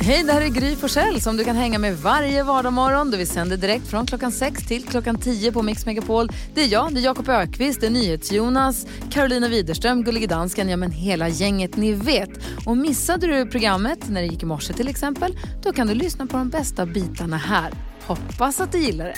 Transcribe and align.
Hej, 0.00 0.22
det 0.22 0.32
här 0.32 0.40
är 0.40 0.48
Gry 0.48 0.76
Forssell 0.76 1.20
som 1.20 1.36
du 1.36 1.44
kan 1.44 1.56
hänga 1.56 1.78
med 1.78 1.98
varje 1.98 2.42
vardagsmorgon. 2.42 3.10
Vi 3.10 3.26
sänder 3.26 3.56
direkt 3.56 3.86
från 3.88 4.06
klockan 4.06 4.32
6 4.32 4.66
till 4.66 4.84
klockan 4.84 5.18
10 5.18 5.52
på 5.52 5.62
Mix 5.62 5.86
Megapol. 5.86 6.28
Det 6.54 6.62
är 6.62 6.66
jag, 6.68 6.94
det 6.94 7.00
är 7.00 7.04
Jakob 7.04 7.28
Ökvist, 7.28 7.80
det 7.80 7.86
är 7.86 7.90
NyhetsJonas, 7.90 8.86
Carolina 9.10 9.48
Widerström, 9.48 10.04
Gullige 10.04 10.26
Dansken, 10.26 10.68
ja 10.68 10.76
men 10.76 10.90
hela 10.90 11.28
gänget 11.28 11.76
ni 11.76 11.92
vet. 11.92 12.30
Och 12.66 12.76
missade 12.76 13.26
du 13.26 13.46
programmet 13.50 13.98
när 14.08 14.20
det 14.20 14.26
gick 14.26 14.42
i 14.42 14.46
morse 14.46 14.72
till 14.72 14.88
exempel, 14.88 15.38
då 15.62 15.72
kan 15.72 15.86
du 15.86 15.94
lyssna 15.94 16.26
på 16.26 16.36
de 16.36 16.48
bästa 16.48 16.86
bitarna 16.86 17.36
här. 17.36 17.72
Hoppas 18.06 18.60
att 18.60 18.72
du 18.72 18.78
gillar 18.78 19.04
det. 19.04 19.14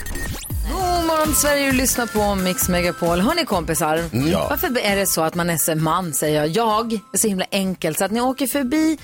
God 0.72 1.06
morgon 1.06 1.34
Sverige, 1.34 1.66
du 1.70 1.76
lyssnar 1.76 2.06
på 2.06 2.34
Mix 2.34 2.68
Megapol. 2.68 3.20
Hörni 3.20 3.44
kompisar, 3.44 4.00
Ja. 4.12 4.46
varför 4.50 4.78
är 4.78 4.96
det 4.96 5.06
så 5.06 5.22
att 5.22 5.34
man 5.34 5.50
är 5.50 5.56
så 5.56 5.74
man, 5.74 6.12
säger 6.12 6.36
jag. 6.40 6.48
Jag 6.48 6.92
är 7.12 7.18
så 7.18 7.28
himla 7.28 7.44
enkelt 7.52 7.98
så 7.98 8.04
att 8.04 8.10
ni 8.10 8.20
åker 8.20 8.46
förbi 8.46 8.98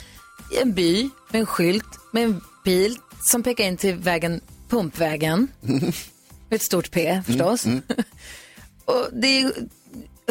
en 0.62 0.73
by 0.73 1.11
med 1.33 1.41
en 1.41 1.46
skylt 1.46 1.99
med 2.13 2.25
en 2.25 2.41
bil 2.64 2.99
som 3.21 3.43
pekar 3.43 3.64
in 3.64 3.77
till 3.77 3.96
vägen 3.96 4.40
Pumpvägen. 4.68 5.49
Med 5.61 6.57
ett 6.57 6.63
stort 6.63 6.90
P 6.90 7.23
förstås. 7.27 7.67
Och 8.85 9.09
det 9.13 9.40
är 9.40 9.53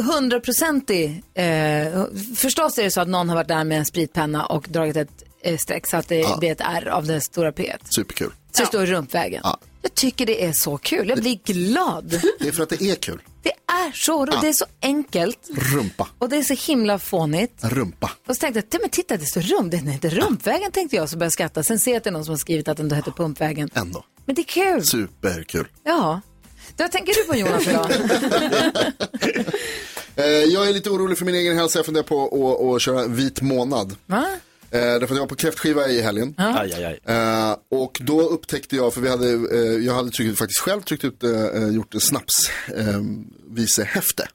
hundraprocentig, 0.02 1.24
eh, 1.34 2.06
förstås 2.36 2.78
är 2.78 2.84
det 2.84 2.92
så 2.92 3.02
att 3.02 3.08
någon 3.08 3.30
har 3.30 3.36
varit 3.36 3.48
där 3.48 3.64
med 3.64 3.78
en 3.78 3.86
spritpenna 3.86 4.46
och 4.46 4.68
dragit 4.70 4.98
ett 4.98 5.24
eh, 5.42 5.58
streck 5.58 5.88
så 5.88 5.98
att 5.98 6.08
det, 6.08 6.28
det 6.42 6.48
är 6.48 6.52
ett 6.52 6.62
R 6.62 6.88
av 6.92 7.06
det 7.06 7.22
stora 7.22 7.52
P. 7.52 7.76
Superkul. 7.96 8.32
Så 8.52 8.62
det 8.62 8.68
står 8.68 8.86
Rumpvägen. 8.86 9.42
Ja. 9.44 9.58
Jag 9.82 9.96
tycker 9.96 10.26
det 10.26 10.46
är 10.46 10.54
så 10.54 10.78
kul, 10.78 11.10
jag 11.10 11.20
blir 11.20 11.40
glad. 11.46 12.22
Det 12.40 12.48
är 12.48 12.52
för 12.52 12.64
att 12.64 12.70
det 12.70 12.82
är 12.82 12.96
kul. 12.96 13.22
Det 13.44 13.50
är 13.50 13.92
så 13.94 14.26
roligt, 14.26 14.42
det 14.42 14.48
är 14.48 14.54
så 14.54 14.66
enkelt 14.82 15.40
Rumpa. 15.50 16.08
och 16.18 16.30
det 16.30 16.38
är 16.38 16.44
så 16.44 16.72
himla 16.72 17.00
fånigt. 17.00 17.54
Rumpa. 17.62 18.12
Och 18.28 18.36
så 18.36 18.40
tänkte 18.40 18.64
jag, 18.72 18.82
men 18.82 18.90
titta 18.90 19.18
det 19.18 19.26
står 19.26 19.42
rum, 19.42 19.70
den 19.70 19.88
heter 19.88 20.10
Rumpvägen 20.10 20.72
tänkte 20.72 20.96
jag, 20.96 21.10
så 21.10 21.16
började 21.18 21.26
jag 21.26 21.34
skratta. 21.34 21.64
Sen 21.64 21.80
ser 21.80 21.92
jag 21.92 21.98
att 21.98 22.04
det 22.04 22.10
är 22.10 22.12
någon 22.12 22.26
som 22.26 22.32
har 22.32 22.38
skrivit 22.38 22.68
att 22.68 22.78
den 22.78 22.90
då 22.90 22.96
heter 22.96 23.12
Pumpvägen. 23.12 23.70
Ändå. 23.74 24.04
Men 24.26 24.36
det 24.36 24.42
är 24.42 24.44
kul. 24.44 24.86
Superkul. 24.86 25.68
Ja. 25.84 26.22
Vad 26.78 26.92
tänker 26.92 27.14
du 27.14 27.24
på 27.24 27.36
Jonas 27.36 27.68
idag? 27.68 27.92
Eh, 30.16 30.26
jag 30.26 30.70
är 30.70 30.74
lite 30.74 30.90
orolig 30.90 31.18
för 31.18 31.26
min 31.26 31.36
egen 31.36 31.58
hälsa. 31.58 31.80
Jag 31.80 31.86
funderar 31.86 32.04
på 32.04 32.26
att, 32.26 32.76
att 32.76 32.82
köra 32.82 33.08
vit 33.08 33.42
månad. 33.42 33.96
Va? 34.06 34.26
Eh, 34.74 34.82
därför 34.82 35.06
att 35.06 35.12
jag 35.12 35.20
var 35.20 35.28
på 35.28 35.36
kräftskiva 35.36 35.88
i 35.88 36.02
helgen. 36.02 36.36
Aj, 36.38 36.74
aj, 36.74 36.86
aj. 36.86 37.00
Eh, 37.16 37.56
och 37.72 38.02
då 38.04 38.22
upptäckte 38.22 38.76
jag, 38.76 38.94
för 38.94 39.02
vi 39.02 39.10
hade, 39.10 39.30
eh, 39.30 39.86
jag 39.86 39.94
hade 39.94 40.12
tryckt, 40.12 40.38
faktiskt 40.38 40.60
själv 40.60 40.82
tryckt 40.82 41.04
ut, 41.04 41.24
eh, 41.24 41.68
gjort 41.68 41.94
en 41.94 42.02
snapsvisehäfte. 42.02 44.28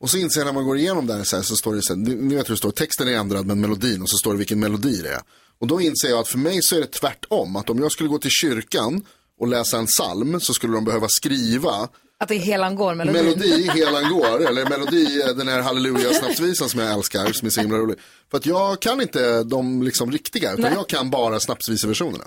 Och 0.00 0.10
så 0.10 0.16
inser 0.16 0.40
jag 0.40 0.46
när 0.46 0.52
man 0.52 0.64
går 0.64 0.76
igenom 0.76 1.06
där 1.06 1.24
så, 1.24 1.36
här, 1.36 1.42
så 1.42 1.56
står 1.56 1.74
det 1.74 1.82
så 1.82 1.94
här, 1.94 2.00
ni, 2.00 2.14
ni 2.14 2.34
vet 2.34 2.48
hur 2.48 2.54
det 2.54 2.58
står, 2.58 2.70
texten 2.70 3.08
är 3.08 3.12
ändrad 3.12 3.46
men 3.46 3.60
melodin 3.60 4.02
och 4.02 4.10
så 4.10 4.16
står 4.16 4.32
det 4.32 4.38
vilken 4.38 4.60
melodi 4.60 5.00
det 5.02 5.08
är. 5.08 5.20
Och 5.60 5.66
då 5.66 5.80
inser 5.80 6.08
jag 6.08 6.18
att 6.18 6.28
för 6.28 6.38
mig 6.38 6.62
så 6.62 6.76
är 6.76 6.80
det 6.80 6.86
tvärtom, 6.86 7.56
att 7.56 7.70
om 7.70 7.78
jag 7.78 7.92
skulle 7.92 8.08
gå 8.08 8.18
till 8.18 8.30
kyrkan 8.30 9.02
och 9.40 9.48
läsa 9.48 9.78
en 9.78 9.86
psalm 9.86 10.40
så 10.40 10.54
skulle 10.54 10.74
de 10.74 10.84
behöva 10.84 11.08
skriva 11.08 11.88
Att 12.20 12.28
det 12.28 12.34
är 12.34 12.38
helan 12.38 12.74
går, 12.74 12.94
melodin. 12.94 13.24
melodi 13.24 13.70
helan 13.74 14.10
går, 14.12 14.46
eller 14.48 14.68
melodi, 14.68 15.22
den 15.36 15.48
här 15.48 15.60
halleluja 15.60 16.12
snapsvisan 16.14 16.68
som 16.68 16.80
jag 16.80 16.92
älskar, 16.92 17.32
som 17.32 17.46
är 17.46 17.50
så 17.50 17.60
himla 17.60 17.76
rolig. 17.78 17.98
För 18.30 18.38
att 18.38 18.46
jag 18.46 18.80
kan 18.80 19.00
inte 19.00 19.42
de 19.42 19.82
liksom 19.82 20.12
riktiga, 20.12 20.52
utan 20.52 20.72
jag 20.72 20.88
kan 20.88 21.10
bara 21.10 21.40
snapsviseversionerna. 21.40 22.24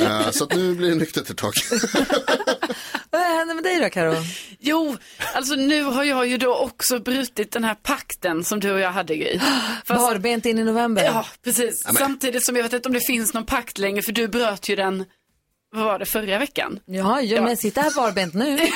uh, 0.00 0.30
så 0.30 0.44
att 0.44 0.56
nu 0.56 0.74
blir 0.74 0.88
det 0.88 0.94
nyktert 0.94 1.30
ett 1.30 1.36
tag. 1.36 1.52
Vad 3.10 3.20
händer 3.20 3.54
med 3.54 3.64
dig 3.64 3.80
då 3.80 3.90
Karo? 3.90 4.14
Jo, 4.60 4.96
alltså 5.34 5.54
nu 5.54 5.82
har 5.82 6.04
jag 6.04 6.26
ju 6.26 6.36
då 6.38 6.54
också 6.56 6.98
brutit 6.98 7.52
den 7.52 7.64
här 7.64 7.74
pakten 7.74 8.44
som 8.44 8.60
du 8.60 8.70
och 8.72 8.80
jag 8.80 8.92
hade 8.92 9.16
Gry. 9.16 9.38
Fast- 9.84 10.00
Barbent 10.00 10.46
in 10.46 10.58
i 10.58 10.64
november. 10.64 11.04
Ja, 11.04 11.26
precis. 11.44 11.82
Samtidigt 11.98 12.44
som 12.46 12.56
jag 12.56 12.62
vet 12.62 12.72
inte 12.72 12.88
om 12.88 12.92
det 12.94 13.06
finns 13.06 13.34
någon 13.34 13.46
pakt 13.46 13.78
längre, 13.78 14.02
för 14.02 14.12
du 14.12 14.28
bröt 14.28 14.68
ju 14.68 14.76
den, 14.76 15.04
vad 15.70 15.84
var 15.84 15.98
det, 15.98 16.06
förra 16.06 16.38
veckan? 16.38 16.80
Ja, 16.84 17.20
jag 17.20 17.44
men 17.44 17.56
sitter 17.56 17.82
här 17.82 17.94
barbent 17.96 18.34
nu. 18.34 18.58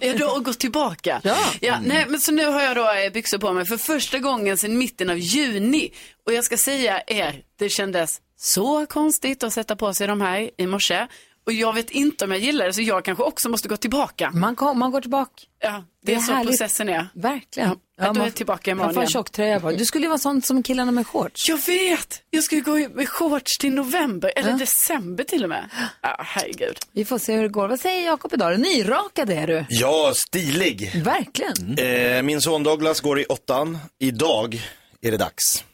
Ja, 0.00 0.12
du 0.12 0.24
har 0.24 0.40
gått 0.40 0.58
tillbaka. 0.58 1.20
Ja. 1.24 1.36
ja 1.60 1.78
nej, 1.84 2.06
men 2.08 2.20
så 2.20 2.32
nu 2.32 2.46
har 2.46 2.62
jag 2.62 2.76
då 2.76 2.92
eh, 2.92 3.12
byxor 3.12 3.38
på 3.38 3.52
mig 3.52 3.66
för 3.66 3.76
första 3.76 4.18
gången 4.18 4.56
sedan 4.56 4.78
mitten 4.78 5.10
av 5.10 5.18
juni. 5.18 5.92
Och 6.26 6.32
jag 6.32 6.44
ska 6.44 6.56
säga 6.56 7.02
er, 7.06 7.42
det 7.58 7.68
kändes 7.68 8.20
så 8.36 8.86
konstigt 8.86 9.42
att 9.42 9.52
sätta 9.52 9.76
på 9.76 9.94
sig 9.94 10.06
de 10.06 10.20
här 10.20 10.50
i 10.56 10.66
morse. 10.66 11.06
Och 11.46 11.52
jag 11.52 11.72
vet 11.72 11.90
inte 11.90 12.24
om 12.24 12.30
jag 12.30 12.40
gillar 12.40 12.66
det, 12.66 12.72
så 12.72 12.82
jag 12.82 13.04
kanske 13.04 13.24
också 13.24 13.48
måste 13.48 13.68
gå 13.68 13.76
tillbaka. 13.76 14.30
Man, 14.30 14.56
kom, 14.56 14.78
man 14.78 14.90
går 14.90 15.00
tillbaka. 15.00 15.32
Ja, 15.62 15.84
det, 16.02 16.14
är, 16.14 16.18
så 16.18 16.32
härligt. 16.32 16.48
processen 16.50 16.88
är. 16.88 17.08
Verkligen. 17.14 17.78
Ja, 17.98 18.12
då 18.12 18.20
är 18.20 18.24
jag 18.24 18.34
tillbaka 18.34 18.70
imorgon 18.70 18.86
Man 18.86 18.94
får 18.94 19.02
en 19.02 19.08
tjocktröja 19.08 19.60
på. 19.60 19.70
Du 19.70 19.84
skulle 19.84 20.04
ju 20.04 20.08
vara 20.08 20.18
sån 20.18 20.42
som 20.42 20.62
killarna 20.62 20.90
med 20.92 21.06
shorts. 21.06 21.48
Jag 21.48 21.66
vet! 21.66 22.22
Jag 22.30 22.44
ju 22.52 22.60
gå 22.60 22.88
med 22.94 23.08
shorts 23.08 23.58
till 23.58 23.72
november, 23.72 24.32
eller 24.36 24.52
december 24.58 25.24
till 25.24 25.42
och 25.42 25.48
med. 25.48 25.70
Ja, 26.02 26.16
herregud. 26.18 26.78
Vi 26.92 27.04
får 27.04 27.18
se 27.18 27.34
hur 27.34 27.42
det 27.42 27.48
går. 27.48 27.68
Vad 27.68 27.80
säger 27.80 28.06
Jakob 28.06 28.34
idag? 28.34 28.60
Nyrakad 28.60 29.30
är 29.30 29.46
du. 29.46 29.64
Ja, 29.68 30.12
stilig. 30.14 31.02
Verkligen. 31.04 31.78
Eh, 31.78 32.22
min 32.22 32.40
son 32.40 32.62
Douglas 32.62 33.00
går 33.00 33.20
i 33.20 33.24
åttan. 33.24 33.78
Idag 33.98 34.60
är 35.00 35.10
det 35.10 35.16
dags. 35.16 35.64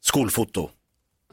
Skolfoto. 0.00 0.70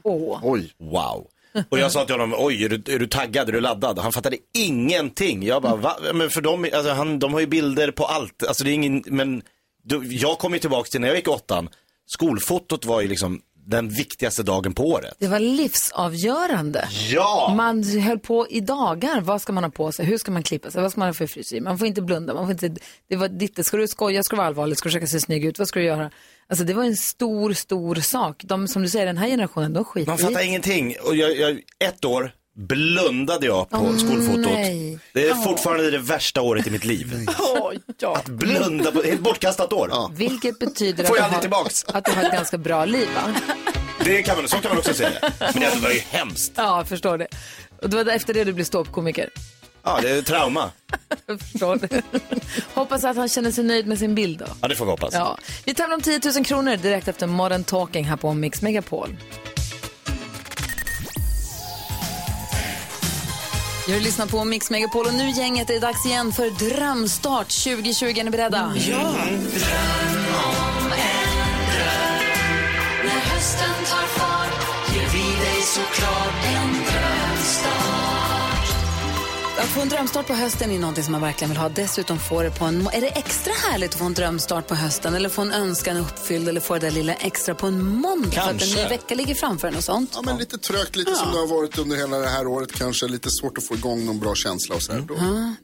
Åh. 0.02 0.38
Oj, 0.42 0.72
Wow. 0.78 1.26
Och 1.68 1.78
jag 1.78 1.92
sa 1.92 2.04
till 2.04 2.14
honom, 2.14 2.34
oj, 2.38 2.64
är 2.64 2.68
du, 2.68 2.94
är 2.94 2.98
du 2.98 3.06
taggad, 3.06 3.48
är 3.48 3.52
du 3.52 3.60
laddad? 3.60 3.98
Han 3.98 4.12
fattade 4.12 4.36
ingenting. 4.54 5.42
Jag 5.42 5.62
bara, 5.62 5.76
va? 5.76 5.96
Men 6.14 6.30
för 6.30 6.40
dem, 6.40 6.68
alltså, 6.74 6.92
han, 6.92 7.18
de 7.18 7.32
har 7.32 7.40
ju 7.40 7.46
bilder 7.46 7.90
på 7.90 8.04
allt. 8.04 8.42
Alltså 8.48 8.64
det 8.64 8.70
är 8.70 8.74
ingen, 8.74 9.02
men 9.06 9.42
då, 9.84 10.02
jag 10.04 10.38
kom 10.38 10.52
ju 10.52 10.58
tillbaka 10.58 10.88
till 10.88 11.00
när 11.00 11.08
jag 11.08 11.16
gick 11.16 11.28
åttan. 11.28 11.68
Skolfotot 12.06 12.84
var 12.84 13.00
ju 13.00 13.08
liksom 13.08 13.40
den 13.66 13.88
viktigaste 13.88 14.42
dagen 14.42 14.74
på 14.74 14.88
året. 14.88 15.14
Det 15.18 15.28
var 15.28 15.38
livsavgörande. 15.38 16.88
Ja! 17.10 17.54
Man 17.56 17.84
höll 17.84 18.18
på 18.18 18.46
i 18.48 18.60
dagar. 18.60 19.20
Vad 19.20 19.42
ska 19.42 19.52
man 19.52 19.64
ha 19.64 19.70
på 19.70 19.92
sig? 19.92 20.06
Hur 20.06 20.18
ska 20.18 20.30
man 20.30 20.42
klippa 20.42 20.70
sig? 20.70 20.82
Vad 20.82 20.90
ska 20.90 21.00
man 21.00 21.08
ha 21.08 21.14
för 21.14 21.26
frisyr? 21.26 21.60
Man 21.60 21.78
får 21.78 21.86
inte 21.86 22.02
blunda. 22.02 22.34
Man 22.34 22.44
får 22.44 22.52
inte, 22.52 22.82
det 23.08 23.16
var 23.16 23.28
ditt, 23.28 23.66
ska 23.66 23.76
du 23.76 23.88
skoja? 23.88 24.22
Ska 24.22 24.36
du 24.36 24.38
vara 24.38 24.46
allvarlig? 24.46 24.78
Ska 24.78 24.88
du 24.88 24.90
försöka 24.90 25.06
se 25.06 25.20
snygg 25.20 25.44
ut? 25.44 25.58
Vad 25.58 25.68
ska 25.68 25.80
du 25.80 25.86
göra? 25.86 26.10
Alltså 26.52 26.64
det 26.64 26.74
var 26.74 26.84
en 26.84 26.96
stor, 26.96 27.52
stor 27.52 27.94
sak. 27.94 28.42
De, 28.44 28.68
som 28.68 28.82
du 28.82 28.88
säger, 28.88 29.06
den 29.06 29.16
här 29.18 29.28
generationen, 29.28 29.72
de 29.72 29.84
skiter 29.84 30.10
Man 30.10 30.18
fattar 30.18 30.40
ingenting. 30.46 30.96
Och 31.02 31.16
jag, 31.16 31.36
jag, 31.36 31.60
ett 31.84 32.04
år 32.04 32.32
blundade 32.56 33.46
jag 33.46 33.70
på 33.70 33.76
Åh, 33.78 33.96
skolfotot. 33.96 34.52
nej. 34.52 34.98
Det 35.12 35.28
är 35.28 35.34
fortfarande 35.34 35.90
det 35.90 35.98
värsta 35.98 36.40
året 36.40 36.66
i 36.66 36.70
mitt 36.70 36.84
liv. 36.84 37.26
Åh, 37.40 37.72
ja. 37.98 38.22
Blunda 38.26 38.92
på, 38.92 39.02
helt 39.02 39.20
bortkastat 39.20 39.72
år. 39.72 40.14
Vilket 40.16 40.58
betyder 40.58 41.04
Får 41.04 41.18
att 41.20 41.28
du, 41.28 41.34
har, 41.34 41.40
tillbaks. 41.40 41.84
att 41.84 42.04
du 42.04 42.10
har 42.12 42.24
ett 42.24 42.32
ganska 42.32 42.58
bra 42.58 42.84
liv, 42.84 43.08
va? 43.14 43.34
Det 44.04 44.22
kan 44.22 44.36
man, 44.36 44.48
så 44.48 44.56
kan 44.56 44.68
man 44.68 44.78
också 44.78 44.94
säga. 44.94 45.10
Men 45.38 45.60
det 45.60 45.80
var 45.82 45.90
ju 45.90 46.00
hemskt. 46.00 46.52
Ja, 46.56 46.76
jag 46.76 46.88
förstår 46.88 47.18
det. 47.18 47.28
Och 47.82 47.90
det 47.90 48.04
var 48.04 48.12
efter 48.12 48.34
det 48.34 48.44
du 48.44 48.52
blev 48.52 48.64
ståuppkomiker. 48.64 49.30
Ja, 49.82 49.98
det 50.02 50.10
är 50.10 50.22
trauma. 50.22 50.70
Jag 51.26 51.40
förstår 51.40 51.76
det. 51.76 52.02
Hoppas 52.74 53.04
att 53.04 53.16
han 53.16 53.28
känner 53.28 53.50
sig 53.50 53.64
nöjd 53.64 53.86
med 53.86 53.98
sin 53.98 54.14
bild 54.14 54.38
då. 54.38 54.46
Ja, 54.60 54.68
det 54.68 54.76
får 54.76 54.84
vi 54.84 54.90
hoppas. 54.90 55.14
Ja. 55.14 55.38
Vi 55.64 55.74
tävlar 55.74 55.94
om 55.94 56.02
10 56.02 56.20
000 56.36 56.44
kronor 56.44 56.76
direkt 56.76 57.08
efter 57.08 57.26
Modern 57.26 57.64
Talking 57.64 58.04
här 58.04 58.16
på 58.16 58.32
Mix 58.34 58.62
Megapol. 58.62 59.16
Jag 63.88 64.02
lyssnar 64.02 64.26
på 64.26 64.44
Mix 64.44 64.70
Megapol 64.70 65.06
och 65.06 65.14
nu 65.14 65.30
gänget 65.30 65.70
är 65.70 65.74
det 65.74 65.80
dags 65.80 66.06
igen 66.06 66.32
för 66.32 66.50
Drömstart 66.50 67.64
2020. 67.64 68.04
Är 68.04 68.24
ni 68.24 68.30
beredda? 68.30 68.74
Ja. 68.76 69.14
Att 79.58 79.68
få 79.68 79.80
en 79.80 79.88
drömstart 79.88 80.26
på 80.26 80.32
hösten 80.34 80.70
är 80.70 80.78
något 80.78 81.04
som 81.04 81.12
man 81.12 81.20
verkligen 81.20 81.50
vill 81.50 81.58
ha. 81.58 81.68
Dessutom 81.68 82.18
få 82.18 82.42
det 82.42 82.50
på 82.50 82.64
en... 82.64 82.86
Är 82.92 83.00
det 83.00 83.08
extra 83.08 83.52
härligt 83.52 83.90
att 83.92 83.98
få 83.98 84.04
en 84.04 84.14
drömstart 84.14 84.66
på 84.68 84.74
hösten 84.74 85.14
eller 85.14 85.28
få 85.28 85.42
en 85.42 85.52
önskan 85.52 85.96
uppfylld 85.96 86.48
eller 86.48 86.60
få 86.60 86.74
det 86.74 86.80
där 86.80 86.90
lilla 86.90 87.14
extra 87.14 87.54
på 87.54 87.66
en 87.66 87.84
måndag 87.84 88.30
för 88.30 88.40
att 88.40 88.50
en 88.50 88.58
Kanske. 88.58 88.82
ny 88.82 88.88
vecka 88.88 89.14
ligger 89.14 89.34
framför 89.34 89.68
en 89.68 89.76
och 89.76 89.84
sånt? 89.84 90.10
ja 90.14 90.22
men 90.22 90.36
lite 90.38 90.58
trögt, 90.58 90.96
lite 90.96 91.14
som 91.14 91.32
det 91.32 91.38
har 91.38 91.46
varit 91.46 91.78
under 91.78 91.96
hela 91.96 92.18
det 92.18 92.28
här 92.28 92.46
året 92.46 92.72
kanske. 92.72 93.06
Lite 93.08 93.30
svårt 93.30 93.58
att 93.58 93.64
få 93.64 93.74
igång 93.74 94.06
någon 94.06 94.18
bra 94.18 94.34
känsla 94.34 94.74
och 94.74 94.82
sådär. 94.82 95.00
Då. 95.08 95.14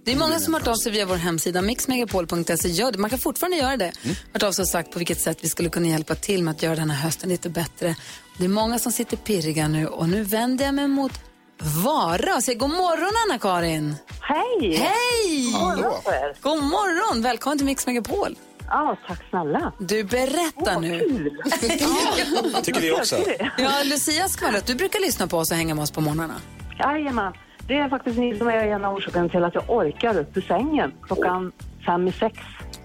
Det 0.05 0.12
är 0.12 0.17
många 0.19 0.41
som 0.41 0.55
har 0.55 0.61
hört 0.61 0.69
av 0.69 0.75
sig 0.75 0.93
via 0.93 1.07
vår 1.07 1.17
hemsida 1.17 1.62
mixmegapol.se. 1.62 2.69
Gör 2.69 2.93
det. 2.93 2.99
Man 2.99 3.11
kan 3.11 3.19
fortfarande 3.19 3.57
göra 3.57 3.77
det. 3.77 3.93
Hört 4.33 4.43
av 4.43 4.53
sig 4.53 4.62
och 4.62 4.69
sagt 4.69 4.93
på 4.93 4.99
vilket 4.99 5.21
sätt 5.21 5.39
vi 5.41 5.49
skulle 5.49 5.69
kunna 5.69 5.89
hjälpa 5.89 6.15
till 6.15 6.43
med 6.43 6.55
att 6.55 6.62
göra 6.62 6.77
den 6.77 6.91
här 6.91 7.03
hösten 7.03 7.29
lite 7.29 7.51
bättre. 7.51 7.97
Det 8.39 8.45
är 8.45 8.49
många 8.49 8.79
som 8.79 8.93
sitter 8.93 9.17
pirriga 9.17 9.69
nu 9.69 9.87
och 9.87 10.09
nu 10.09 10.23
vänder 10.23 10.65
jag 10.65 10.75
mig 10.75 10.89
mot 10.89 11.12
Vara 11.61 12.41
säger 12.41 12.59
god 12.59 12.71
morgon 12.71 13.13
Anna-Karin. 13.27 13.95
Hej! 14.21 14.77
Hej! 14.77 15.53
Hallå. 15.53 16.01
God 16.43 16.63
morgon! 16.65 17.23
Välkommen 17.23 17.59
till 17.59 17.67
Mix 17.67 17.87
Megapol. 17.87 18.37
Ja, 18.69 18.97
tack 19.07 19.19
snälla. 19.31 19.73
Du, 19.79 20.05
berätta 20.05 20.81
nu. 20.81 20.99
Kul! 20.99 21.37
Tycker 22.63 22.81
vi 22.81 22.93
också. 22.93 23.17
Ja, 23.59 23.71
Lucia 23.85 24.29
skvallrat. 24.29 24.67
Du 24.67 24.75
brukar 24.75 25.01
lyssna 25.01 25.27
på 25.27 25.37
oss 25.39 25.51
och 25.51 25.57
hänga 25.57 25.75
med 25.75 25.83
oss 25.83 25.91
på 25.91 26.01
morgnarna. 26.01 26.35
Jajamän. 26.79 27.33
Det 27.67 27.75
är 27.75 27.89
faktiskt 27.89 28.19
ni 28.19 28.39
som 28.39 28.49
är 28.49 28.57
en 28.67 28.85
av 28.85 28.95
orsakerna 28.95 29.29
till 29.29 29.45
att 29.45 29.55
jag 29.55 29.65
orkar 29.71 30.19
upp 30.19 30.37
ur 30.37 30.41
sängen 30.41 30.93
klockan 31.03 31.53
fem 31.87 32.09
i 32.09 32.13
sex. 32.13 32.39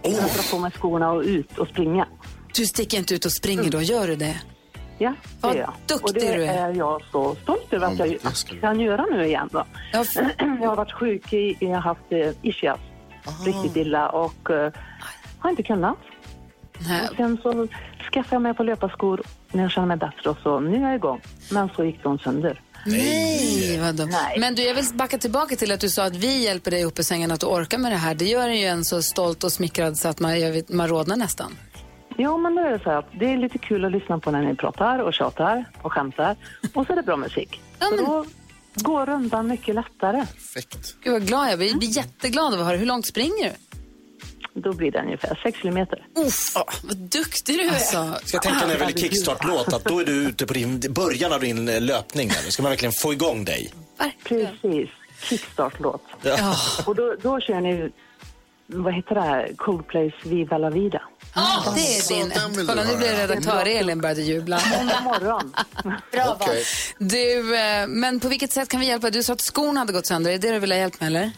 För 0.03 0.09
att 0.09 0.33
dra 0.35 0.43
på 0.51 0.59
mig 0.59 0.71
skorna 0.71 1.11
och 1.11 1.21
ut 1.21 1.57
och 1.57 1.67
springa. 1.67 2.07
Du 2.55 2.65
sticker 2.65 2.97
inte 2.97 3.15
ut 3.15 3.25
och 3.25 3.31
springer 3.31 3.69
då, 3.71 3.81
gör 3.81 4.07
du 4.07 4.15
det? 4.15 4.41
Ja, 5.03 5.13
det 5.41 5.47
Vad 5.47 5.55
är 5.55 5.59
jag. 5.59 6.03
Och 6.03 6.13
det 6.13 6.35
du 6.35 6.45
är. 6.45 6.73
jag 6.73 7.01
så 7.11 7.35
stolt 7.35 7.73
över 7.73 7.87
att 7.87 7.99
Ja, 7.99 8.05
jag 8.05 8.19
det 8.21 8.35
ska 8.35 8.55
kan 8.59 8.79
göra 8.79 9.05
nu 9.11 9.25
igen. 9.25 9.49
Då. 9.51 9.63
Ja, 9.93 10.03
Jag 10.61 10.69
har 10.69 10.75
varit 10.75 10.91
sjuk, 10.93 11.33
i, 11.33 11.57
jag 11.59 11.69
har 11.69 11.81
haft 11.81 12.01
eh, 12.11 12.29
ischias 12.41 12.79
riktigt 13.45 13.75
illa 13.75 14.09
och 14.09 14.49
eh, 14.49 14.73
har 15.39 15.49
inte 15.49 15.63
kunnat. 15.63 15.97
nej. 16.87 17.07
Och 17.09 17.15
sen 17.15 17.37
så 17.43 17.67
skaffade 18.11 18.35
jag 18.35 18.41
mig 18.41 18.53
på 18.53 18.63
löparskor 18.63 19.21
när 19.51 19.61
jag 19.63 19.71
kände 19.71 19.87
mig 19.87 19.97
bättre 19.97 20.29
och 20.29 20.37
så 20.43 20.59
nu 20.59 20.77
är 20.77 20.81
jag 20.81 20.95
igång. 20.95 21.21
Men 21.51 21.69
så 21.75 21.83
gick 21.83 22.03
de 22.03 22.19
sönder. 22.19 22.61
Nej, 22.85 23.79
vad 23.81 23.95
dumt. 23.95 24.09
Nej. 24.11 24.39
Men 24.39 24.55
du, 24.55 24.63
jag 24.63 24.75
vill 24.75 24.85
backa 24.93 25.17
tillbaka 25.17 25.55
till 25.55 25.71
att 25.71 25.79
du 25.79 25.89
sa 25.89 26.03
att 26.05 26.15
vi 26.15 26.43
hjälper 26.43 26.71
dig 26.71 26.85
upp 26.85 26.99
i 26.99 27.03
sängen 27.03 27.31
att 27.31 27.39
du 27.39 27.45
orkar 27.45 27.77
med 27.77 27.91
det 27.91 27.97
här. 27.97 28.15
Det 28.15 28.25
gör 28.25 28.47
en 28.49 28.59
ju 28.59 28.65
en 28.67 28.85
så 28.85 29.01
stolt 29.01 29.43
och 29.43 29.51
smickrad 29.51 29.97
så 29.97 30.07
att 30.07 30.19
man, 30.19 30.31
vet, 30.31 30.69
man 30.69 30.87
rodnar 30.87 31.15
nästan. 31.15 31.57
Ja, 32.17 32.37
men 32.37 32.55
det 32.55 32.61
är 32.61 32.77
så 32.79 32.89
här 32.89 32.97
att 32.97 33.09
det 33.19 33.33
är 33.33 33.37
lite 33.37 33.57
kul 33.57 33.85
att 33.85 33.91
lyssna 33.91 34.19
på 34.19 34.31
när 34.31 34.41
ni 34.41 34.55
pratar 34.55 34.99
och 34.99 35.13
tjatar 35.13 35.65
och 35.81 35.93
skämtar. 35.93 36.35
Och 36.73 36.85
så 36.87 36.91
är 36.93 36.95
det 36.95 37.03
bra 37.03 37.17
musik. 37.17 37.61
Ja, 37.79 37.85
Så 37.85 37.95
men- 37.95 38.05
då 38.05 38.25
går 38.75 39.05
rundan 39.05 39.47
mycket 39.47 39.75
lättare. 39.75 40.25
Perfekt. 40.25 40.95
Gud 41.03 41.13
vad 41.13 41.27
glad 41.27 41.49
jag 41.51 41.57
blir. 41.57 41.67
Jag 41.69 41.77
blir 41.77 41.97
jätteglad 41.97 42.53
av 42.53 42.59
att 42.59 42.65
höra. 42.65 42.77
Hur 42.77 42.85
långt 42.85 43.05
springer 43.05 43.43
du? 44.53 44.61
Då 44.61 44.73
blir 44.73 44.91
det 44.91 44.99
ungefär 45.01 45.39
6 45.43 45.57
kilometer. 45.59 46.07
Åh, 46.15 46.63
vad 46.83 46.97
duktig 46.97 47.57
du 47.57 47.63
är. 47.63 47.69
Alltså, 47.69 48.13
Ska 48.25 48.35
jag 48.35 48.43
tänka 48.43 48.59
när 48.67 48.67
det 48.67 48.83
är 48.83 48.85
väl 48.85 48.97
kickstart-låt 48.97 49.73
att 49.73 49.83
då 49.85 49.99
är 49.99 50.05
du 50.05 50.11
ute 50.13 50.45
på 50.45 50.53
din, 50.53 50.79
början 50.89 51.33
av 51.33 51.39
din 51.41 51.69
eh, 51.69 51.81
löpning. 51.81 52.27
Där. 52.27 52.37
Då 52.45 52.51
ska 52.51 52.63
man 52.63 52.69
verkligen 52.71 52.91
få 52.93 53.13
igång 53.13 53.45
dig. 53.45 53.73
verkligen. 53.97 54.47
Precis. 54.61 54.89
Kickstart-låt. 55.29 56.03
Ja. 56.21 56.55
Och 56.85 56.95
då, 56.95 57.15
då 57.21 57.39
kör 57.39 57.61
ni, 57.61 57.89
vad 58.73 58.93
heter 58.93 59.15
det 59.15 59.21
här, 59.21 59.51
Coldplays 59.57 60.13
Viva 60.23 60.57
La 60.57 60.69
Vida. 60.69 61.01
Ah, 61.33 61.73
det 61.75 61.81
är 61.81 62.09
din. 62.09 62.67
Kolla, 62.67 62.83
nu 62.83 62.97
blir 62.97 63.27
redaktör 63.27 63.65
Elin 63.65 64.01
började 64.01 64.21
jubla. 64.21 64.59
Måndag 64.77 65.01
morgon. 65.01 65.53
Bra 66.11 66.37
Okej. 66.39 66.63
Du, 66.97 67.55
eh, 67.57 67.87
men 67.87 68.19
på 68.19 68.27
vilket 68.27 68.51
sätt 68.51 68.69
kan 68.69 68.79
vi 68.79 68.85
hjälpa? 68.85 69.09
Du 69.09 69.23
sa 69.23 69.33
att 69.33 69.41
skon 69.41 69.77
hade 69.77 69.93
gått 69.93 70.05
sönder. 70.05 70.31
Är 70.31 70.37
det 70.37 70.47
det 70.47 70.53
du 70.53 70.59
vill 70.59 70.71
ha 70.71 70.77
hjälp 70.77 70.99
med 70.99 71.07
eller? 71.07 71.31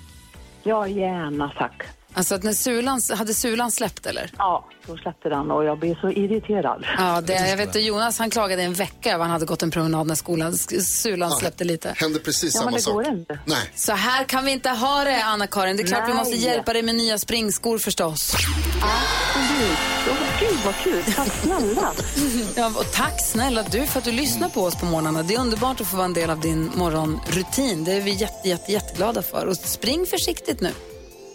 Ja, 0.63 0.87
gärna 0.87 1.51
tack. 1.57 1.83
Alltså 2.17 2.35
att 2.35 2.43
när 2.43 2.53
sulan, 2.53 3.01
hade 3.17 3.33
sulan 3.33 3.71
släppt 3.71 4.05
eller? 4.05 4.31
Ja, 4.37 4.69
då 4.87 4.97
släppte 4.97 5.29
den 5.29 5.51
och 5.51 5.63
jag 5.65 5.79
blev 5.79 5.95
så 6.01 6.09
irriterad. 6.11 6.85
Ja, 6.97 7.21
det, 7.21 7.33
jag 7.49 7.57
vet 7.57 7.69
att 7.75 7.83
Jonas 7.83 8.19
han 8.19 8.29
klagade 8.29 8.61
en 8.63 8.73
vecka 8.73 9.09
över 9.09 9.15
att 9.19 9.21
han 9.21 9.31
hade 9.31 9.45
gått 9.45 9.63
en 9.63 9.71
promenad 9.71 10.07
när 10.07 10.15
skolan, 10.15 10.53
sulan 10.57 11.31
släppte 11.31 11.63
lite. 11.63 11.93
Hände 11.97 12.19
precis 12.19 12.55
Ja, 12.55 12.59
men 12.61 12.65
samma 12.65 12.77
det 12.77 12.83
sak. 12.83 12.93
går 12.93 13.07
inte. 13.07 13.39
Nej. 13.45 13.71
Så 13.75 13.91
här 13.93 14.23
kan 14.23 14.45
vi 14.45 14.51
inte 14.51 14.69
ha 14.69 15.03
det, 15.03 15.23
Anna-Karin. 15.23 15.77
Det 15.77 15.83
är 15.83 15.87
klart 15.87 16.03
vi 16.03 16.07
Nej. 16.07 16.17
måste 16.17 16.35
hjälpa 16.35 16.73
dig 16.73 16.81
med 16.83 16.95
nya 16.95 17.17
springskor 17.17 17.77
förstås. 17.77 18.33
Absolut. 18.81 19.77
Oh, 20.09 20.39
gud 20.39 20.59
vad 20.65 20.75
kul. 20.75 21.03
Tack 21.15 21.27
snälla. 21.43 21.91
Ja, 22.55 22.67
och 22.75 22.91
tack 22.93 23.21
snälla 23.25 23.63
du 23.71 23.85
för 23.85 23.99
att 23.99 24.05
du 24.05 24.11
lyssnar 24.11 24.49
på 24.49 24.61
oss 24.63 24.75
på 24.75 24.85
morgnarna. 24.85 25.23
Det 25.23 25.33
är 25.35 25.39
underbart 25.39 25.81
att 25.81 25.87
få 25.87 25.95
vara 25.97 26.05
en 26.05 26.13
del 26.13 26.29
av 26.29 26.39
din 26.39 26.71
morgonrutin. 26.75 27.83
Det 27.83 27.91
är 27.93 28.01
vi 28.01 28.11
jätte, 28.11 28.49
jätte, 28.49 28.71
jätteglada 28.71 29.21
för. 29.21 29.45
Och 29.45 29.57
spring 29.57 30.05
försiktigt 30.05 30.61
nu. 30.61 30.71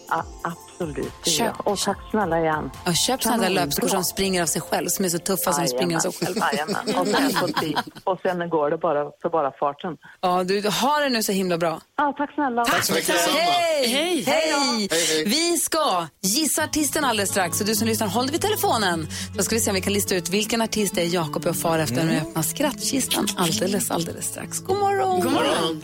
Ja, 0.09 0.25
absolut. 0.45 0.70
Det 0.87 1.31
Köp. 1.31 1.61
Och 1.61 1.79
tack 1.79 1.99
snälla 2.11 2.41
igen. 2.41 2.71
Och 2.87 2.95
köp 2.97 3.23
sådana 3.23 3.43
där 3.43 3.51
löpskor 3.51 3.89
som 3.89 4.05
springer 4.05 4.43
av 4.43 4.47
sig 4.47 4.63
själv, 4.63 4.89
som 4.89 5.05
är 5.05 5.09
så 5.09 5.19
tuffa 5.19 5.53
som 5.53 5.67
springer 5.67 5.97
av 5.97 6.01
sig 6.01 6.13
själv. 6.13 6.37
Jajamän. 6.53 6.95
Och 6.99 7.07
sen, 7.07 7.33
på 7.41 7.47
tid. 7.61 7.79
och 8.05 8.19
sen 8.23 8.49
går 8.51 8.71
det 8.71 8.79
bara 8.79 9.05
för 9.23 9.29
bara 9.29 9.51
farten. 9.53 9.97
Ja, 10.21 10.45
du 10.45 10.69
har 10.69 11.03
det 11.03 11.09
nu 11.09 11.23
så 11.23 11.33
himla 11.33 11.59
bra. 11.59 11.81
Ja, 11.97 12.15
tack 12.19 12.35
snälla. 12.35 12.65
Tack 12.65 12.85
så 12.85 12.93
mycket. 12.95 13.17
Hej! 13.17 13.89
Hej. 13.89 14.23
Hej! 14.23 14.53
Hej, 14.53 14.89
hej. 14.91 15.25
Vi 15.25 15.57
ska 15.59 16.07
gissa 16.23 16.65
artisten 16.65 17.05
alldeles 17.05 17.31
strax. 17.31 17.61
Och 17.61 17.67
du 17.67 17.75
som 17.75 17.89
lyssnar, 17.89 18.07
håll 18.09 18.27
dig 18.27 18.33
vid 18.33 18.41
telefonen. 18.41 19.09
Då 19.37 19.43
ska 19.43 19.55
vi 19.55 19.61
se 19.61 19.71
om 19.71 19.75
vi 19.75 19.81
kan 19.81 19.93
lista 19.93 20.15
ut 20.15 20.29
vilken 20.29 20.63
artist 20.63 20.95
det 20.95 21.03
är 21.03 21.15
Jakob 21.15 21.47
och 21.47 21.57
far 21.57 21.79
efter 21.79 22.05
när 22.05 22.11
vi 22.13 22.17
öppnar 22.21 22.43
skrattkistan 22.43 23.27
alldeles, 23.37 23.91
alldeles 23.91 24.27
strax. 24.27 24.61
God 24.61 24.79
morgon! 24.79 25.21
God 25.21 25.33
morgon. 25.33 25.81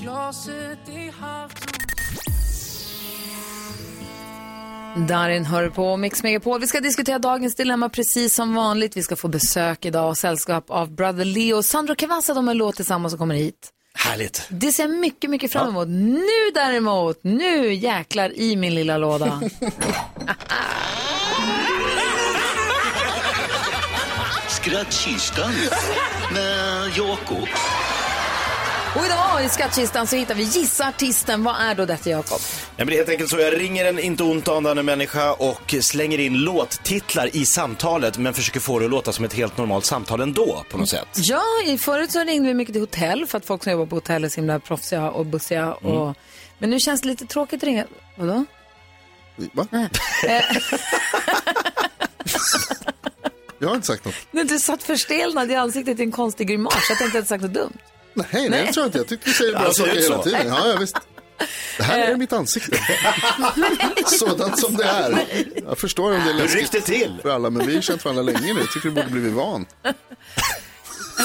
Darin 4.96 5.44
hör 5.44 5.68
på 5.68 5.96
Mix 5.96 6.22
Megapol. 6.22 6.60
Vi 6.60 6.66
ska 6.66 6.80
diskutera 6.80 7.18
dagens 7.18 7.54
dilemma 7.54 7.88
precis 7.88 8.34
som 8.34 8.54
vanligt. 8.54 8.96
Vi 8.96 9.02
ska 9.02 9.16
få 9.16 9.28
besök 9.28 9.84
idag 9.84 10.08
och 10.08 10.18
sällskap 10.18 10.70
av 10.70 10.94
Brother 10.94 11.24
Leo 11.24 11.56
och 11.56 11.64
Sandro 11.64 11.94
Cavazza. 11.94 12.34
De 12.34 12.46
har 12.46 12.54
en 12.54 12.58
låt 12.58 12.76
tillsammans 12.76 13.12
och 13.12 13.18
kommer 13.18 13.34
hit. 13.34 13.70
Härligt. 13.94 14.46
Det 14.48 14.72
ser 14.72 14.82
jag 14.82 14.90
mycket, 14.90 15.30
mycket 15.30 15.52
fram 15.52 15.68
emot. 15.68 15.88
Nu 15.88 16.50
däremot, 16.54 17.18
nu 17.24 17.74
jäklar 17.74 18.38
i 18.38 18.56
min 18.56 18.74
lilla 18.74 18.98
låda. 18.98 19.40
Skrattkistan 24.48 25.52
med 26.32 26.90
Jakob. 26.96 27.48
Och 28.98 29.06
idag 29.06 29.44
i 29.44 29.48
skattkistan 29.48 30.06
så 30.06 30.16
hittar 30.16 30.34
vi 30.34 30.42
Gissa 30.42 30.88
artisten. 30.88 31.44
Vad 31.44 31.60
är 31.60 31.74
då 31.74 31.86
detta 31.86 32.10
Jakob? 32.10 32.40
Men 32.76 32.86
det 32.86 32.92
är 32.92 32.96
helt 32.96 33.08
enkelt 33.08 33.30
så. 33.30 33.38
Jag 33.38 33.60
ringer 33.60 33.84
en 33.84 33.98
inte 33.98 34.22
ont 34.22 34.48
anande 34.48 34.82
människa 34.82 35.32
och 35.32 35.74
slänger 35.80 36.18
in 36.18 36.34
låttitlar 36.38 37.36
i 37.36 37.46
samtalet 37.46 38.18
men 38.18 38.34
försöker 38.34 38.60
få 38.60 38.78
det 38.78 38.84
att 38.84 38.90
låta 38.90 39.12
som 39.12 39.24
ett 39.24 39.32
helt 39.32 39.56
normalt 39.56 39.84
samtal 39.84 40.20
ändå 40.20 40.64
på 40.70 40.78
något 40.78 40.88
sätt. 40.88 41.08
Ja, 41.14 41.42
i 41.66 41.78
förut 41.78 42.12
så 42.12 42.24
ringde 42.24 42.48
vi 42.48 42.54
mycket 42.54 42.74
till 42.74 42.82
hotell 42.82 43.26
för 43.26 43.38
att 43.38 43.46
folk 43.46 43.62
som 43.62 43.72
jobbar 43.72 43.86
på 43.86 43.96
hotell 43.96 44.24
är 44.24 44.28
så 44.28 44.36
himla 44.36 44.60
proffsiga 44.60 45.10
och 45.10 45.26
bussiga. 45.26 45.72
Och... 45.72 46.16
Men 46.58 46.70
nu 46.70 46.80
känns 46.80 47.00
det 47.00 47.08
lite 47.08 47.26
tråkigt 47.26 47.62
att 47.62 47.66
ringa. 47.66 47.84
Vadå? 48.16 48.44
Va? 49.52 49.66
Jag 53.58 53.68
har 53.68 53.74
inte 53.74 53.86
sagt 53.86 54.04
något. 54.04 54.14
Nej, 54.30 54.44
du 54.44 54.58
satt 54.58 54.82
förstelnad 54.82 55.50
i 55.50 55.54
ansiktet 55.54 56.00
i 56.00 56.02
en 56.02 56.12
konstig 56.12 56.48
grimas. 56.48 56.86
Jag 56.88 56.98
tänkte 56.98 57.04
att 57.04 57.14
jag 57.14 57.20
hade 57.20 57.26
sagt 57.26 57.42
något 57.42 57.52
dumt. 57.52 57.78
Nej, 58.16 58.48
nej, 58.48 58.66
det 58.66 58.72
tror 58.72 58.82
jag 58.82 58.88
inte. 58.88 58.98
Jag 58.98 59.06
tycker 59.06 59.26
vi 59.26 59.32
säger 59.32 59.52
bra 59.52 59.72
saker 59.72 59.90
hela 59.90 60.16
så. 60.16 60.22
tiden. 60.22 60.46
Ja, 60.48 60.68
ja, 60.68 60.76
visst. 60.80 60.96
Det 61.76 61.82
här 61.82 61.98
är 61.98 62.16
mitt 62.16 62.32
ansikte. 62.32 62.78
Sådant 64.06 64.58
som 64.58 64.76
det 64.76 64.84
är. 64.84 65.26
Jag 65.66 65.78
förstår 65.78 66.12
om 66.14 66.20
det 66.24 66.30
är 66.30 66.34
läskigt 66.34 66.84
till? 66.84 67.18
för 67.22 67.30
alla, 67.30 67.50
men 67.50 67.66
vi 67.66 67.74
har 67.74 67.82
känt 67.82 68.04
varandra 68.04 68.22
länge 68.22 68.54
nu. 68.54 68.60
Jag 68.60 68.72
tycker 68.72 68.88
vi 68.88 68.94
borde 68.94 69.10
blivit 69.10 69.32
van. 69.32 69.66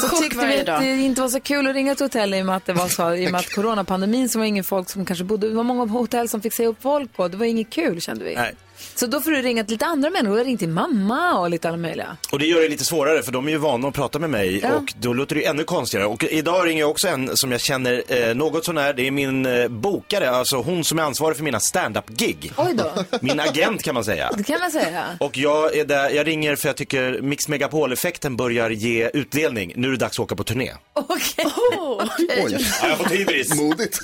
Så 0.01 0.21
tyckte 0.21 0.45
vi 0.45 0.59
att 0.59 0.81
det 0.81 0.95
inte 0.95 1.21
var 1.21 1.29
så 1.29 1.39
kul 1.39 1.67
att 1.67 1.75
ringa 1.75 1.95
till 1.95 2.05
hotell 2.05 2.33
i 2.33 2.41
och 2.41 2.45
med 2.45 2.55
att 2.55 2.65
det 2.65 2.73
var 2.73 2.87
så, 2.87 3.13
i 3.13 3.27
och 3.27 3.31
med 3.31 3.39
att 3.39 3.49
coronapandemin 3.55 4.29
så 4.29 4.39
var 4.39 4.43
det 4.43 4.47
ingen 4.49 4.63
folk 4.63 4.89
som 4.89 5.05
kanske 5.05 5.23
bodde, 5.23 5.49
det 5.49 5.55
var 5.55 5.63
många 5.63 5.85
hotell 5.85 6.29
som 6.29 6.41
fick 6.41 6.53
säga 6.53 6.69
upp 6.69 6.81
folk 6.81 7.09
och 7.15 7.31
det 7.31 7.37
var 7.37 7.45
inget 7.45 7.69
kul 7.69 8.01
kände 8.01 8.25
vi. 8.25 8.35
Nej. 8.35 8.55
Så 8.95 9.05
då 9.07 9.21
får 9.21 9.31
du 9.31 9.41
ringa 9.41 9.63
till 9.63 9.71
lite 9.73 9.85
andra 9.85 10.09
människor, 10.09 10.37
jag 10.47 10.59
till 10.59 10.69
mamma 10.69 11.39
och 11.39 11.49
lite 11.49 11.67
alla 11.67 11.77
möjliga. 11.77 12.17
Och 12.31 12.39
det 12.39 12.45
gör 12.45 12.61
det 12.61 12.67
lite 12.69 12.85
svårare 12.85 13.23
för 13.23 13.31
de 13.31 13.47
är 13.47 13.51
ju 13.51 13.57
vana 13.57 13.87
att 13.87 13.93
prata 13.93 14.19
med 14.19 14.29
mig 14.29 14.59
Ja. 14.63 14.73
och 14.73 14.93
då 14.99 15.13
låter 15.13 15.35
det 15.35 15.41
ju 15.41 15.47
ännu 15.47 15.63
konstigare. 15.63 16.05
Och 16.05 16.23
idag 16.23 16.67
ringer 16.67 16.79
jag 16.79 16.89
också 16.89 17.07
en 17.07 17.37
som 17.37 17.51
jag 17.51 17.61
känner 17.61 18.03
eh, 18.07 18.35
något 18.35 18.65
sånär. 18.65 18.93
Det 18.93 19.07
är 19.07 19.11
min 19.11 19.45
eh, 19.45 19.67
bokare, 19.67 20.29
alltså 20.29 20.55
hon 20.57 20.83
som 20.83 20.99
är 20.99 21.03
ansvarig 21.03 21.37
för 21.37 21.43
mina 21.43 21.59
stand-up-gig. 21.59 22.51
Oj 22.57 22.73
då, 22.73 22.91
Min 23.21 23.39
agent 23.39 23.83
kan 23.83 23.93
man 23.95 24.03
säga. 24.05 24.31
det 24.37 24.43
kan 24.43 24.59
man 24.59 24.71
säga. 24.71 25.05
Och 25.19 25.37
jag, 25.37 25.75
är 25.77 25.85
där, 25.85 26.09
jag 26.09 26.27
ringer 26.27 26.55
för 26.55 26.69
jag 26.69 26.75
tycker 26.75 27.21
Mix 27.21 27.47
Megapol-effekten 27.47 28.35
börjar 28.35 28.69
ge 28.69 29.09
utdelning. 29.13 29.73
Nu 29.75 29.87
är 29.87 29.91
det 29.91 29.97
dags 29.97 30.19
att 30.19 30.23
åka 30.23 30.35
på 30.35 30.43
turné. 30.43 30.71
Okej. 30.93 31.45
Oj, 31.77 32.07
Ja, 32.37 32.59
jag 32.83 32.89
har 32.89 32.95
fått 32.97 33.11
hybris. 33.11 33.55
modigt. 33.55 33.99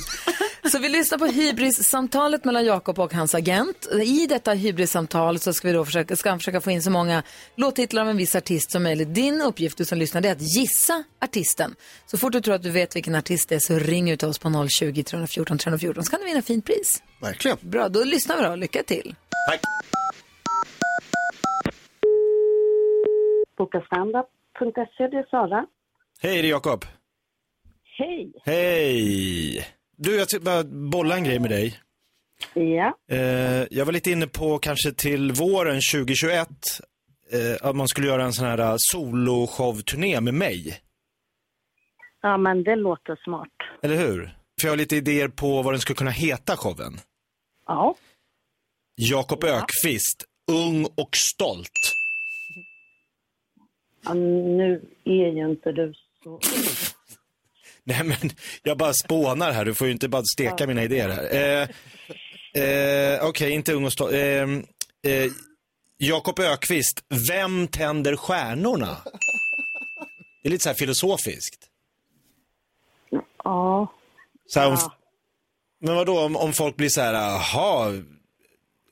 Så 0.69 0.79
vi 0.79 0.89
lyssnar 0.89 1.17
på 1.17 1.25
hybris-samtalet 1.25 2.45
mellan 2.45 2.65
Jakob 2.65 3.00
och 3.00 3.13
hans 3.13 3.36
agent. 3.36 3.88
I 4.03 4.27
detta 4.27 4.53
hybris-samtal 4.53 5.39
så 5.39 5.53
ska, 5.53 5.67
vi 5.67 5.74
då 5.74 5.86
försöka, 5.86 6.15
ska 6.15 6.29
han 6.29 6.39
försöka 6.39 6.62
få 6.62 6.71
in 6.71 6.81
så 6.81 6.91
många 6.91 7.24
låttitlar 7.55 8.01
av 8.01 8.09
en 8.09 8.17
viss 8.17 8.36
artist 8.36 8.71
som 8.71 8.83
möjligt. 8.83 9.15
Din 9.15 9.41
uppgift 9.41 9.77
du 9.77 9.86
som 9.86 9.97
lyssnar 9.97 10.21
det 10.21 10.27
är 10.27 10.31
att 10.31 10.57
gissa 10.57 11.03
artisten. 11.21 11.75
Så 12.05 12.17
fort 12.17 12.33
du 12.33 12.41
tror 12.41 12.55
att 12.55 12.63
du 12.63 12.71
vet 12.71 12.95
vilken 12.95 13.15
artist 13.15 13.50
det 13.50 13.55
är 13.55 13.59
så 13.59 13.79
ring 13.79 14.09
ut 14.09 14.24
oss 14.24 14.39
på 14.39 14.67
020 14.79 15.03
314 15.03 15.57
314 15.57 16.03
så 16.03 16.12
kan 16.12 16.19
du 16.19 16.25
vinna 16.25 16.41
fint 16.41 16.65
pris. 16.65 17.03
Verkligen. 17.21 17.57
Bra, 17.62 17.89
då 17.89 18.03
lyssnar 18.03 18.38
vi 18.38 18.43
då. 18.43 18.55
Lycka 18.55 18.83
till. 18.83 19.15
Tack. 19.50 19.62
Bokastandup.se, 23.57 25.07
det 25.07 25.17
är 25.17 25.29
Sara. 25.29 25.65
Hej, 26.21 26.41
det 26.41 26.47
är 26.47 26.50
Jakob. 26.50 26.86
Hej. 27.97 28.33
Hej. 28.45 29.76
Du, 29.98 30.16
jag 30.16 30.30
ska 30.30 30.39
bara 30.39 30.63
bolla 30.63 31.16
en 31.16 31.24
grej 31.24 31.39
med 31.39 31.50
dig. 31.50 31.80
Ja. 32.54 32.98
Eh, 33.12 33.66
jag 33.72 33.86
var 33.86 33.92
lite 33.92 34.12
inne 34.12 34.27
på 34.27 34.58
kanske 34.60 34.92
till 34.92 35.32
våren 35.32 35.82
2021 35.94 36.48
eh, 37.32 37.68
att 37.70 37.75
man 37.75 37.88
skulle 37.88 38.08
göra 38.08 38.24
en 38.24 38.34
sån 38.34 38.48
här 38.48 38.58
eh, 38.58 38.75
soloshow-turné 38.77 40.22
med 40.22 40.34
mig. 40.34 40.80
ja, 42.22 42.38
men 42.38 42.63
det 42.63 42.75
låter 42.75 43.16
smart. 43.24 43.51
Eller 43.84 43.96
hur? 43.96 44.24
För 44.62 44.68
jag 44.68 44.72
har 44.72 44.77
lite 44.77 44.96
idéer 44.96 45.27
på 45.27 45.62
vad 45.62 45.74
den 45.74 45.80
skulle 45.82 45.96
kunna 45.98 46.12
heta 46.12 46.58
showen. 46.58 46.94
Ja. 47.68 47.96
Jakob 48.96 49.44
Ökvist, 49.44 50.25
ung 50.51 50.86
och 50.86 51.10
stolt. 51.16 51.72
ja. 54.06 54.13
Nu 54.13 54.82
är 55.04 55.32
ju 55.36 55.51
inte 55.51 55.72
du 55.72 55.94
så... 56.24 56.39
Nej 57.88 58.03
men, 58.03 58.29
jag 58.63 58.77
bara 58.77 58.94
spånar 58.94 59.51
här. 59.51 59.65
Du 59.65 59.74
får 59.74 59.88
ju 59.88 59.94
inte 59.94 60.10
bara 60.10 60.24
steka 60.24 60.67
mina 60.67 60.84
idéer 60.84 61.10
här. 61.10 61.36
Eh, 62.53 62.63
eh, 62.63 63.25
Okej, 63.25 63.51
inte 63.51 63.74
ung 63.74 63.86
och 63.86 63.94
stolt. 63.94 64.13
Eh, 64.13 64.20
eh, 65.12 65.32
Jakob 65.98 66.39
Ökvist, 66.39 67.03
Vem 67.29 67.67
tänder 67.67 68.15
stjärnorna? 68.15 68.98
Det 70.44 70.50
är 70.50 70.51
lite 70.51 70.63
så 70.63 70.70
här 70.70 70.75
filosofiskt. 70.75 71.70
Ja. 73.44 73.94
Så 74.48 74.60
här, 74.60 74.67
om, 74.67 74.77
Men 75.79 75.96
vad 75.96 76.06
då 76.06 76.20
om, 76.20 76.36
om 76.36 76.53
folk 76.53 76.75
blir 76.75 76.89
så 76.89 77.01
här, 77.01 77.13
jaha, 77.13 78.03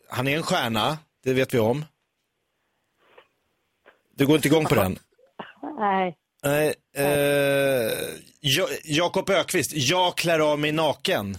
han 0.10 0.28
är 0.28 0.38
en 0.38 0.44
stjärna, 0.44 0.98
det 1.24 1.34
vet 1.34 1.54
vi 1.54 1.60
om. 1.60 1.86
Du 4.16 4.25
går 4.25 4.36
inte 4.36 4.48
igång 4.48 4.66
på 4.66 4.75
den? 4.75 5.00
Nej. 5.80 6.18
Nej, 6.44 6.74
eh, 6.96 7.92
Ja- 8.48 8.68
Jakob 8.84 9.30
Ökvist, 9.30 9.72
jag 9.75 10.18
klär 10.18 10.40
av 10.52 10.60
mig 10.60 10.72
naken. 10.72 11.38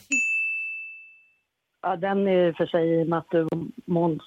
Ja, 1.82 1.96
den 1.96 2.26
är 2.26 2.52
för 2.52 2.66
sig 2.66 3.04
Matte 3.04 3.40
och 3.40 3.58
Måns 3.86 4.22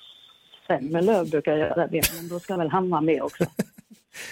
Zelmerlöw 0.67 1.29
brukar 1.29 1.55
göra 1.57 1.87
det, 1.87 2.01
men 2.15 2.27
då 2.29 2.39
ska 2.39 2.57
väl 2.57 2.69
han 2.69 2.89
vara 2.89 3.01
med 3.01 3.21
också. 3.21 3.45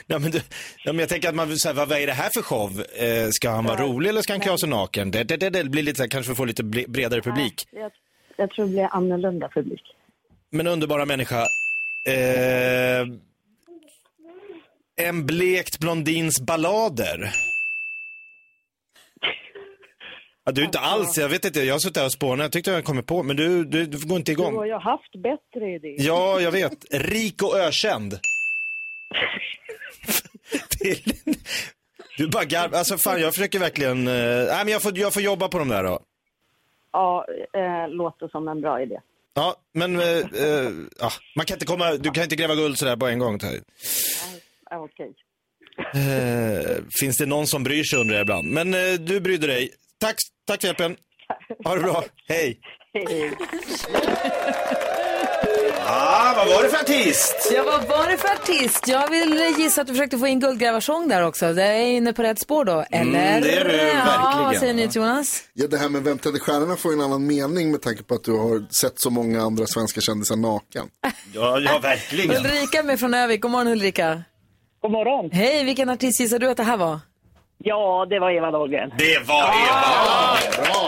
Ja, 0.08 0.20
men, 0.20 0.32
du, 0.32 0.38
ja, 0.86 0.94
men 0.94 1.00
jag 1.00 1.10
tänker 1.10 1.30
att 1.30 1.36
man, 1.36 1.48
här, 1.50 1.74
vad, 1.74 1.90
vad 1.90 1.98
är 2.00 2.08
det 2.08 2.14
här 2.14 2.30
för 2.34 2.42
show? 2.42 2.84
Eh, 3.00 3.30
ska 3.32 3.50
han 3.50 3.66
vara 3.66 3.82
rolig 3.82 4.10
eller 4.10 4.22
ska 4.22 4.34
han 4.34 4.40
klä 4.40 4.52
av 4.52 4.58
sig 4.58 4.70
naken? 4.70 5.12
Det, 5.12 5.24
det, 5.24 5.38
det, 5.38 5.50
det 5.50 5.64
blir 5.64 5.84
lite 5.84 6.08
kanske 6.08 6.36
få 6.36 6.46
lite 6.46 6.64
bre- 6.64 6.90
bredare 6.90 7.22
publik. 7.22 7.68
Jag, 7.72 7.92
jag 8.38 8.52
tror 8.52 8.66
det 8.66 8.72
blir 8.72 8.88
annorlunda 8.92 9.50
publik. 9.50 9.82
Men 10.50 10.68
underbara 10.68 11.06
människa. 11.06 11.42
Eh, 12.08 13.08
en 15.08 15.26
blekt 15.26 15.80
blondins 15.80 16.42
ballader. 16.42 17.32
Ja, 20.48 20.52
du 20.52 20.62
är 20.62 20.66
inte 20.66 20.80
alls, 20.80 21.18
jag 21.18 21.30
vet 21.30 21.46
inte, 21.46 21.60
jag 21.62 21.74
har 21.74 21.80
suttit 21.80 21.98
här 21.98 22.06
och 22.06 22.12
spånat, 22.12 22.44
jag 22.44 22.52
tyckte 22.52 22.72
jag 22.72 22.84
kom 22.84 23.04
på, 23.04 23.24
men 23.24 23.36
du, 23.36 23.66
du, 23.66 23.86
du 23.86 24.08
går 24.08 24.18
inte 24.18 24.32
Du 24.32 24.42
har 24.44 24.50
igång. 24.52 24.66
ju 24.68 24.74
haft 24.74 25.12
bättre 25.24 25.70
idéer. 25.76 25.96
Ja, 26.08 26.42
jag 26.42 26.52
vet. 26.52 26.86
Rik 26.92 27.44
och 27.44 27.58
ökänd. 27.60 28.20
Du 32.18 32.28
bara 32.28 32.44
garv, 32.46 32.76
alltså 32.76 32.98
fan 32.98 33.22
jag 33.22 33.34
försöker 33.34 33.60
verkligen, 33.60 34.08
eh, 34.08 34.14
nej 34.48 34.58
men 34.66 34.68
jag 34.68 34.82
får, 34.82 34.98
jag 34.98 35.14
får 35.14 35.22
jobba 35.22 35.48
på 35.48 35.60
de 35.60 35.68
där 35.68 35.84
då. 35.84 36.00
Ja, 36.92 37.26
eh, 37.54 37.90
låter 37.90 38.28
som 38.28 38.48
en 38.48 38.62
bra 38.62 38.82
idé. 38.82 39.00
Ja, 39.34 39.56
men 39.74 40.00
eh, 40.00 40.08
eh, 40.18 40.72
ja, 41.00 41.12
man 41.36 41.46
kan 41.46 41.56
inte 41.56 41.66
komma, 41.66 41.92
du 41.92 42.10
kan 42.12 42.24
inte 42.24 42.36
gräva 42.36 42.56
guld 42.56 42.78
sådär 42.78 42.96
på 42.96 43.08
en 43.08 43.20
gång. 43.20 43.36
Okej. 43.36 45.14
Eh, 45.94 46.76
finns 47.00 47.18
det 47.18 47.26
någon 47.26 47.48
som 47.48 47.64
bryr 47.64 47.84
sig 47.84 48.00
undrar 48.00 48.16
jag 48.16 48.22
ibland. 48.24 48.48
Men 48.52 48.74
eh, 48.74 48.94
du 49.00 49.20
brydde 49.20 49.48
dig. 49.48 49.70
Tack, 50.00 50.16
tack 50.48 50.62
för 50.62 50.68
hjälpen. 50.68 50.96
Ha 51.66 51.76
det 51.76 51.82
bra. 51.82 52.04
Hej. 52.28 52.60
Hej. 52.94 53.32
Ah, 55.90 56.34
vad 56.38 56.48
var 56.48 56.64
det 56.64 56.70
för 56.70 56.78
artist? 56.78 57.52
Ja, 57.56 57.64
vad 57.64 57.88
var 57.88 58.12
det 58.12 58.18
för 58.18 58.28
artist? 58.28 58.88
Jag 58.88 59.10
vill 59.10 59.54
gissa 59.58 59.82
att 59.82 59.88
du 59.88 59.94
försökte 59.94 60.18
få 60.18 60.28
in 60.28 60.40
guldgrävarsång 60.40 61.08
där 61.08 61.22
också. 61.28 61.54
Det 61.54 61.64
är 61.64 61.86
inne 61.86 62.14
på 62.14 62.24
rätt 62.24 62.40
spår 62.40 62.66
då, 62.66 62.86
eller? 62.92 63.38
Mm, 63.38 63.42
det 63.42 63.52
är 63.56 63.66
du, 63.66 63.76
Ja, 63.78 64.04
vad 64.06 64.36
verkligen. 64.44 64.60
säger 64.60 64.74
ni 64.74 64.90
Jonas? 64.92 65.44
Ja, 65.54 65.68
det 65.68 65.78
här 65.78 65.90
med 65.90 66.04
Vem 66.04 66.18
tänder 66.18 66.40
stjärnorna 66.40 66.76
får 66.76 66.94
en 66.94 67.02
annan 67.02 67.28
mening 67.28 67.72
med 67.72 67.82
tanke 67.82 68.04
på 68.04 68.16
att 68.16 68.24
du 68.24 68.32
har 68.32 68.74
sett 68.74 69.00
så 69.00 69.10
många 69.10 69.42
andra 69.42 69.66
svenska 69.68 70.02
kändisar 70.02 70.36
naken. 70.36 70.86
Ja, 71.34 71.60
ja 71.60 71.80
verkligen. 71.80 72.32
Ulrika 72.46 72.84
med 72.84 73.00
från 73.00 73.14
Övik. 73.14 73.42
God 73.42 73.52
morgon 73.52 73.68
Ulrika. 73.68 74.24
God 74.82 74.92
morgon. 74.92 75.32
Hej, 75.32 75.64
vilken 75.64 75.90
artist 75.90 76.20
gissar 76.20 76.40
du 76.40 76.50
att 76.50 76.58
det 76.58 76.64
här 76.64 76.78
var? 76.78 77.00
Ja, 77.58 78.06
det 78.10 78.20
var 78.20 78.32
Eva 78.32 78.52
Dahlgren. 78.52 78.90
Det 78.98 79.20
var 79.28 79.44
Eva! 79.44 80.38
Bra! 80.64 80.88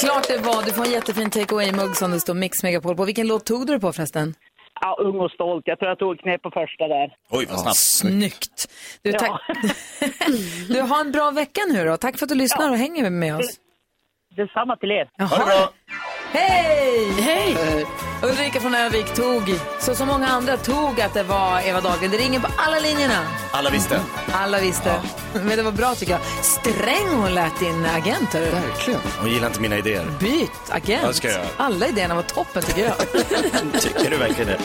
Klart 0.00 0.28
det 0.28 0.38
var. 0.38 0.62
Du 0.64 0.72
får 0.72 0.84
en 0.84 0.90
jättefin 0.90 1.30
take 1.30 1.54
away-mugg 1.54 1.96
som 1.96 2.10
det 2.10 2.20
står 2.20 2.34
Mix 2.34 2.62
Megapol 2.62 2.96
på. 2.96 3.04
Vilken 3.04 3.26
låt 3.26 3.44
tog 3.46 3.66
du 3.66 3.72
det 3.72 3.80
på 3.80 3.92
förresten? 3.92 4.34
Ja, 4.80 4.96
ung 5.00 5.20
och 5.20 5.30
stolt. 5.30 5.62
Jag 5.66 5.78
tror 5.78 5.88
jag 5.88 5.98
tog 5.98 6.20
knä 6.20 6.38
på 6.38 6.50
första 6.50 6.88
där. 6.88 7.14
Oj, 7.30 7.46
vad 7.50 7.60
snabbt. 7.60 7.76
Snyggt. 7.76 8.66
Du, 9.02 9.12
tack... 9.12 9.40
du 10.68 10.80
har 10.80 11.00
en 11.00 11.12
bra 11.12 11.30
vecka 11.30 11.60
nu 11.72 11.84
då. 11.84 11.96
Tack 11.96 12.18
för 12.18 12.26
att 12.26 12.28
du 12.28 12.34
lyssnar 12.34 12.70
och 12.70 12.76
hänger 12.76 13.10
med 13.10 13.36
oss. 13.36 13.50
Detsamma 14.36 14.76
till 14.76 14.90
er. 14.90 15.08
Jaha. 15.16 15.68
Hej! 16.32 17.10
Hej! 17.20 17.86
Ulrika 18.22 18.60
från 18.60 18.74
Övik 18.74 19.14
tog, 19.14 19.54
så 19.80 19.94
som 19.94 20.08
många 20.08 20.28
andra, 20.28 20.56
tog 20.56 21.00
att 21.00 21.14
det 21.14 21.22
var 21.22 21.60
Eva 21.60 21.80
Dahlgren. 21.80 22.10
Det 22.10 22.16
ringer 22.16 22.40
på 22.40 22.48
alla 22.56 22.78
linjerna. 22.78 23.26
Alla 23.50 23.70
visste. 23.70 24.00
Alla 24.32 24.60
visste. 24.60 25.02
Men 25.32 25.56
det 25.56 25.62
var 25.62 25.72
bra 25.72 25.94
tycker 25.94 26.12
jag. 26.12 26.20
Sträng 26.44 27.08
hon 27.08 27.34
lät 27.34 27.58
din 27.60 27.84
agent. 27.84 28.32
hörru. 28.34 28.50
Verkligen. 28.50 29.00
Hon 29.20 29.30
gillar 29.30 29.46
inte 29.46 29.60
mina 29.60 29.78
idéer. 29.78 30.06
Byt 30.20 30.50
agent. 30.68 31.02
Vad 31.04 31.14
ska 31.14 31.28
jag? 31.28 31.46
Alla 31.56 31.86
idéerna 31.88 32.14
var 32.14 32.22
toppen 32.22 32.62
tycker 32.62 32.82
jag. 32.82 32.94
Tycker 33.80 34.10
du 34.10 34.16
verkligen 34.16 34.46
det? 34.46 34.58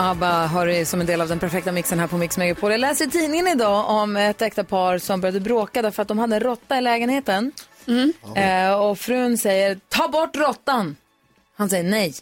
ABBA 0.00 0.46
har 0.46 0.66
det 0.66 0.86
som 0.86 1.00
en 1.00 1.06
del 1.06 1.20
av 1.20 1.28
den 1.28 1.38
perfekta 1.38 1.72
mixen 1.72 1.98
här 1.98 2.06
på 2.06 2.16
Mix 2.18 2.38
Megapol. 2.38 2.70
Jag 2.70 2.80
läser 2.80 3.06
i 3.06 3.10
tidningen 3.10 3.46
idag 3.48 3.90
om 3.90 4.16
ett 4.16 4.42
äkta 4.42 4.64
par 4.64 4.98
som 4.98 5.20
började 5.20 5.40
bråka 5.40 5.82
därför 5.82 6.02
att 6.02 6.08
de 6.08 6.18
hade 6.18 6.36
en 6.36 6.40
råtta 6.40 6.78
i 6.78 6.80
lägenheten. 6.80 7.52
Eh, 8.36 8.80
och 8.80 8.98
frun 8.98 9.38
säger 9.38 9.80
ta 9.88 10.08
bort 10.08 10.36
råttan. 10.36 10.96
Han 11.56 11.68
säger 11.68 11.84
nej. 11.84 12.14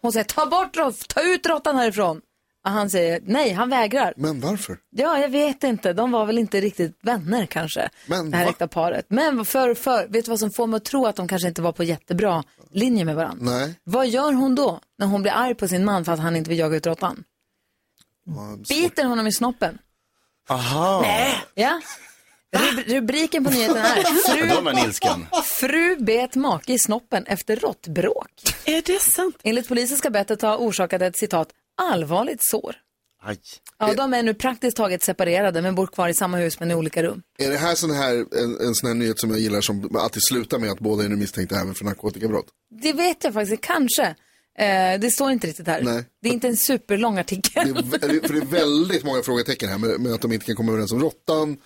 Hon 0.00 0.12
säger 0.12 0.24
ta 0.24 0.46
bort 0.46 0.76
råttan, 0.76 0.94
ta 1.08 1.22
ut 1.22 1.46
råttan 1.46 1.76
härifrån. 1.76 2.20
Och 2.64 2.70
han 2.70 2.90
säger 2.90 3.20
nej, 3.24 3.52
han 3.52 3.70
vägrar. 3.70 4.14
Men 4.16 4.40
varför? 4.40 4.78
Ja, 4.90 5.18
jag 5.18 5.28
vet 5.28 5.64
inte. 5.64 5.92
De 5.92 6.10
var 6.10 6.26
väl 6.26 6.38
inte 6.38 6.60
riktigt 6.60 6.98
vänner 7.02 7.46
kanske. 7.46 7.88
Men 8.06 8.30
det 8.30 8.36
här 8.36 8.44
va? 8.44 8.50
äkta 8.50 8.68
paret. 8.68 9.06
Men 9.08 9.44
för, 9.44 9.74
för, 9.74 10.08
vet 10.08 10.24
du 10.24 10.30
vad 10.30 10.38
som 10.38 10.50
får 10.50 10.66
mig 10.66 10.76
att 10.76 10.84
tro 10.84 11.06
att 11.06 11.16
de 11.16 11.28
kanske 11.28 11.48
inte 11.48 11.62
var 11.62 11.72
på 11.72 11.84
jättebra 11.84 12.44
linje 12.70 13.04
med 13.04 13.16
varandra? 13.16 13.50
Nej. 13.50 13.74
Vad 13.84 14.08
gör 14.08 14.32
hon 14.32 14.54
då 14.54 14.80
när 14.98 15.06
hon 15.06 15.22
blir 15.22 15.32
arg 15.32 15.54
på 15.54 15.68
sin 15.68 15.84
man 15.84 16.04
för 16.04 16.12
att 16.12 16.18
han 16.20 16.36
inte 16.36 16.50
vill 16.50 16.58
jaga 16.58 16.76
ut 16.76 16.86
råttan? 16.86 17.24
Biter 18.68 19.04
honom 19.04 19.26
i 19.26 19.32
snoppen. 19.32 19.78
Aha. 20.48 21.04
Ja. 21.54 21.80
Rub- 22.56 22.84
rubriken 22.86 23.44
på 23.44 23.50
nyheten 23.50 23.76
är 23.84 24.02
fru, 25.32 25.42
fru 25.42 25.96
bet 25.96 26.34
make 26.34 26.72
i 26.72 26.78
snoppen 26.78 27.26
efter 27.26 27.56
råttbråk. 27.56 28.30
Är 28.64 28.82
det 28.82 29.00
sant? 29.02 29.36
Enligt 29.42 29.68
polisen 29.68 29.96
ska 29.98 30.10
bettet 30.10 30.42
ha 30.42 30.56
orsakat 30.56 31.02
ett 31.02 31.18
citat 31.18 31.48
allvarligt 31.76 32.42
sår. 32.42 32.76
Aj. 33.22 33.40
Ja, 33.78 33.94
de 33.94 34.14
är 34.14 34.22
nu 34.22 34.34
praktiskt 34.34 34.76
taget 34.76 35.02
separerade 35.02 35.62
men 35.62 35.74
bor 35.74 35.86
kvar 35.86 36.08
i 36.08 36.14
samma 36.14 36.36
hus 36.36 36.60
men 36.60 36.70
i 36.70 36.74
olika 36.74 37.02
rum. 37.02 37.22
Är 37.38 37.50
det 37.50 37.56
här, 37.56 37.74
sån 37.74 37.90
här 37.90 38.14
en, 38.14 38.60
en 38.60 38.74
sån 38.74 38.86
här 38.88 38.94
nyhet 38.94 39.18
som 39.20 39.30
jag 39.30 39.38
gillar 39.40 39.60
som 39.60 39.96
alltid 39.96 40.22
slutar 40.22 40.58
med 40.58 40.70
att 40.70 40.78
båda 40.80 41.04
är 41.04 41.08
nu 41.08 41.16
misstänkta 41.16 41.60
även 41.60 41.74
för 41.74 41.84
narkotikabrott? 41.84 42.46
Det 42.82 42.92
vet 42.92 43.24
jag 43.24 43.34
faktiskt, 43.34 43.62
kanske. 43.62 44.14
Eh, 44.58 45.00
det 45.00 45.10
står 45.10 45.30
inte 45.30 45.46
riktigt 45.46 45.66
här. 45.66 45.82
Nej. 45.82 46.04
Det 46.22 46.28
är 46.28 46.32
inte 46.32 46.48
en 46.48 46.56
superlång 46.56 47.14
Det 47.14 47.20
artikel. 47.20 47.68
är, 47.68 47.72
vä- 47.74 48.26
för 48.26 48.32
det 48.34 48.40
är 48.40 48.44
väldigt 48.46 49.04
många 49.04 49.22
frågetecken 49.22 49.68
här 49.68 49.78
med, 49.78 50.00
med 50.00 50.12
att 50.12 50.20
de 50.22 50.32
inte 50.32 50.46
kan 50.46 50.56
komma 50.56 50.72
överens 50.72 50.92
om 50.92 51.00
råttan, 51.00 51.56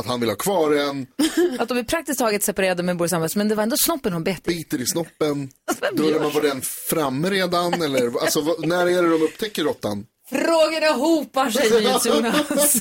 att 0.00 0.06
han 0.06 0.20
vill 0.20 0.28
ha 0.28 0.36
kvar 0.36 0.72
en, 0.72 1.06
att 1.58 1.68
de 1.68 1.78
är 1.78 1.82
praktiskt 1.84 2.18
taget 2.18 2.42
separerade 2.42 2.82
men 2.82 2.96
bor 2.96 3.06
i 3.06 3.10
samma. 3.10 3.28
Men 3.36 3.48
det 3.48 3.54
var 3.54 3.62
ändå 3.62 3.76
snoppen 3.76 4.12
hon 4.12 4.24
bet 4.24 4.48
i. 4.48 4.54
biter 4.54 4.80
i 4.80 4.86
snoppen. 4.86 5.50
vem 5.80 5.96
Då 5.96 6.06
är 6.06 6.10
gör 6.10 6.20
man 6.20 6.30
på 6.32 6.40
den 6.40 6.62
framme 6.62 7.30
redan 7.30 7.82
eller 7.82 8.06
alltså, 8.20 8.40
vad, 8.40 8.66
när 8.66 8.86
är 8.86 9.02
det 9.02 9.08
de 9.10 9.22
upptäcker 9.22 9.64
råttan? 9.64 10.06
Frågorna 10.30 10.86
hopar 10.92 11.50
sig, 11.50 11.84
Jonas. 11.84 12.80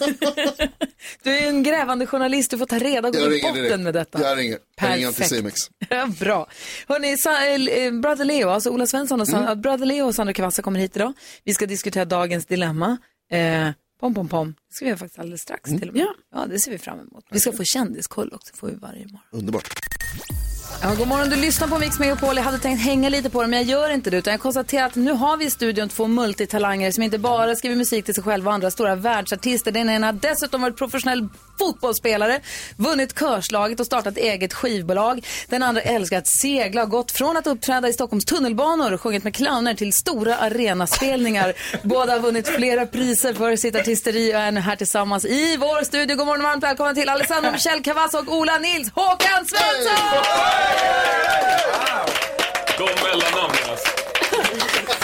du 1.24 1.32
är 1.38 1.48
en 1.48 1.64
grävande 1.64 2.06
journalist, 2.08 2.52
du 2.52 2.58
får 2.58 2.66
ta 2.66 2.80
reda 2.80 3.02
på 3.12 3.20
botten 3.20 3.54
direkt. 3.54 3.80
med 3.80 3.94
detta. 3.94 4.22
Jag 4.22 4.38
ringer. 4.38 4.58
Jag 4.82 4.90
ringer 4.96 5.08
till 5.08 5.16
Perfekt. 5.16 5.30
Simex. 5.30 5.56
Ja, 5.90 6.08
Bra. 6.20 6.48
Hörrni, 6.88 7.18
Sa- 7.18 7.46
eh, 7.46 7.92
Brother 7.92 8.26
Leo, 8.26 8.50
alltså 8.50 8.70
Ola 8.70 8.88
Svensson 8.88 9.22
och 9.22 9.28
Mm. 9.30 9.40
Sandra, 9.40 9.56
Brother 9.56 9.86
Leo 9.86 10.06
och 10.06 10.16
Sandra 10.16 10.34
Cavazza 10.34 10.62
kommer 10.62 10.80
hit 10.80 10.96
idag. 10.96 11.14
Vi 11.44 11.54
ska 11.54 11.66
diskutera 11.66 12.06
dagens 12.06 12.46
dilemma. 12.46 12.98
Eh, 13.32 13.70
pom, 14.00 14.14
pom, 14.14 14.28
pom. 14.28 14.48
Det 14.70 14.74
ska 14.76 14.86
vi 14.86 14.90
göra 14.90 14.98
faktiskt 15.00 15.20
alldeles 15.20 15.42
strax 15.42 15.70
Mm. 15.70 15.80
till 15.80 15.90
och 15.90 15.96
med. 15.96 16.08
Ja. 16.32 16.46
det 16.46 16.60
ser 16.60 16.72
vi 16.72 16.78
fram 16.78 17.00
emot. 17.00 17.26
Vi 17.32 17.40
ska 17.40 17.52
få 17.52 17.64
kändiskoll 17.64 18.34
också, 18.34 18.56
får 18.56 18.68
vi 18.68 18.76
varje 18.76 19.06
morgon. 19.06 19.20
Underbart. 19.32 19.70
Ja, 20.86 20.96
god 20.98 21.08
morgon, 21.08 21.30
du 21.30 21.36
lyssnar 21.36 21.68
på 21.68 21.80
Mix 21.80 22.00
Megapol. 22.00 22.36
Jag 22.36 22.44
hade 22.44 22.58
tänkt 22.58 22.84
hänga 22.84 23.10
lite 23.10 23.30
på 23.30 23.42
det, 23.42 23.48
men 23.48 23.60
jag 23.60 23.70
gör 23.70 23.90
inte 23.90 24.10
det. 24.10 24.18
Utan 24.18 24.32
jag 24.32 24.42
konstaterar 24.42 24.86
att 24.86 24.96
nu 24.96 25.12
har 25.12 25.38
vi 25.38 25.46
i 25.46 25.50
studion 25.50 25.90
två 25.90 26.08
multitalanger 26.08 26.92
som 26.92 27.04
inte 27.04 27.20
bara 27.20 27.56
skriver 27.56 27.76
musik 27.76 28.06
till 28.06 28.14
sig 28.14 28.24
själva 28.24 28.50
och 28.50 28.54
andra 28.54 28.72
stora 28.72 28.96
världsartister. 28.96 29.72
Den 29.72 29.90
ena 29.90 30.08
har 30.08 30.14
dessutom 30.14 30.62
varit 30.62 30.78
professionell 30.78 31.30
fotbollsspelare, 31.60 32.42
vunnit 32.78 33.20
körslaget 33.20 33.80
och 33.80 33.86
startat 33.86 34.18
eget 34.18 34.54
skivbolag. 34.54 35.26
Den 35.50 35.64
andra 35.64 35.82
älskar 35.82 36.18
att 36.18 36.28
segla 36.28 36.84
och 36.84 36.90
gått 36.90 37.12
från 37.12 37.38
att 37.38 37.48
uppträda 37.48 37.88
i 37.88 37.94
Stockholms 37.94 38.26
tunnelbanor 38.26 38.94
och 38.94 39.02
sjungit 39.02 39.24
med 39.24 39.36
clowner 39.36 39.74
till 39.74 39.94
stora 39.94 40.38
arenaspelningar. 40.38 41.54
Båda 41.84 42.14
har 42.14 42.20
vunnit 42.20 42.48
flera 42.48 42.86
priser 42.86 43.34
för 43.34 43.56
sitt 43.56 43.76
artisteri 43.76 44.34
och 44.36 44.40
är 44.40 44.52
nu 44.52 44.60
här 44.60 44.76
tillsammans 44.76 45.26
i 45.26 45.58
vår 45.58 45.84
studio. 45.84 46.16
God 46.16 46.26
morgon 46.26 46.46
och 46.46 46.50
varmt 46.52 46.64
välkomna 46.64 46.94
till 46.94 47.10
Alessandro 47.10 47.52
Michel 47.52 47.84
Cavazza 47.84 48.20
och 48.20 48.34
Ola 48.34 48.58
Nils 48.58 48.92
Håkan 48.96 49.46
Svensson! 49.46 50.73
De 52.78 52.84
mellannamnen 53.04 53.70
alltså. 53.70 53.88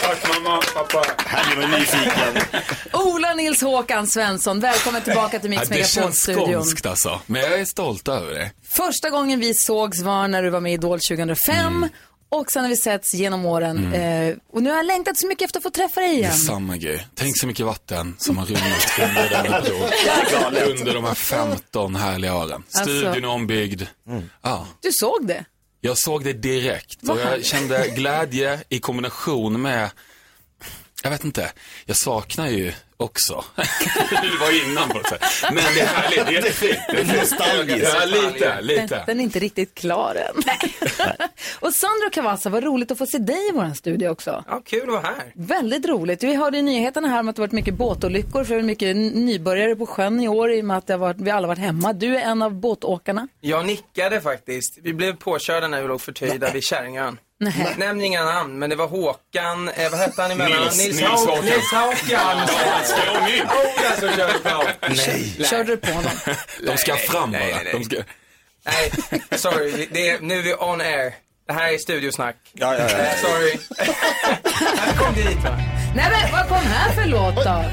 Tack 0.01 0.27
mamma, 0.43 0.61
pappa. 0.73 1.03
Här 1.25 1.55
blir 1.55 1.67
man 1.67 1.79
nyfiken. 1.79 2.61
Ola 2.93 3.33
Nils 3.33 3.61
Håkan 3.61 4.07
Svensson, 4.07 4.59
välkommen 4.59 5.01
tillbaka 5.01 5.39
till 5.39 5.49
Mix 5.49 5.69
det 5.69 5.75
känns 5.75 6.27
Megapol-studion. 6.27 6.53
skånskt 6.63 6.85
alltså. 6.85 7.19
Men 7.25 7.41
jag 7.41 7.59
är 7.59 7.65
stolt 7.65 8.07
över 8.07 8.33
det. 8.33 8.51
Första 8.69 9.09
gången 9.09 9.39
vi 9.39 9.53
sågs 9.53 10.01
var 10.01 10.27
när 10.27 10.43
du 10.43 10.49
var 10.49 10.59
med 10.59 10.71
i 10.71 10.73
Idol 10.75 10.99
2005. 10.99 11.87
Och 12.31 12.51
sen 12.51 12.61
har 12.61 12.69
vi 12.69 12.77
setts 12.77 13.13
genom 13.13 13.45
åren. 13.45 13.93
Eh, 13.93 14.35
och 14.53 14.63
nu 14.63 14.69
har 14.69 14.77
jag 14.77 14.85
längtat 14.85 15.17
så 15.17 15.27
mycket 15.27 15.45
efter 15.45 15.59
att 15.59 15.63
få 15.63 15.69
träffa 15.69 16.01
dig 16.01 16.09
Det 16.09 16.15
är 16.15 16.19
igen. 16.19 16.33
samma 16.33 16.77
grej. 16.77 17.07
Tänk 17.15 17.39
så 17.39 17.47
mycket 17.47 17.65
vatten 17.65 18.15
som 18.19 18.37
har 18.37 18.45
runnit 18.45 18.91
under 18.99 19.29
denna 19.29 19.61
period. 19.61 20.69
Under 20.79 20.93
de 20.93 21.03
här 21.05 21.13
15 21.13 21.95
härliga 21.95 22.35
åren. 22.35 22.51
Alltså. 22.73 22.83
Studion 22.83 23.23
är 23.23 23.27
ombyggd. 23.29 23.81
Ja. 24.41 24.67
Du 24.81 24.89
såg 24.91 25.27
det? 25.27 25.45
Jag 25.81 25.97
såg 25.97 26.23
det 26.23 26.33
direkt 26.33 27.09
och 27.09 27.19
jag 27.19 27.45
kände 27.45 27.87
glädje 27.87 28.63
i 28.69 28.79
kombination 28.79 29.61
med, 29.61 29.89
jag 31.03 31.09
vet 31.09 31.23
inte, 31.23 31.51
jag 31.85 31.97
saknar 31.97 32.47
ju 32.47 32.73
också. 32.99 33.43
det 34.09 34.37
var 34.39 34.65
innan 34.65 34.89
på 34.89 34.97
något 34.97 35.07
sätt. 35.07 35.21
Men 35.43 35.55
det 35.55 35.81
är 35.81 35.85
härligt, 35.85 36.25
det 36.25 36.31
är 36.31 36.31
jättefint. 36.31 36.79
Det 36.87 36.99
är 36.99 37.05
fint. 37.05 37.19
Nostalgiskt. 37.19 37.93
Ja, 37.99 38.05
lite, 38.05 38.55
Den, 38.55 38.65
lite. 38.65 39.03
den 39.05 39.19
är 39.19 39.23
inte 39.23 39.39
riktigt 39.39 39.75
klar 39.75 40.15
än. 40.15 40.35
och 41.59 41.73
Sandro 41.73 42.09
Cavazza, 42.11 42.49
vad 42.49 42.63
roligt 42.63 42.91
att 42.91 42.97
få 42.97 43.05
se 43.05 43.17
dig 43.17 43.49
i 43.49 43.51
vår 43.53 43.73
studio 43.73 44.09
också. 44.09 44.43
Ja, 44.47 44.61
kul 44.65 44.81
att 44.81 44.87
vara 44.87 45.01
här. 45.01 45.31
Väldigt 45.35 45.85
roligt. 45.87 46.23
Vi 46.23 46.35
hörde 46.35 46.57
i 46.57 46.61
nyheterna 46.61 47.07
här 47.07 47.19
om 47.19 47.29
att 47.29 47.35
det 47.35 47.41
varit 47.41 47.51
mycket 47.51 47.73
båtolyckor, 47.73 48.43
för 48.43 48.53
det 48.53 48.61
är 48.61 48.63
mycket 48.63 48.95
nybörjare 48.95 49.75
på 49.75 49.85
sjön 49.85 50.19
i 50.19 50.27
år 50.27 50.51
i 50.51 50.61
och 50.61 50.65
med 50.65 50.77
att 50.77 50.89
varit, 50.99 51.17
vi 51.19 51.31
alla 51.31 51.47
varit 51.47 51.59
hemma. 51.59 51.93
Du 51.93 52.17
är 52.17 52.21
en 52.21 52.41
av 52.41 52.53
båtåkarna. 52.53 53.27
Jag 53.41 53.65
nickade 53.65 54.21
faktiskt. 54.21 54.77
Vi 54.81 54.93
blev 54.93 55.15
påkörda 55.15 55.67
när 55.67 55.81
vi 55.81 55.87
låg 55.87 56.01
förtöjda 56.01 56.51
vid 56.51 56.63
Käringön. 56.63 57.17
Nej. 57.39 57.75
Nämn 57.77 58.01
inga 58.01 58.23
namn, 58.23 58.59
men 58.59 58.69
det 58.69 58.75
var 58.75 58.87
Håkan, 58.87 59.69
eh, 59.69 59.89
vad 59.91 59.99
hette 59.99 60.21
han 60.21 60.31
emellan? 60.31 60.59
Nils- 60.67 60.77
Nils 60.77 61.01
Hauk- 61.01 61.27
Håkan. 61.27 61.45
Nils 61.45 61.71
Håkan. 61.71 62.37
Ola 63.49 63.95
som 63.99 64.09
körde 64.09 64.39
på. 64.39 64.63
Nej. 64.89 65.45
Körde 65.49 65.63
du 65.63 65.77
på 65.77 65.91
honom? 65.91 66.11
De 66.67 66.77
ska 66.77 66.95
fram 66.95 67.31
nej, 67.31 67.53
bara. 67.53 67.63
nej. 67.63 67.73
De 67.73 67.83
ska... 67.83 67.95
Nej, 68.65 68.91
sorry. 69.39 69.87
Det 69.91 70.09
är, 70.09 70.19
nu 70.19 70.39
är 70.39 70.41
vi 70.43 70.53
on 70.53 70.81
air. 70.81 71.13
Det 71.47 71.53
här 71.53 71.73
är 71.73 71.77
studiosnack. 71.77 72.35
Ja, 72.53 72.73
ja, 72.75 72.79
ja. 72.89 72.97
Eh, 72.97 73.15
sorry. 73.21 73.57
Han 74.77 74.95
kom 75.05 75.15
dit 75.15 75.43
va? 75.43 75.57
Nej 75.95 76.05
men 76.11 76.31
vad 76.31 76.47
kom 76.47 76.57
här 76.67 76.93
för 76.93 77.05
låt 77.05 77.35
då? 77.35 77.63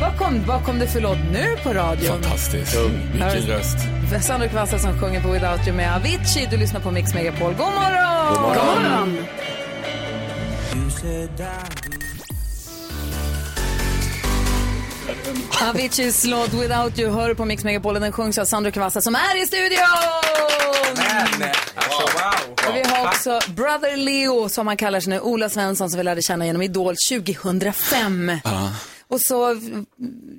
Vad 0.00 0.18
kom, 0.18 0.44
vad 0.46 0.64
kom 0.64 0.78
det 0.78 0.86
för 0.88 1.00
låt 1.00 1.18
nu 1.32 1.56
på 1.62 1.72
radion? 1.74 2.22
Fantastiskt. 2.22 2.76
Vilken 3.12 3.46
röst. 3.46 3.76
Sandro 4.26 4.48
Cavazza 4.48 4.78
som 4.78 5.00
sjunger 5.00 5.20
på 5.22 5.28
Without 5.30 5.66
You 5.66 5.76
med 5.76 5.94
Avicii. 5.96 6.48
Du 6.50 6.56
lyssnar 6.56 6.80
på 6.80 6.90
Mix 6.90 7.14
Megapol. 7.14 7.54
God 7.54 7.66
morgon! 7.66 8.19
God 8.30 8.40
morgon! 8.40 9.16
Aviciis 15.70 16.24
låt 16.24 16.52
Without 16.52 16.98
You 16.98 17.10
hör 17.10 17.34
på 17.34 17.44
Mix 17.44 17.64
Megapol 17.64 17.94
och 17.94 18.00
den 18.00 18.12
sjungs 18.12 18.38
av 18.38 18.44
Sandro 18.44 18.72
Cavazza 18.72 19.00
som 19.00 19.14
är 19.14 19.42
i 19.42 19.46
studion! 19.46 19.78
Men, 20.96 21.50
alltså 21.74 22.02
wow. 22.02 22.68
Och 22.68 22.76
vi 22.76 22.82
har 22.82 23.06
också 23.06 23.40
Brother 23.48 23.96
Leo 23.96 24.48
som 24.48 24.66
han 24.66 24.76
kallar 24.76 25.00
sig 25.00 25.10
nu, 25.10 25.20
Ola 25.20 25.48
Svensson 25.48 25.90
som 25.90 25.98
vi 25.98 26.04
lärde 26.04 26.22
känna 26.22 26.46
genom 26.46 26.62
Idol 26.62 26.94
2005. 27.08 28.32
Och 29.10 29.20
så 29.20 29.60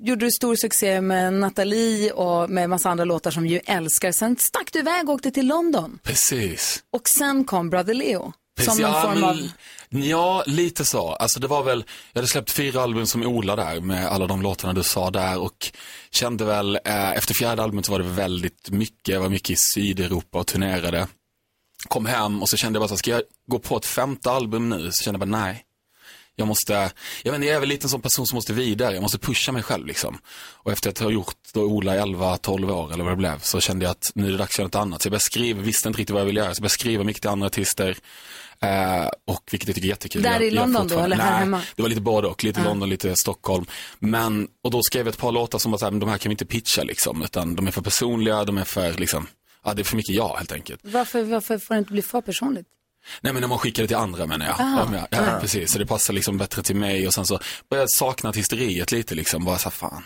gjorde 0.01 0.25
du 0.25 0.31
stor 0.31 0.55
succé 0.55 1.01
med 1.01 1.33
Nathalie 1.33 2.11
och 2.11 2.49
med 2.49 2.69
massa 2.69 2.89
andra 2.89 3.05
låtar 3.05 3.31
som 3.31 3.47
ju 3.47 3.59
älskar. 3.65 4.11
Sen 4.11 4.35
stack 4.37 4.73
du 4.73 4.79
iväg 4.79 5.09
och 5.09 5.15
åkte 5.15 5.31
till 5.31 5.47
London. 5.47 5.99
Precis. 6.03 6.83
Och 6.91 7.09
sen 7.09 7.45
kom 7.45 7.69
Brother 7.69 7.93
Leo. 7.93 8.33
Precis, 8.57 8.73
Som 8.73 8.81
någon 8.81 9.01
form 9.01 9.23
av... 9.23 9.49
Ja, 9.89 10.43
lite 10.45 10.85
så. 10.85 11.09
Alltså 11.09 11.39
det 11.39 11.47
var 11.47 11.63
väl, 11.63 11.83
jag 12.13 12.19
hade 12.19 12.27
släppt 12.27 12.51
fyra 12.51 12.81
album 12.81 13.05
som 13.05 13.23
Ola 13.23 13.55
där 13.55 13.81
med 13.81 14.07
alla 14.07 14.27
de 14.27 14.41
låtarna 14.41 14.73
du 14.73 14.83
sa 14.83 15.11
där 15.11 15.39
och 15.39 15.71
kände 16.11 16.45
väl, 16.45 16.79
eh, 16.85 17.11
efter 17.11 17.33
fjärde 17.33 17.63
albumet 17.63 17.85
så 17.85 17.91
var 17.91 17.99
det 17.99 18.05
väldigt 18.05 18.69
mycket, 18.69 19.07
jag 19.07 19.21
var 19.21 19.29
mycket 19.29 19.49
i 19.49 19.55
Sydeuropa 19.73 20.39
och 20.39 20.47
turnerade. 20.47 21.07
Kom 21.87 22.05
hem 22.05 22.41
och 22.41 22.49
så 22.49 22.57
kände 22.57 22.77
jag 22.77 22.81
bara 22.81 22.89
så 22.89 22.97
ska 22.97 23.11
jag 23.11 23.21
gå 23.47 23.59
på 23.59 23.77
ett 23.77 23.85
femte 23.85 24.31
album 24.31 24.69
nu? 24.69 24.89
Så 24.91 25.03
kände 25.03 25.19
jag 25.19 25.29
bara 25.29 25.39
nej. 25.39 25.65
Jag 26.35 26.47
måste, 26.47 26.91
jag 27.23 27.35
inte, 27.35 27.47
jag 27.47 27.55
är 27.55 27.59
väl 27.59 27.69
lite 27.69 27.85
en 27.85 27.89
sån 27.89 28.01
person 28.01 28.25
som 28.27 28.35
måste 28.35 28.53
vidare, 28.53 28.93
jag 28.93 29.01
måste 29.01 29.17
pusha 29.19 29.51
mig 29.51 29.63
själv 29.63 29.85
liksom. 29.88 30.17
Och 30.53 30.71
efter 30.71 30.89
att 30.89 31.00
ha 31.00 31.09
gjort 31.11 31.35
då 31.53 31.61
Ola 31.63 31.95
i 31.95 32.00
11-12 32.00 32.71
år 32.71 32.94
eller 32.94 33.03
vad 33.03 33.13
det 33.13 33.17
blev, 33.17 33.39
så 33.39 33.59
kände 33.59 33.85
jag 33.85 33.91
att 33.91 34.11
nu 34.15 34.27
är 34.27 34.31
det 34.31 34.37
dags 34.37 34.55
för 34.55 34.63
något 34.63 34.75
annat. 34.75 35.01
Så 35.01 35.07
jag 35.07 35.11
började 35.11 35.24
skriva, 35.24 35.61
visste 35.61 35.87
inte 35.87 36.00
riktigt 36.00 36.13
vad 36.13 36.22
jag 36.22 36.25
ville 36.25 36.39
göra, 36.39 36.50
så 36.53 36.59
jag 36.59 36.61
började 36.61 36.74
skriva 36.74 37.03
mycket 37.03 37.22
till 37.22 37.29
andra 37.31 37.48
artister. 37.48 37.98
Eh, 38.59 39.07
och 39.27 39.44
vilket 39.51 39.67
jag 39.67 39.75
tycker 39.75 39.87
är 39.87 39.89
jättekul. 39.89 40.22
Där 40.22 40.31
Jag- 40.31 40.44
i 40.44 40.51
London 40.51 40.87
då, 40.87 41.00
eller 41.00 41.15
här 41.15 41.31
Nej, 41.31 41.39
hemma? 41.39 41.61
det 41.75 41.81
var 41.81 41.89
lite 41.89 42.01
både 42.01 42.27
och, 42.27 42.44
lite 42.44 42.63
London, 42.63 42.89
lite 42.89 43.13
Stockholm. 43.15 43.65
Men, 44.00 44.48
och 44.63 44.72
då 44.72 44.81
skrev 44.83 45.05
jag 45.05 45.13
ett 45.13 45.20
par 45.20 45.31
låtar 45.31 45.59
som 45.59 45.72
var 45.72 45.77
så 45.79 45.85
här, 45.85 45.91
men 45.91 46.00
de 46.00 46.09
här 46.09 46.17
kan 46.17 46.29
vi 46.29 46.33
inte 46.33 46.46
pitcha 46.46 46.83
liksom, 46.83 47.22
utan 47.24 47.55
de 47.55 47.67
är 47.67 47.72
för 47.72 47.81
personliga, 47.81 48.44
de 48.46 48.57
är 48.57 48.63
för 48.63 48.94
liksom, 48.94 49.27
ja 49.63 49.74
det 49.74 49.81
är 49.81 49.83
för 49.83 49.96
mycket 49.96 50.15
jag 50.15 50.35
helt 50.37 50.51
enkelt. 50.51 50.79
Varför, 50.83 51.24
varför 51.24 51.57
får 51.57 51.74
det 51.75 51.79
inte 51.79 51.91
bli 51.91 52.01
för 52.01 52.22
personligt? 52.22 52.67
Nej 53.22 53.33
men 53.33 53.42
när 53.42 53.48
man 53.48 53.59
skickar 53.59 53.83
det 53.83 53.87
till 53.87 53.98
andra 53.98 54.25
menar 54.25 54.46
jag. 54.46 54.55
Ah. 54.59 54.83
Om 54.83 54.94
jag 54.94 55.07
ja, 55.09 55.37
precis, 55.42 55.72
så 55.72 55.79
det 55.79 55.85
passar 55.85 56.14
liksom 56.14 56.37
bättre 56.37 56.64
till 56.64 56.75
mig 56.75 57.07
och 57.07 57.14
sen 57.14 57.25
så 57.25 57.40
började 57.70 57.83
jag 57.83 57.92
sakna 57.92 58.29
artisteriet 58.29 58.92
lite 58.92 59.16
liksom, 59.16 59.46
bara 59.46 59.57
så 59.57 59.64
här, 59.64 59.72
fan, 59.72 60.03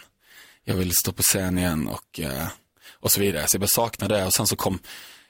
jag 0.63 0.75
vill 0.75 0.91
stå 0.95 1.11
på 1.11 1.23
scen 1.23 1.57
igen 1.57 1.87
och, 1.87 2.19
eh, 2.19 2.47
och 2.99 3.11
så 3.11 3.19
vidare. 3.19 3.47
Så 3.47 3.55
jag 3.55 3.59
började 3.59 3.73
sakna 3.73 4.07
det 4.07 4.25
och 4.25 4.33
sen 4.33 4.47
så 4.47 4.55
kom, 4.55 4.79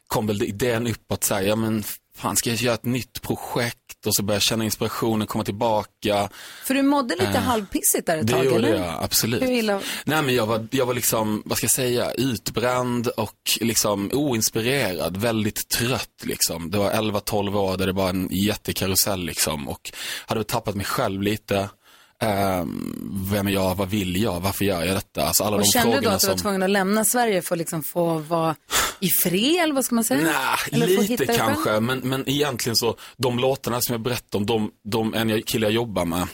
kom 0.08 0.28
väl 0.28 0.44
idén 0.44 0.88
upp 0.88 1.12
att 1.12 1.24
säga, 1.24 1.48
ja 1.48 1.56
men 1.56 1.84
fan 2.16 2.36
ska 2.36 2.50
jag 2.50 2.60
göra 2.60 2.76
ett 2.76 2.86
nytt 2.86 3.22
projekt 3.22 4.06
och 4.06 4.16
så 4.16 4.24
började 4.24 4.36
jag 4.36 4.42
känna 4.44 4.64
inspirationen 4.64 5.28
komma 5.28 5.44
tillbaka. 5.44 6.30
För 6.64 6.74
du 6.74 6.82
mådde 6.82 7.16
lite 7.16 7.40
halvpissigt 7.40 8.06
där 8.06 8.18
ett 8.18 8.28
Det 8.28 8.34
tag, 8.34 8.46
gjorde 8.46 8.58
eller? 8.58 8.76
jag, 8.76 9.04
absolut. 9.04 9.44
Illa? 9.44 9.82
Nej 10.06 10.22
men 10.22 10.36
jag 10.36 10.46
var, 10.46 10.68
jag 10.72 10.86
var 10.86 10.94
liksom, 10.94 11.44
vad 11.46 11.58
ska 11.58 11.66
jag 11.66 11.72
säga, 11.72 12.12
utbränd 12.12 13.08
och 13.08 13.40
liksom 13.62 14.10
oinspirerad, 14.14 15.18
väldigt 15.18 15.70
trött 15.70 16.24
liksom. 16.24 16.72
Det 16.72 16.78
var 16.78 16.92
11-12 16.92 17.56
år 17.56 17.78
där 17.78 17.86
det 17.86 17.94
var 17.94 18.10
en 18.10 18.30
jättekarusell 18.32 19.26
liksom 19.26 19.70
och 19.70 19.92
hade 20.26 20.44
tappat 20.44 20.76
mig 20.76 20.86
själv 20.86 21.22
lite. 21.22 21.70
Ehm, 22.26 23.26
vem 23.32 23.48
är 23.48 23.52
jag, 23.52 23.76
vad 23.76 23.90
vill 23.90 24.22
jag, 24.22 24.40
varför 24.40 24.66
gör 24.66 24.84
jag 24.84 24.96
detta? 24.96 25.26
Alltså 25.26 25.44
alla 25.44 25.56
Och 25.56 25.62
de 25.62 25.68
kände 25.68 25.96
du 25.96 26.02
då 26.02 26.10
att 26.10 26.22
du 26.22 26.28
var 26.28 26.34
som... 26.34 26.42
tvungen 26.42 26.64
att 26.64 26.70
lämna 26.70 27.06
Sverige 27.06 27.42
för 27.42 27.56
att 27.56 27.60
liksom 27.60 27.84
få 27.84 28.18
vara 28.18 28.56
i 29.00 29.10
fred, 29.24 29.64
eller 29.64 29.74
vad 29.74 29.86
ska 29.86 29.96
man 29.96 30.04
säga? 30.04 30.22
Nej, 30.72 31.08
lite 31.08 31.26
kanske, 31.26 31.80
men, 31.80 32.00
men 32.00 32.30
egentligen 32.30 32.76
så, 32.76 32.96
de 33.18 33.40
låtarna 33.40 33.82
som 33.82 33.94
jag 33.94 34.02
berättade 34.02 34.38
om, 34.38 34.46
de, 34.46 34.72
de 34.84 35.14
en 35.14 35.42
kille 35.42 35.66
jag 35.66 35.74
jobbar 35.74 36.06
med, 36.06 36.28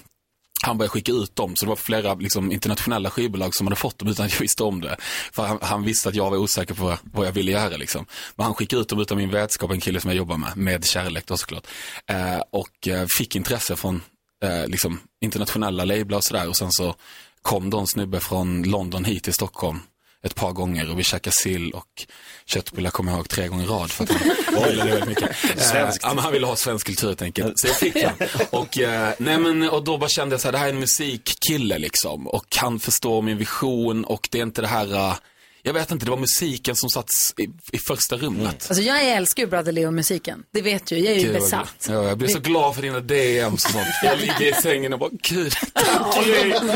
han 0.64 0.78
började 0.78 0.92
skicka 0.92 1.12
ut 1.12 1.36
dem, 1.36 1.56
så 1.56 1.66
det 1.66 1.70
var 1.70 1.76
flera 1.76 2.14
liksom, 2.14 2.52
internationella 2.52 3.10
skivbolag 3.10 3.56
som 3.56 3.68
hade 3.68 3.76
fått 3.76 4.00
dem 4.00 4.08
utan 4.08 4.26
att 4.26 4.32
jag 4.32 4.40
visste 4.40 4.64
om 4.64 4.82
det. 4.82 4.98
För 5.34 5.44
han, 5.44 5.58
han 5.62 5.84
visste 5.84 6.10
att 6.10 6.16
jag 6.16 6.30
var 6.30 6.38
osäker 6.38 6.74
på 6.74 6.84
vad, 6.84 6.98
vad 7.04 7.28
jag 7.28 7.32
ville 7.32 7.52
göra. 7.52 7.78
Liksom. 7.78 8.06
Men 8.36 8.44
han 8.44 8.54
skickade 8.54 8.82
ut 8.82 8.88
dem 8.88 9.00
utan 9.00 9.18
min 9.18 9.30
vetskap, 9.30 9.72
en 9.72 9.80
kille 9.80 10.00
som 10.02 10.10
jag 10.10 10.18
jobbar 10.18 10.38
med, 10.38 10.58
med 10.58 10.86
kärlek 10.86 11.26
då 11.26 11.38
såklart. 11.38 11.68
Eh, 12.08 12.42
och 12.52 12.88
eh, 12.88 13.06
fick 13.18 13.36
intresse 13.36 13.76
från 13.76 14.02
eh, 14.44 14.68
liksom, 14.68 15.00
internationella 15.22 15.86
lablar 15.86 16.18
och 16.18 16.24
sådär. 16.24 16.50
Och 16.50 16.58
sen 16.58 16.72
så 16.72 16.96
kom 17.42 17.70
de 17.70 17.88
snubbe 17.88 18.20
från 18.20 18.64
London 18.64 19.06
hit 19.06 19.24
till 19.24 19.34
Stockholm 19.34 19.80
ett 20.24 20.36
par 20.36 20.52
gånger 20.52 20.92
och 20.92 21.00
vi 21.00 21.04
käkade 21.04 21.36
sill 21.36 21.72
och 21.72 22.06
köttbullar 22.46 22.90
kommer 22.90 23.12
jag 23.12 23.18
ihåg 23.18 23.30
tre 23.30 23.48
gånger 23.48 23.64
i 23.64 23.68
rad 23.68 23.92
för 23.92 24.04
att 24.04 24.12
han 24.12 24.70
gillade 24.70 24.90
det 24.90 24.96
väldigt 24.96 25.10
mycket. 25.10 25.36
Svenskt. 25.58 26.04
Eh, 26.04 26.10
ja, 26.10 26.14
men 26.14 26.24
han 26.24 26.34
ville 26.34 26.46
ha 26.46 26.56
svensk 26.56 26.86
kultur 26.86 27.08
helt 27.08 27.22
enkelt. 27.22 27.60
Så 27.60 27.68
jag 27.68 27.76
fick 27.76 27.94
den. 27.94 28.14
Och, 28.50 28.80
eh, 28.80 29.14
nej, 29.18 29.38
men, 29.38 29.70
och 29.70 29.84
då 29.84 29.98
bara 29.98 30.10
kände 30.10 30.34
jag 30.34 30.42
så 30.42 30.48
här, 30.48 30.52
det 30.52 30.58
här 30.58 30.66
är 30.66 30.74
en 30.74 30.80
musikkille 30.80 31.78
liksom. 31.78 32.28
Och 32.28 32.56
han 32.58 32.80
förstår 32.80 33.22
min 33.22 33.38
vision 33.38 34.06
och 34.06 34.28
det 34.32 34.40
är 34.40 34.44
inte 34.44 34.62
det 34.62 34.68
här, 34.68 34.94
eh, 34.94 35.16
jag 35.64 35.74
vet 35.74 35.92
inte, 35.92 36.06
det 36.06 36.12
var 36.12 36.18
musiken 36.18 36.76
som 36.76 36.90
satt 36.90 37.08
i, 37.38 37.44
i 37.72 37.78
första 37.78 38.18
rummet. 38.18 38.66
Alltså 38.70 38.84
jag 38.84 39.04
älskar 39.04 39.44
ju 39.44 39.50
Brother 39.50 39.72
Leo-musiken. 39.72 40.44
Det 40.54 40.62
vet 40.62 40.86
du, 40.86 40.98
jag 40.98 41.14
är 41.14 41.18
ju 41.18 41.24
Gud, 41.24 41.34
vad 41.34 41.42
besatt. 41.42 41.86
glad. 41.86 42.04
Ja, 42.04 42.08
jag 42.10 42.18
blir 42.18 42.28
så 42.28 42.40
glad 42.40 42.76
för 42.76 42.82
dina 42.82 43.00
DMs 43.00 43.66
och 43.66 43.72
sånt. 43.72 43.88
Jag 44.04 44.20
ligger 44.20 44.42
i 44.42 44.54
sängen 44.54 44.94
och 44.94 45.00
bara, 45.00 45.10
gud. 45.22 45.54
Ja, 45.74 46.22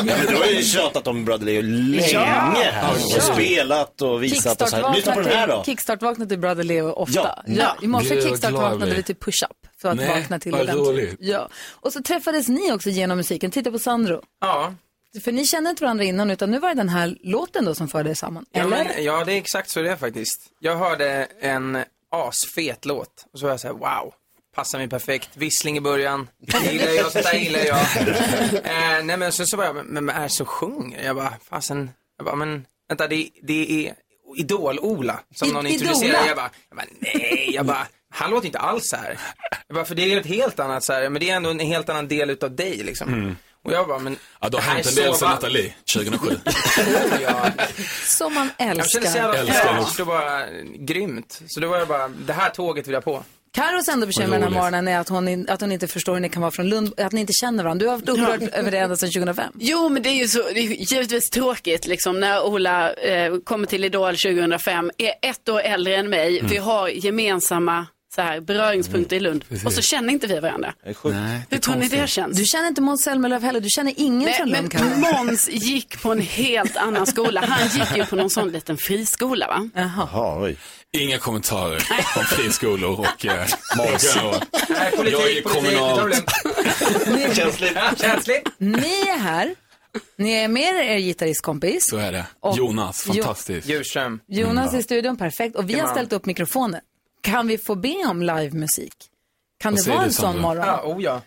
men 0.06 0.26
du 0.28 0.36
har 0.36 0.46
ju 0.46 0.64
tjatat 0.64 1.08
om 1.08 1.26
Brother 1.26 1.46
Leo 1.46 1.62
länge 1.62 2.72
här 2.72 2.94
och 2.94 3.24
spelat 3.24 4.02
och 4.02 4.24
visat 4.24 4.62
och 4.62 4.70
så 4.70 4.76
här. 4.76 4.96
Lyssna 4.96 5.14
på 5.14 5.22
den 5.22 5.32
här 5.32 5.48
då. 5.48 5.64
Kickstart-vaknar 5.66 6.26
till 6.26 6.40
Brother 6.40 6.64
Leo 6.64 6.92
ofta. 6.92 7.20
Ja. 7.20 7.44
Ja. 7.46 7.78
I 7.82 7.88
morse 7.88 8.10
Gud, 8.10 8.24
vad 8.24 8.30
kickstart 8.30 8.52
glad 8.52 8.64
jag 8.64 8.70
vaknade 8.70 8.92
blir. 8.92 8.96
vi 8.96 9.04
till 9.04 9.16
push-up 9.16 9.52
för 9.82 9.90
att 9.90 9.98
Nej, 9.98 10.08
vakna 10.08 10.40
till 10.40 10.52
vad 10.52 10.70
roligt. 10.70 11.16
Ja. 11.20 11.50
Och 11.72 11.94
så 11.94 12.02
träffades 12.02 12.48
ni 12.48 12.72
också 12.72 12.90
genom 12.90 13.18
musiken. 13.18 13.52
Titta 13.52 13.72
på 13.72 13.80
Sandro. 13.80 14.22
Ja. 14.42 14.74
För 15.24 15.32
ni 15.32 15.46
kände 15.46 15.70
inte 15.70 15.84
varandra 15.84 16.04
innan 16.04 16.32
utan 16.32 16.52
nu 16.52 16.60
var 16.60 16.70
det 16.70 16.76
den 16.76 16.90
här 16.90 17.18
låten 17.24 17.66
då 17.66 17.76
som 17.76 17.88
förde 17.88 18.10
er 18.10 18.14
samman. 18.14 18.46
Ja, 18.52 18.62
Eller? 18.62 18.84
men, 18.84 19.04
ja, 19.04 19.24
det 19.26 19.34
är 19.34 19.38
exakt 19.38 19.70
så 19.70 19.82
det 19.82 19.92
är 19.92 19.96
faktiskt. 19.96 20.42
Jag 20.60 20.76
hörde 20.78 21.28
en 21.40 21.78
asfet 22.12 22.86
låt 22.86 23.26
och 23.34 23.40
så 23.40 23.46
var 23.46 23.52
jag 23.54 23.60
så 23.60 23.68
här, 23.68 23.74
wow, 23.74 24.14
passar 24.56 24.78
mig 24.80 24.88
perfekt. 24.90 25.30
Vissling 25.34 25.78
i 25.78 25.82
början, 25.82 26.30
det 26.38 26.72
gillar 26.74 26.92
jag, 26.92 27.12
sånt 27.12 27.26
där 27.26 27.34
gillar 27.34 27.60
jag. 27.60 27.78
eh, 28.98 29.04
nej 29.06 29.18
men 29.18 29.32
sen 29.32 29.48
så 29.48 29.58
var 29.58 29.66
jag, 29.66 29.76
men, 29.86 30.06
men 30.06 30.16
är 30.16 30.28
så 30.28 30.46
sjunger? 30.46 31.04
Jag 31.06 31.16
bara, 31.16 31.34
fasen, 31.50 31.90
jag 32.18 32.26
bara, 32.26 32.36
men 32.36 32.66
vänta, 32.90 33.08
det, 33.08 33.30
det 33.44 33.88
är 33.88 33.94
Idol-Ola 34.38 35.20
som 35.36 35.48
I- 35.50 35.52
någon 35.52 35.68
introducerade. 35.68 36.28
Jag 36.28 36.36
bara, 36.38 36.50
jag 36.70 36.78
bara, 36.78 36.86
nej, 37.00 37.50
jag 37.54 37.66
bara, 37.66 37.88
han 38.10 38.32
låter 38.32 38.46
inte 38.46 38.60
alls 38.60 38.84
så 38.90 38.96
här. 38.96 39.20
Jag 39.68 39.76
bara, 39.76 39.86
för 39.86 39.96
det 39.96 40.14
är 40.14 40.20
ett 40.20 40.26
helt 40.26 40.60
annat 40.60 40.84
så 40.84 40.94
här, 40.94 41.10
men 41.10 41.20
det 41.20 41.30
är 41.30 41.36
ändå 41.36 41.50
en 41.50 41.60
helt 41.60 41.90
annan 41.90 42.08
del 42.08 42.30
utav 42.30 42.56
dig 42.56 42.78
liksom. 42.78 43.36
Och 43.66 43.74
jag 43.74 43.88
bara, 43.88 44.00
men 44.00 44.18
Ja, 44.42 44.50
det 44.50 44.58
har 44.58 44.74
hänt 44.74 44.88
en 44.88 44.96
del 44.96 45.12
va- 45.12 45.30
Nathalie, 45.30 45.74
2007. 45.94 46.38
Ja, 47.22 47.46
Som 48.08 48.34
man 48.34 48.50
jag 48.58 48.68
kände 48.68 48.84
så 48.86 48.98
älskar. 48.98 49.16
jävla 49.20 49.40
Älskar 49.40 49.74
fräscht 49.84 50.00
och 50.00 50.08
bara 50.08 50.44
grymt. 50.80 51.42
Så 51.48 51.60
då 51.60 51.68
var 51.68 51.78
jag 51.78 51.88
bara, 51.88 52.08
det 52.08 52.34
här 52.34 52.50
tåget 52.50 52.88
vill 52.88 52.94
jag 52.94 53.04
på. 53.04 53.24
Karos 53.54 53.88
enda 53.88 54.06
bekymmer 54.08 54.32
den 54.40 54.44
här 54.44 54.50
morgonen 54.50 54.88
är 54.88 55.00
att 55.00 55.10
hon, 55.10 55.50
att 55.50 55.62
hon 55.62 55.72
inte 55.72 55.88
förstår 55.88 56.14
hur 56.14 56.20
ni 56.20 56.30
kan 56.30 56.42
vara 56.42 56.52
från 56.52 56.70
Lund, 56.70 57.00
att 57.00 57.12
ni 57.12 57.22
inte 57.22 57.34
känner 57.34 57.64
varandra. 57.64 57.86
Du 57.86 57.90
har 57.90 57.98
varit 57.98 58.10
upprörd 58.10 58.50
över 58.54 58.72
det 58.72 58.78
ända 58.78 58.96
sedan 58.98 59.10
2005. 59.12 59.54
Jo, 59.60 59.90
men 59.90 60.04
det 60.04 60.10
är 60.10 60.14
ju 60.14 60.28
så, 60.28 60.38
det 60.54 60.60
är 60.60 60.64
ju 60.64 60.76
givetvis 60.80 61.30
tråkigt 61.30 61.88
liksom 61.88 62.20
när 62.20 62.44
Ola 62.46 62.94
eh, 62.94 63.36
kommer 63.44 63.68
till 63.68 63.84
Idol 63.84 64.16
2005, 64.18 64.92
är 64.98 65.14
ett 65.22 65.50
år 65.50 65.60
äldre 65.62 65.96
än 65.96 66.10
mig. 66.10 66.40
Mm. 66.40 66.52
Vi 66.52 66.58
har 66.58 66.88
gemensamma 66.88 67.86
så 68.16 68.22
här, 68.22 68.40
beröringspunkter 68.40 69.16
i 69.16 69.20
Lund 69.20 69.46
och 69.66 69.74
så 69.74 69.82
känner 69.82 70.14
inte 70.14 70.28
vi 70.28 70.40
varandra. 70.40 70.74
Hur 71.50 71.58
tror 71.58 71.76
ni 71.76 71.88
det 71.88 72.08
känns? 72.10 72.38
Du 72.38 72.46
känner 72.46 72.68
inte 72.68 72.82
Måns 72.82 73.04
Zelmerlöw 73.04 73.46
heller, 73.46 73.60
du 73.60 73.70
känner 73.70 73.94
ingen 73.98 74.20
Nej, 74.20 74.34
från 74.34 74.50
Lund 74.50 74.74
men. 74.74 75.00
Måns 75.00 75.50
gick 75.50 76.02
på 76.02 76.12
en 76.12 76.22
helt 76.22 76.78
annan 76.78 77.06
skola. 77.06 77.46
Han 77.48 77.68
gick 77.68 77.98
ju 77.98 78.06
på 78.06 78.16
någon 78.16 78.30
sån 78.30 78.52
liten 78.52 78.78
friskola 78.78 79.48
va? 79.48 79.70
Jaha. 79.76 80.10
Jaha. 80.14 80.54
Inga 80.98 81.18
kommentarer 81.18 81.84
om 82.18 82.24
friskolor 82.24 83.00
och 83.00 83.26
eh, 83.26 83.32
Jag 85.12 85.32
är 85.32 85.42
kommunalt. 85.42 86.24
Känsligt. 87.36 87.78
Känsligt. 87.98 88.50
Ni 88.58 88.78
är 89.16 89.18
här, 89.20 89.56
ni 90.18 90.32
är 90.34 90.48
med 90.48 90.86
er 90.92 90.98
gitarristkompis. 90.98 91.90
Så 91.90 91.98
är 91.98 92.12
det. 92.12 92.26
Och- 92.40 92.58
Jonas, 92.58 93.04
Jo- 93.08 93.14
fantastiskt. 93.14 93.70
Djurström. 93.70 94.20
Jonas 94.28 94.74
i 94.74 94.84
studion, 94.84 95.18
perfekt. 95.18 95.56
Och 95.56 95.70
vi 95.70 95.80
har 95.80 95.88
ställt 95.88 96.14
upp 96.14 96.26
mikrofoner. 96.26 96.82
Kan 97.26 97.48
vi 97.48 97.58
få 97.58 97.76
be 97.76 97.96
om 98.10 98.22
livemusik? 98.22 98.94
Kan 99.60 99.76
Vad 99.76 99.86
det 99.86 99.92
vara 99.92 100.04
en 100.04 100.14
sån 100.14 100.22
Sandra? 100.24 100.42
morgon? 100.42 100.66
Ja, 100.68 100.82
oh 100.86 101.04
ja. 101.04 101.22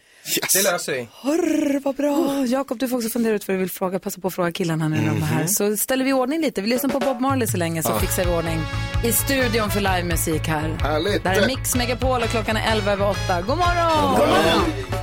Det 0.54 0.62
löser 0.72 0.92
vi. 0.92 1.08
Hörr, 1.12 1.80
vad 1.80 1.94
bra. 1.96 2.46
Jakob, 2.46 2.78
du 2.78 2.88
får 2.88 2.96
också 2.96 3.08
fundera 3.08 3.34
ut 3.34 3.48
vad 3.48 3.54
du 3.54 3.58
vill 3.58 3.70
fråga. 3.70 3.98
Passa 3.98 4.20
på 4.20 4.28
att 4.28 4.34
fråga 4.34 4.52
killarna 4.52 4.88
när 4.88 4.96
de 4.96 5.22
är 5.22 5.26
här. 5.26 5.46
Så 5.46 5.76
ställer 5.76 6.04
vi 6.04 6.10
i 6.10 6.12
ordning 6.12 6.40
lite. 6.40 6.60
Vi 6.62 6.68
lyssnar 6.68 6.90
på 6.90 7.00
Bob 7.00 7.20
Marley 7.20 7.46
så 7.48 7.56
länge 7.56 7.82
så 7.82 7.98
fixar 7.98 8.24
vi 8.24 8.30
ordning 8.30 8.60
i 9.04 9.12
studion 9.12 9.70
för 9.70 9.80
livemusik 9.80 10.46
här. 10.46 10.68
Härligt. 10.80 11.22
Det 11.22 11.28
här 11.28 11.42
är 11.42 11.46
Mix 11.46 11.74
Megapol 11.74 12.22
och 12.22 12.28
klockan 12.28 12.56
är 12.56 12.72
11 12.72 12.92
över 12.92 13.10
8. 13.10 13.42
God 13.42 13.58
morgon! 13.58 14.10
God 14.18 14.28
morgon! 14.28 14.97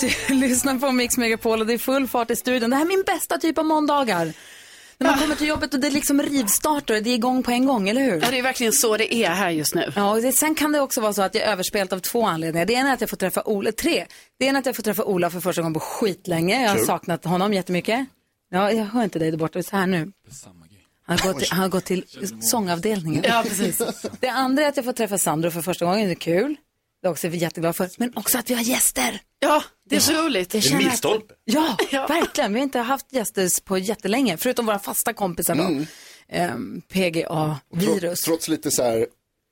Du 0.00 0.34
lyssnar 0.34 0.78
på 0.78 0.92
Mix 0.92 1.16
Megapol 1.16 1.60
och 1.60 1.66
det 1.66 1.72
är 1.72 1.78
full 1.78 2.08
fart 2.08 2.30
i 2.30 2.36
studion. 2.36 2.70
Det 2.70 2.76
här 2.76 2.84
är 2.84 2.88
min 2.88 3.02
bästa 3.06 3.38
typ 3.38 3.58
av 3.58 3.64
måndagar. 3.64 4.32
När 4.98 5.10
man 5.10 5.18
kommer 5.18 5.34
till 5.34 5.48
jobbet 5.48 5.74
och 5.74 5.80
det 5.80 5.86
är 5.86 5.90
liksom 5.90 6.22
rivstartar 6.22 6.96
och 6.96 7.02
det 7.02 7.10
är 7.10 7.14
igång 7.14 7.42
på 7.42 7.50
en 7.50 7.66
gång, 7.66 7.88
eller 7.88 8.00
hur? 8.00 8.20
Ja, 8.22 8.30
det 8.30 8.38
är 8.38 8.42
verkligen 8.42 8.72
så 8.72 8.96
det 8.96 9.14
är 9.14 9.30
här 9.30 9.50
just 9.50 9.74
nu. 9.74 9.92
Ja, 9.96 10.10
och 10.10 10.22
det, 10.22 10.32
sen 10.32 10.54
kan 10.54 10.72
det 10.72 10.80
också 10.80 11.00
vara 11.00 11.12
så 11.12 11.22
att 11.22 11.34
jag 11.34 11.44
är 11.44 11.52
överspelt 11.52 11.92
av 11.92 11.98
två 11.98 12.26
anledningar. 12.26 12.66
Det 12.66 12.72
ena 12.72 12.88
är 12.88 12.94
att 12.94 13.00
jag 13.00 13.10
får 13.10 13.16
träffa 13.16 13.42
Ola, 13.42 13.72
tre. 13.72 14.06
Det 14.38 14.46
ena 14.46 14.58
är 14.58 14.60
att 14.60 14.66
jag 14.66 14.76
får 14.76 14.82
träffa 14.82 15.04
Ola 15.04 15.30
för 15.30 15.40
första 15.40 15.62
gången 15.62 15.74
på 15.74 15.80
skitlänge. 15.80 16.62
Jag 16.62 16.70
har 16.70 16.78
saknat 16.78 17.24
honom 17.24 17.54
jättemycket. 17.54 18.06
Ja, 18.50 18.72
jag 18.72 18.84
hör 18.84 19.04
inte 19.04 19.18
dig 19.18 19.30
där 19.30 19.38
borta, 19.38 19.62
så 19.62 19.76
här 19.76 19.86
nu. 19.86 20.12
Han 21.06 21.18
har 21.18 21.32
gått 21.32 21.38
till, 21.38 21.48
han 21.50 21.60
har 21.60 21.68
gått 21.68 21.84
till 21.84 22.04
sångavdelningen. 22.40 23.24
Ja, 23.28 23.44
precis. 23.48 23.82
Det 24.20 24.28
andra 24.28 24.62
är 24.64 24.68
att 24.68 24.76
jag 24.76 24.84
får 24.84 24.92
träffa 24.92 25.18
Sandro 25.18 25.50
för 25.50 25.62
första 25.62 25.84
gången, 25.84 26.06
det 26.06 26.12
är 26.12 26.14
kul. 26.14 26.56
Det 27.02 27.08
är 27.08 27.12
också 27.12 27.28
jätteglad 27.28 27.76
för. 27.76 27.90
Men 27.98 28.12
också 28.16 28.38
att 28.38 28.50
vi 28.50 28.54
har 28.54 28.62
gäster. 28.62 29.20
Ja, 29.38 29.62
det 29.88 29.96
är 29.96 30.00
så 30.00 30.12
roligt. 30.12 30.54
Jag 30.54 30.62
känner 30.62 30.76
att- 30.78 30.84
milstolpe. 30.84 31.34
Ja, 31.44 31.76
verkligen. 32.08 32.52
Vi 32.52 32.58
har 32.58 32.64
inte 32.64 32.78
haft 32.78 33.12
gäster 33.12 33.64
på 33.64 33.78
jättelänge, 33.78 34.36
förutom 34.36 34.66
våra 34.66 34.78
fasta 34.78 35.12
kompisar 35.12 35.54
då. 35.54 35.62
Mm. 35.62 35.86
Ehm, 36.28 36.82
PGA-virus. 36.88 38.00
Trots, 38.00 38.22
trots 38.22 38.48
lite 38.48 38.70
så 38.70 38.82
här 38.82 39.06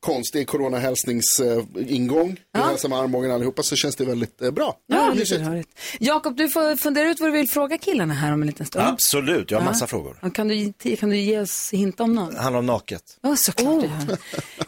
konstig 0.07 0.49
coronahälsningsingång. 0.49 2.37
Vi 2.53 2.61
hälsar 2.61 2.89
med 2.89 2.99
armbågen 2.99 3.31
allihopa 3.31 3.63
så 3.63 3.77
känns 3.77 3.97
det 3.97 4.05
väldigt 4.05 4.43
eh, 4.43 4.51
bra. 4.51 4.77
Ja, 4.87 5.15
rörigt. 5.17 5.69
Jakob, 6.01 6.37
du 6.37 6.49
får 6.49 6.77
fundera 6.77 7.11
ut 7.11 7.21
vad 7.21 7.29
du 7.29 7.33
vill 7.33 7.49
fråga 7.51 7.79
killarna 7.79 8.15
här 8.15 8.33
om 8.33 8.41
en 8.43 8.47
liten 8.47 8.67
stund. 8.67 8.85
Absolut, 8.89 9.51
jag 9.51 9.59
har 9.59 9.65
massa 9.65 9.87
frågor. 9.87 10.31
Kan 10.35 10.49
du, 10.49 10.73
kan 10.97 11.11
du 11.11 11.17
ge 11.17 11.41
oss 11.41 11.71
hint 11.73 12.01
om 12.01 12.15
någon? 12.15 12.35
Det 12.35 12.41
handlar 12.41 12.59
om 12.59 12.67
naket. 12.67 13.19
Ja, 13.21 13.37
såklart 13.37 13.81
du 13.83 13.87
gör. 13.87 14.19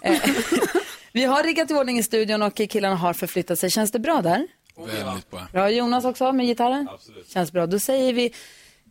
Eh, 0.03 0.21
Vi 1.13 1.25
har 1.25 1.43
riggat 1.43 1.71
i 1.71 1.75
ordning 1.75 1.99
i 1.99 2.03
studion 2.03 2.43
och 2.43 2.55
killarna 2.71 2.97
har 2.97 3.13
förflyttat 3.13 3.59
sig. 3.59 3.71
Känns 3.71 3.91
det 3.91 3.99
bra 3.99 4.23
där? 4.23 4.47
Väldigt 4.77 5.31
bra. 5.31 5.49
Bra, 5.53 5.71
Jonas 5.71 6.05
också 6.05 6.33
med 6.33 6.47
gitarren? 6.47 6.89
Absolut. 6.93 7.29
Känns 7.29 7.53
bra. 7.53 7.67
Då 7.67 7.79
säger 7.79 8.13
vi 8.13 8.35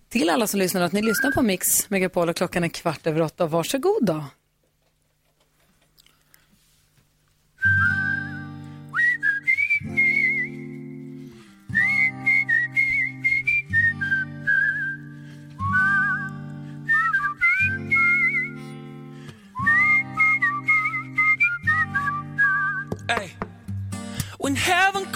till 0.10 0.30
alla 0.30 0.48
som 0.48 0.60
lyssnar 0.60 0.82
att 0.82 0.92
ni 0.92 1.02
lyssnar 1.02 1.32
på 1.32 1.42
Mix 1.42 1.90
Megapol 1.90 2.30
och 2.30 2.36
klockan 2.36 2.64
är 2.64 2.68
kvart 2.68 3.08
över 3.08 3.22
åtta. 3.22 3.46
Varsågod 3.46 4.06
då. 4.06 4.24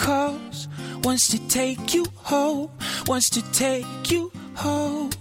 Wants 0.09 1.27
to 1.29 1.47
take 1.47 1.93
you 1.93 2.05
home, 2.15 2.69
wants 3.07 3.29
to 3.29 3.41
take 3.51 4.11
you 4.11 4.31
home. 4.55 5.11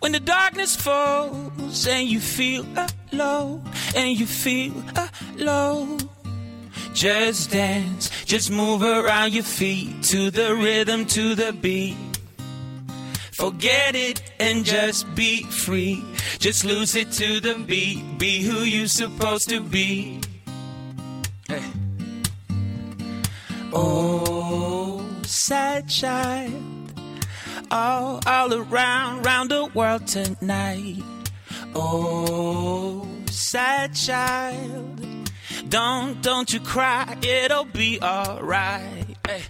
When 0.00 0.12
the 0.12 0.20
darkness 0.20 0.74
falls 0.74 1.86
and 1.86 2.08
you 2.08 2.18
feel 2.18 2.66
alone, 3.12 3.62
and 3.94 4.18
you 4.18 4.26
feel 4.26 4.74
alone. 5.38 5.98
Just 6.94 7.50
dance, 7.50 8.10
just 8.24 8.50
move 8.50 8.82
around 8.82 9.32
your 9.32 9.44
feet 9.44 10.02
to 10.04 10.30
the 10.30 10.54
rhythm, 10.54 11.06
to 11.06 11.34
the 11.34 11.52
beat. 11.52 11.96
Forget 13.32 13.94
it 13.94 14.22
and 14.38 14.64
just 14.64 15.12
be 15.14 15.42
free. 15.44 16.04
Just 16.38 16.64
lose 16.64 16.94
it 16.96 17.10
to 17.12 17.40
the 17.40 17.54
beat. 17.54 18.18
Be 18.18 18.42
who 18.42 18.58
you're 18.60 18.86
supposed 18.86 19.48
to 19.48 19.60
be. 19.60 20.20
Oh, 23.72 25.04
sad 25.22 25.88
child. 25.88 26.52
All, 27.70 28.20
all 28.26 28.52
around, 28.52 29.24
round 29.24 29.50
the 29.50 29.64
world 29.74 30.06
tonight. 30.06 31.02
Oh, 31.74 33.08
sad 33.30 33.94
child. 33.94 35.30
Don't, 35.68 36.20
don't 36.22 36.52
you 36.52 36.60
cry. 36.60 37.16
It'll 37.22 37.64
be 37.64 37.98
alright. 38.02 39.16
Hey. 39.26 39.42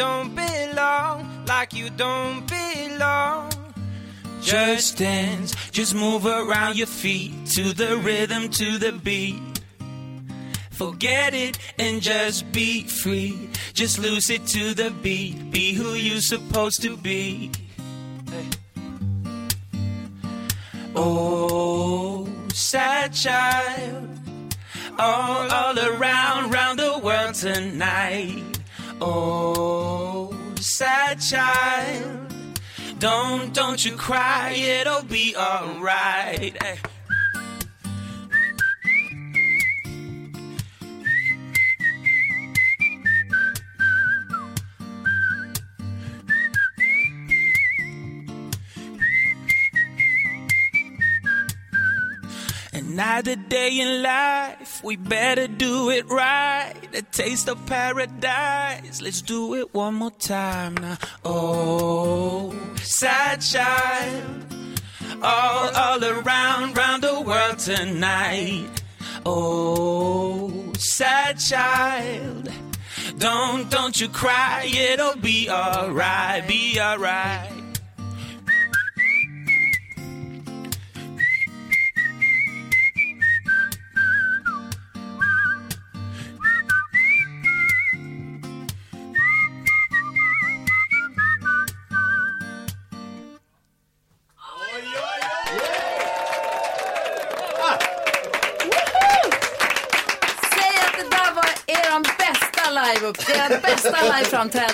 Don't 0.00 0.34
belong, 0.34 1.44
like 1.46 1.74
you 1.74 1.90
don't 1.90 2.46
belong. 2.46 3.52
Just 4.40 4.96
dance, 4.96 5.54
just 5.72 5.94
move 5.94 6.24
around 6.24 6.78
your 6.78 6.86
feet 6.86 7.34
to 7.54 7.74
the 7.74 7.98
rhythm, 7.98 8.48
to 8.48 8.78
the 8.78 8.92
beat. 8.92 9.42
Forget 10.70 11.34
it 11.34 11.58
and 11.78 12.00
just 12.00 12.50
be 12.50 12.84
free. 12.84 13.50
Just 13.74 13.98
lose 13.98 14.30
it 14.30 14.46
to 14.46 14.72
the 14.72 14.90
beat. 15.02 15.50
Be 15.50 15.74
who 15.74 15.92
you're 15.92 16.22
supposed 16.22 16.80
to 16.80 16.96
be. 16.96 17.50
Oh, 20.96 22.26
sad 22.54 23.12
child, 23.12 24.08
all, 24.98 25.50
all 25.50 25.78
around, 25.78 26.52
round 26.52 26.78
the 26.78 26.98
world 27.04 27.34
tonight. 27.34 28.49
Oh, 29.02 30.34
sad 30.56 31.20
child, 31.20 32.34
don't, 32.98 33.54
don't 33.54 33.82
you 33.82 33.96
cry, 33.96 34.52
it'll 34.52 35.04
be 35.04 35.34
alright. 35.34 36.62
Hey. 36.62 36.78
Another 52.72 53.36
day 53.36 53.80
in 53.80 54.02
life, 54.02 54.82
we 54.84 54.96
better 54.96 55.48
do 55.48 55.90
it 55.90 56.06
right. 56.08 56.79
A 56.92 57.02
taste 57.02 57.48
of 57.48 57.64
paradise, 57.66 59.00
let's 59.00 59.22
do 59.22 59.54
it 59.54 59.72
one 59.72 59.94
more 59.94 60.10
time 60.10 60.74
now. 60.74 60.98
Oh, 61.24 62.52
sad 62.82 63.40
child, 63.40 64.54
all, 65.22 65.70
all 65.74 66.04
around, 66.04 66.76
round 66.76 67.04
the 67.04 67.20
world 67.20 67.58
tonight. 67.58 68.82
Oh, 69.24 70.72
sad 70.78 71.38
child. 71.38 72.50
Don't, 73.18 73.70
don't 73.70 74.00
you 74.00 74.08
cry, 74.08 74.68
it'll 74.68 75.16
be 75.16 75.48
alright, 75.48 76.46
be 76.48 76.80
alright. 76.80 77.59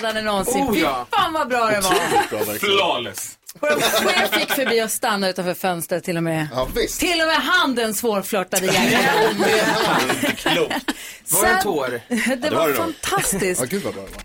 Liveframträdande 0.07 0.21
någonsin. 0.21 0.63
Oh, 0.63 0.73
Fy 0.73 0.79
ja. 0.79 1.07
fan 1.11 1.33
vad 1.33 1.47
bra 1.47 1.67
det 1.67 1.81
var. 1.81 2.57
Flawless. 2.57 3.37
Vår 3.59 3.69
chef 3.79 4.39
gick 4.39 4.51
förbi 4.51 4.83
och 4.83 4.91
stannade 4.91 5.31
utanför 5.31 5.53
fönstret 5.53 6.03
till 6.03 6.17
och 6.17 6.23
med. 6.23 6.47
Ja, 6.53 6.67
visst. 6.75 6.99
Till 6.99 7.21
och 7.21 7.27
med 7.27 7.35
han 7.35 7.75
den 7.75 7.93
svårflörtade 7.93 8.65
jäkeln. 8.65 9.39
Var 11.29 11.43
det 11.43 11.49
en 11.49 11.61
tår? 11.63 12.01
Det 12.41 12.49
var 12.49 12.73
fantastiskt. 12.73 13.61
Ja, 13.61 13.67
gud 13.69 13.83
vad 13.83 13.93
bra 13.93 14.03
det 14.03 14.11
var. 14.11 14.21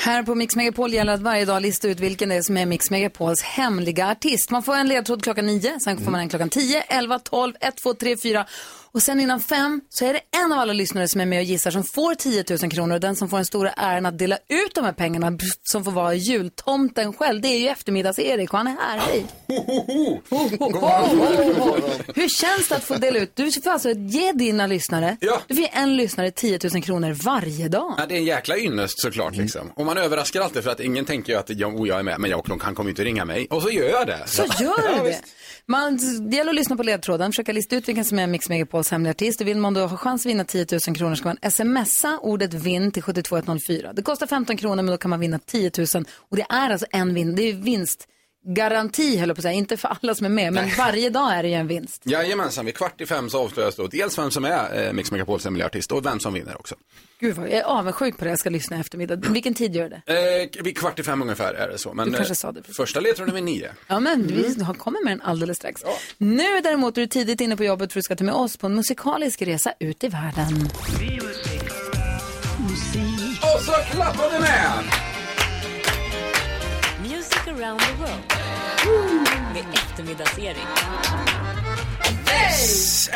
Här 0.00 0.22
på 0.22 0.34
Mix 0.34 0.56
Megapol 0.56 0.92
gäller 0.92 1.12
att 1.12 1.20
varje 1.20 1.44
dag 1.44 1.62
lista 1.62 1.88
ut 1.88 2.00
vilken 2.00 2.28
det 2.28 2.34
är 2.34 2.42
som 2.42 2.56
är 2.56 2.66
Mix 2.66 2.90
Megapols 2.90 3.42
hemliga 3.42 4.10
artist. 4.10 4.50
Man 4.50 4.62
får 4.62 4.74
en 4.76 4.88
ledtråd 4.88 5.22
klockan 5.22 5.46
9, 5.46 5.80
sen 5.80 6.04
får 6.04 6.10
man 6.10 6.20
en 6.20 6.28
klockan 6.28 6.50
10, 6.50 6.82
11, 6.82 7.18
12, 7.18 7.54
1, 7.60 7.76
2, 7.76 7.94
3, 7.94 8.16
4 8.16 8.46
och 8.94 9.02
sen 9.02 9.20
innan 9.20 9.40
fem 9.40 9.80
så 9.88 10.04
är 10.04 10.12
det 10.12 10.20
en 10.44 10.52
av 10.52 10.58
alla 10.58 10.72
lyssnare 10.72 11.08
som 11.08 11.20
är 11.20 11.26
med 11.26 11.38
och 11.38 11.44
gissar 11.44 11.70
som 11.70 11.84
får 11.84 12.14
10 12.14 12.44
000 12.62 12.70
kronor 12.70 12.94
och 12.94 13.00
den 13.00 13.16
som 13.16 13.28
får 13.28 13.36
den 13.36 13.46
stora 13.46 13.70
äran 13.72 14.06
att 14.06 14.18
dela 14.18 14.36
ut 14.48 14.74
de 14.74 14.84
här 14.84 14.92
pengarna 14.92 15.38
som 15.62 15.84
får 15.84 15.92
vara 15.92 16.14
jultomten 16.14 17.12
själv. 17.12 17.40
Det 17.40 17.48
är 17.48 17.58
ju 17.58 17.68
eftermiddags-Erik 17.68 18.52
och 18.52 18.58
han 18.58 18.66
är 18.66 18.76
här. 18.80 18.98
Hej! 18.98 19.26
Hur 22.14 22.28
känns 22.28 22.68
det 22.68 22.76
att 22.76 22.84
få 22.84 22.94
dela 22.94 23.18
ut? 23.18 23.32
Du 23.36 23.52
får 23.52 23.70
alltså 23.70 23.90
ge 23.90 24.32
dina 24.32 24.66
lyssnare, 24.66 25.16
Ja. 25.20 25.40
du 25.48 25.54
får 25.54 25.62
ge 25.62 25.70
en 25.72 25.96
lyssnare 25.96 26.30
10 26.30 26.58
000 26.72 26.82
kronor 26.82 27.12
varje 27.24 27.68
dag. 27.68 27.94
Ja, 27.98 28.06
det 28.08 28.14
är 28.14 28.18
en 28.18 28.24
jäkla 28.24 28.56
ynnest 28.58 29.00
såklart 29.02 29.36
liksom. 29.36 29.72
Och 29.76 29.86
man 29.86 29.98
överraskar 29.98 30.40
alltid 30.40 30.64
för 30.64 30.70
att 30.70 30.80
ingen 30.80 31.04
tänker 31.04 31.32
ju 31.32 31.38
att 31.38 31.50
jag, 31.50 31.80
oh, 31.80 31.88
jag 31.88 31.98
är 31.98 32.02
med, 32.02 32.20
men 32.20 32.30
jag 32.30 32.44
de 32.48 32.58
kan 32.58 32.74
kommer 32.74 32.90
inte 32.90 33.04
ringa 33.04 33.24
mig. 33.24 33.46
Och 33.50 33.62
så 33.62 33.70
gör 33.70 33.88
jag 33.88 34.06
det. 34.06 34.22
Så 34.26 34.42
gör 34.60 34.98
du 35.04 35.10
det. 35.10 35.20
Man, 35.70 35.98
det 36.30 36.36
gäller 36.36 36.50
att 36.50 36.56
lyssna 36.56 36.76
på 36.76 36.82
ledtråden, 36.82 37.32
försöka 37.32 37.52
lista 37.52 37.76
ut 37.76 37.88
vilken 37.88 38.04
som 38.04 38.18
är 38.18 38.26
Mix 38.26 38.48
Megapols 38.48 38.90
hemliga 38.90 39.10
artist. 39.10 39.40
Och 39.40 39.46
vill 39.46 39.56
man 39.56 39.74
då 39.74 39.86
ha 39.86 39.96
chans 39.96 40.26
att 40.26 40.30
vinna 40.30 40.44
10 40.44 40.66
000 40.86 40.96
kronor 40.96 41.14
ska 41.14 41.28
man 41.28 41.50
smsa 41.50 42.18
ordet 42.22 42.54
vinn 42.54 42.92
till 42.92 43.02
72104. 43.02 43.92
Det 43.92 44.02
kostar 44.02 44.26
15 44.26 44.56
kronor 44.56 44.82
men 44.82 44.86
då 44.86 44.96
kan 44.96 45.10
man 45.10 45.20
vinna 45.20 45.38
10 45.38 45.70
000. 45.78 46.04
Och 46.10 46.36
det 46.36 46.46
är 46.48 46.70
alltså 46.70 46.86
en 46.90 47.14
vinst, 47.14 47.36
det 47.36 47.42
är 47.42 47.52
vinstgaranti 48.48 49.16
höll 49.18 49.28
på 49.28 49.32
att 49.38 49.42
säga, 49.42 49.52
inte 49.52 49.76
för 49.76 49.88
alla 50.02 50.14
som 50.14 50.26
är 50.26 50.30
med, 50.30 50.52
men 50.52 50.70
varje 50.78 51.10
dag 51.10 51.32
är 51.34 51.42
det 51.42 51.48
ju 51.48 51.54
en 51.54 51.66
vinst. 51.66 52.02
Jajamensan, 52.04 52.64
vid 52.66 52.74
kvart 52.76 53.00
i 53.00 53.06
fem 53.06 53.30
så 53.30 53.38
avslöjas 53.44 53.76
då 53.76 53.86
dels 53.86 54.18
vem 54.18 54.30
som 54.30 54.44
är 54.44 54.86
eh, 54.86 54.92
Mix 54.92 55.10
Megapols 55.12 55.44
hemliga 55.44 55.66
artist 55.66 55.92
och 55.92 56.06
vem 56.06 56.20
som 56.20 56.34
vinner 56.34 56.56
också. 56.58 56.74
Gud 57.20 57.36
vad 57.36 57.46
jag 57.46 57.54
är 57.54 57.62
avundsjuk 57.62 58.18
på 58.18 58.24
det, 58.24 58.30
jag 58.30 58.38
ska 58.38 58.50
lyssna 58.50 58.76
i 58.76 58.80
eftermiddag. 58.80 59.16
Vilken 59.16 59.54
tid 59.54 59.74
gör 59.76 59.88
det? 60.06 60.48
Eh, 60.56 60.62
vid 60.64 60.78
kvart 60.78 60.98
i 60.98 61.02
fem 61.02 61.22
ungefär 61.22 61.54
är 61.54 61.68
det 61.68 61.78
så. 61.78 61.94
Men, 61.94 62.10
Du 62.10 62.16
kanske 62.16 62.32
eh, 62.32 62.36
sa 62.36 62.52
det 62.52 62.60
precis. 62.60 62.76
första 62.76 63.00
ledtråden 63.00 63.34
vid 63.34 63.44
nio. 63.44 63.70
Ja, 63.86 64.00
men 64.00 64.26
vi 64.26 64.62
har- 64.62 64.74
kommer 64.74 65.04
med 65.04 65.12
den 65.12 65.22
alldeles 65.22 65.56
strax. 65.56 65.82
Nu 66.18 66.60
däremot 66.62 66.96
är 66.96 67.00
du 67.00 67.06
tidigt 67.06 67.40
inne 67.40 67.56
på 67.56 67.64
jobbet 67.64 67.92
för 67.92 67.98
du 68.00 68.02
ska 68.02 68.16
ta 68.16 68.24
med 68.24 68.34
oss 68.34 68.56
på 68.56 68.66
en 68.66 68.74
musikalisk 68.74 69.42
resa 69.42 69.72
ut 69.80 70.04
i 70.04 70.08
världen. 70.08 70.68
Och 73.54 73.60
så 73.62 73.72
klappar 73.92 74.30
vi 74.32 74.38
med! 74.38 74.72
Music 77.02 77.38
around 77.46 77.80
the 77.80 77.92
world 77.98 78.37
med 79.54 79.64
eftermiddagsering. 79.74 80.66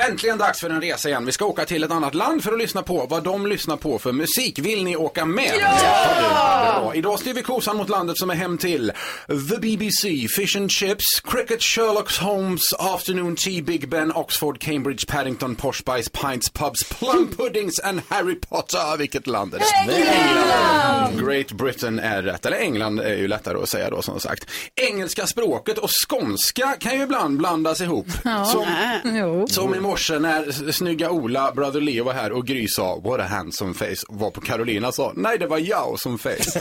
Äntligen 0.08 0.38
dags 0.38 0.60
för 0.60 0.70
en 0.70 0.80
resa 0.80 1.08
igen. 1.08 1.26
Vi 1.26 1.32
ska 1.32 1.44
åka 1.44 1.64
till 1.64 1.84
ett 1.84 1.90
annat 1.90 2.14
land 2.14 2.44
för 2.44 2.52
att 2.52 2.58
lyssna 2.58 2.82
på 2.82 3.06
vad 3.06 3.24
de 3.24 3.46
lyssnar 3.46 3.76
på 3.76 3.98
för 3.98 4.12
musik. 4.12 4.58
Vill 4.58 4.84
ni 4.84 4.96
åka 4.96 5.24
med? 5.24 5.54
Ja! 5.60 6.80
Bra. 6.80 6.92
Idag 6.94 7.18
styr 7.18 7.34
vi 7.34 7.42
kosan 7.42 7.76
mot 7.76 7.88
landet 7.88 8.18
som 8.18 8.30
är 8.30 8.34
hem 8.34 8.58
till 8.58 8.92
The 9.28 9.58
BBC, 9.58 10.28
Fish 10.36 10.56
and 10.56 10.70
Chips, 10.70 11.04
Cricket, 11.24 11.62
Sherlock 11.62 12.18
Holmes, 12.18 12.60
Afternoon 12.78 13.36
Tea, 13.36 13.62
Big 13.62 13.88
Ben, 13.88 14.12
Oxford, 14.12 14.60
Cambridge, 14.60 15.06
Paddington, 15.08 15.54
Posh 15.54 15.78
Spice, 15.78 16.10
Pints, 16.10 16.50
Pubs, 16.50 16.84
Plum 16.84 17.28
Puddings 17.36 17.78
and 17.78 18.00
Harry 18.08 18.34
Potter. 18.34 18.96
Vilket 18.96 19.26
land 19.26 19.54
är 19.54 19.58
det? 19.58 19.92
England! 19.92 21.26
Great 21.26 21.52
Britain 21.52 21.98
är 21.98 22.22
rätt. 22.22 22.46
Eller 22.46 22.56
England 22.56 23.00
är 23.00 23.14
ju 23.14 23.28
lättare 23.28 23.58
att 23.62 23.68
säga 23.68 23.90
då 23.90 24.02
som 24.02 24.20
sagt. 24.20 24.46
Engelska 24.76 25.26
språket 25.26 25.78
och 25.78 25.90
skånska 26.08 26.76
kan 26.80 26.96
ju 26.96 27.02
ibland 27.02 27.38
blandas 27.38 27.80
ihop. 27.80 28.06
Som, 28.52 28.66
Jo. 29.18 29.46
som 29.48 29.74
i 29.74 29.80
morse 29.80 30.18
när 30.18 30.72
snygga 30.72 31.10
Ola, 31.10 31.52
Brother 31.52 31.80
Leo 31.80 32.04
var 32.04 32.12
här 32.12 32.32
och 32.32 32.46
Gry 32.46 32.68
sa 32.68 32.96
What 33.04 33.20
a 33.20 33.26
handsome 33.30 33.74
face. 33.74 34.04
Var 34.08 34.30
på 34.30 34.40
Carolina 34.40 34.92
sa 34.92 35.12
Nej 35.16 35.38
det 35.38 35.46
var 35.46 35.58
jag 35.58 36.00
som 36.00 36.18
face. 36.18 36.60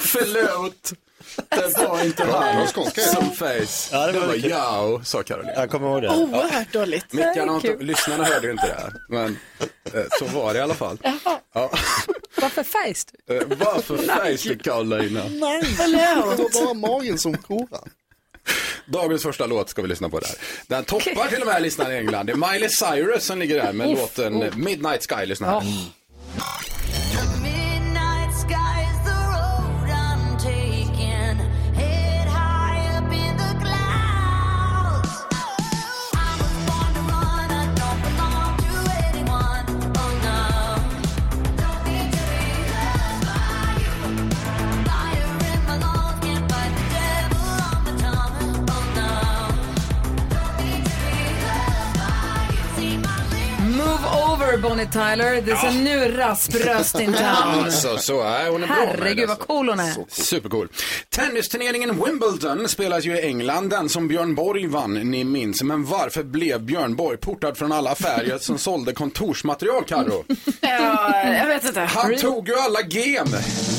Förlåt. 0.00 0.92
Det 1.48 1.78
var 1.88 2.04
inte 2.04 2.24
han 2.24 2.66
som 2.94 3.30
face. 3.30 3.88
Ja, 3.92 4.06
det 4.06 4.12
det 4.12 4.20
var 4.20 4.32
kul. 4.32 4.50
jag, 4.50 5.06
sa 5.06 5.22
Carolina. 5.22 5.52
Jag 5.54 5.70
kommer 5.70 5.88
ihåg 5.88 6.02
det. 6.02 6.08
Oerhört 6.08 6.72
dåligt. 6.72 7.12
Mickarna 7.12 7.52
har 7.52 7.66
inte, 7.66 7.84
lyssnarna 7.84 8.24
hörde 8.24 8.46
ju 8.46 8.52
inte 8.52 8.66
det. 8.66 8.92
Men 9.08 9.38
eh, 9.94 10.02
så 10.18 10.24
var 10.24 10.52
det 10.52 10.58
i 10.58 10.62
alla 10.62 10.74
fall. 10.74 10.98
Ja. 11.52 11.70
Varför 12.40 12.62
färgs 12.62 13.04
du? 13.04 13.36
Eh, 13.36 13.42
Varför 13.48 13.96
face 14.36 14.48
du 14.48 14.58
Carolina? 14.58 15.22
Nej, 15.28 15.62
det 15.78 16.20
var 16.20 16.64
bara 16.64 16.74
magen 16.74 17.18
som 17.18 17.36
korar. 17.36 17.88
Dagens 18.88 19.22
första 19.22 19.46
låt 19.46 19.68
ska 19.68 19.82
vi 19.82 19.88
lyssna 19.88 20.08
på 20.08 20.18
där. 20.20 20.30
Den 20.66 20.84
toppar 20.84 21.28
till 21.28 21.40
och 21.40 21.46
med 21.46 21.62
listan 21.62 21.92
i 21.92 21.96
England. 21.96 22.26
Det 22.26 22.32
är 22.32 22.52
Miley 22.52 22.68
Cyrus 22.68 23.24
som 23.24 23.38
ligger 23.38 23.64
där 23.64 23.72
med 23.72 23.90
låten 23.90 24.44
Midnight 24.56 25.06
Sky. 25.10 25.26
Lyssna 25.26 25.46
här. 25.50 25.62
Bonnie 54.68 54.86
Tyler, 54.86 55.42
det 55.42 55.52
är 55.52 55.66
en 55.66 55.84
nu 55.84 56.16
raspröst 56.16 57.00
in 57.00 57.12
town. 57.12 57.24
Alltså, 57.24 57.98
så 57.98 58.20
är 58.20 58.50
hon 58.50 58.62
är 58.62 58.66
bra 58.66 58.76
Herregud 58.76 59.28
vad 59.28 59.30
alltså. 59.30 59.46
cool 59.46 59.68
hon 59.68 59.80
är. 59.80 59.94
Supercool. 60.08 60.68
Tennisturneringen 61.10 62.04
Wimbledon 62.04 62.68
spelas 62.68 63.04
ju 63.04 63.16
i 63.18 63.26
England, 63.26 63.70
den 63.70 63.88
som 63.88 64.08
Björn 64.08 64.34
Borg 64.34 64.66
vann, 64.66 64.94
ni 64.94 65.24
minns. 65.24 65.62
Men 65.62 65.84
varför 65.84 66.22
blev 66.22 66.60
Björn 66.62 66.96
Borg 66.96 67.16
portad 67.16 67.56
från 67.58 67.72
alla 67.72 67.90
affärer 67.90 68.38
som 68.38 68.58
sålde 68.68 68.92
kontorsmaterial, 68.92 69.84
Carro? 69.84 70.24
Ja, 70.60 71.24
jag 71.24 71.46
vet 71.46 71.64
inte. 71.64 71.80
Han 71.80 72.16
tog 72.16 72.48
ju 72.48 72.54
alla 72.54 72.82
gem. 72.82 73.28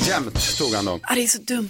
Jämt 0.07 0.57
tog 0.57 0.73
han 0.73 0.85
dem. 0.85 0.99
Ja, 1.09 1.15
det 1.15 1.23
är 1.23 1.27
så 1.27 1.41
dumt. 1.41 1.69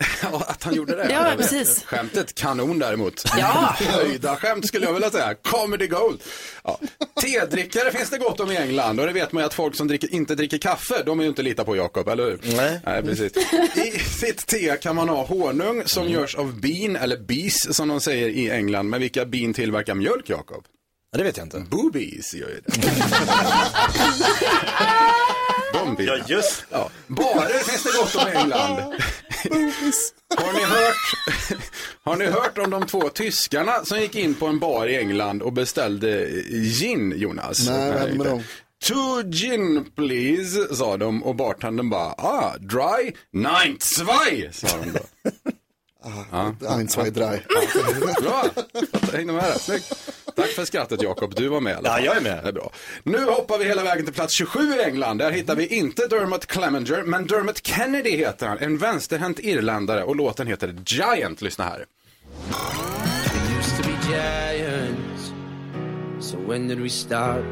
Ja, 0.22 0.44
att 0.48 0.62
han 0.64 0.74
gjorde 0.74 0.96
det. 0.96 1.12
Ja, 1.12 1.32
precis. 1.36 1.84
Skämtet 1.84 2.34
kanon 2.34 2.78
däremot. 2.78 3.22
Ja. 3.38 3.76
Höjda 3.78 4.36
skämt 4.36 4.66
skulle 4.66 4.86
jag 4.86 4.92
vilja 4.92 5.10
säga. 5.10 5.34
Comedy 5.34 5.86
gold. 5.86 6.22
Ja. 6.64 6.80
Tedrickare 7.22 7.90
finns 7.92 8.10
det 8.10 8.18
gott 8.18 8.40
om 8.40 8.50
i 8.50 8.56
England 8.56 9.00
och 9.00 9.06
det 9.06 9.12
vet 9.12 9.32
man 9.32 9.42
ju 9.42 9.46
att 9.46 9.54
folk 9.54 9.76
som 9.76 9.88
dricker, 9.88 10.14
inte 10.14 10.34
dricker 10.34 10.58
kaffe, 10.58 11.02
de 11.06 11.18
är 11.18 11.22
ju 11.24 11.28
inte 11.28 11.42
lita 11.42 11.64
på 11.64 11.76
Jakob, 11.76 12.08
eller 12.08 12.24
hur? 12.24 12.40
Nej. 12.56 12.80
Nej, 12.84 13.02
precis. 13.02 13.32
I 13.76 13.98
sitt 13.98 14.46
te 14.46 14.76
kan 14.76 14.96
man 14.96 15.08
ha 15.08 15.24
honung 15.24 15.82
som 15.86 16.08
görs 16.08 16.34
av 16.34 16.60
bin, 16.60 16.96
eller 16.96 17.16
bis 17.16 17.74
som 17.76 17.88
de 17.88 18.00
säger 18.00 18.28
i 18.28 18.50
England. 18.50 18.88
Men 18.88 19.00
vilka 19.00 19.24
bin 19.24 19.54
tillverkar 19.54 19.94
mjölk, 19.94 20.28
Jakob? 20.28 20.64
Ja, 21.12 21.18
det 21.18 21.24
vet 21.24 21.36
jag 21.36 21.46
inte. 21.46 21.60
Boobies 21.70 22.34
gör 22.34 22.48
ju 22.48 22.60
det. 22.66 22.72
De 25.72 25.94
bina. 25.94 26.12
Ja, 26.16 26.24
just 26.28 26.64
Ja. 26.70 26.90
Barer 27.06 27.58
finns 27.58 27.82
det 27.82 27.90
gott 27.98 28.14
om 28.14 28.28
i 28.28 28.36
England. 28.36 28.94
Har 30.36 30.52
ni, 30.52 30.64
hört, 30.64 31.60
har 32.04 32.16
ni 32.16 32.24
hört 32.26 32.58
om 32.58 32.70
de 32.70 32.86
två 32.86 33.08
tyskarna 33.08 33.84
som 33.84 33.98
gick 34.00 34.14
in 34.14 34.34
på 34.34 34.46
en 34.46 34.58
bar 34.58 34.86
i 34.86 34.96
England 34.96 35.42
och 35.42 35.52
beställde 35.52 36.28
gin, 36.50 37.14
Jonas? 37.16 37.68
Nej, 37.68 37.90
vad 37.90 38.00
hände 38.00 38.16
med 38.16 38.26
dem? 38.26 38.42
Two 38.84 39.22
gin 39.30 39.84
please, 39.96 40.74
sa 40.76 40.96
de 40.96 41.22
och 41.22 41.36
bartendern 41.36 41.90
bara, 41.90 42.14
ah, 42.18 42.56
dry, 42.58 43.12
nein, 43.32 43.76
zwei, 43.80 44.48
sa 44.52 44.68
de 44.84 44.90
då. 44.92 45.30
Ah, 46.32 46.52
Ein, 46.68 46.88
zwei, 46.88 47.10
drei. 47.10 47.42
Bra, 48.22 48.44
hängde 49.12 49.32
med 49.32 49.44
där. 49.44 49.58
Snyggt. 49.58 49.92
Tack 50.40 50.50
för 50.50 50.64
skrattet 50.64 51.02
Jakob, 51.02 51.34
du 51.34 51.48
var 51.48 51.60
med 51.60 51.72
i 51.72 51.74
alla 51.76 51.88
Ja, 51.88 51.92
fall. 51.94 52.04
jag 52.04 52.16
är 52.16 52.20
med. 52.20 52.38
Det 52.44 52.48
är 52.48 52.52
bra. 52.52 52.70
Nu 53.02 53.24
hoppar 53.24 53.58
vi 53.58 53.64
hela 53.64 53.82
vägen 53.82 54.04
till 54.04 54.14
plats 54.14 54.34
27 54.34 54.74
i 54.74 54.82
England. 54.82 55.18
Där 55.18 55.30
hittar 55.30 55.54
vi 55.56 55.66
inte 55.66 56.06
Dermot 56.06 56.46
Clemenger, 56.46 57.02
men 57.02 57.26
Dermot 57.26 57.66
Kennedy 57.66 58.10
heter 58.16 58.46
han. 58.46 58.58
En 58.58 58.78
vänsterhänt 58.78 59.38
irländare 59.38 60.02
och 60.04 60.16
låten 60.16 60.46
heter 60.46 60.74
Giant. 60.86 61.42
Lyssna 61.42 61.64
här. 61.64 61.84
used 63.58 63.76
to 63.76 63.82
be 63.82 64.12
giants. 64.12 65.32
So 66.20 66.36
when 66.48 66.68
did 66.68 66.80
we 66.80 66.88
start? 66.88 67.44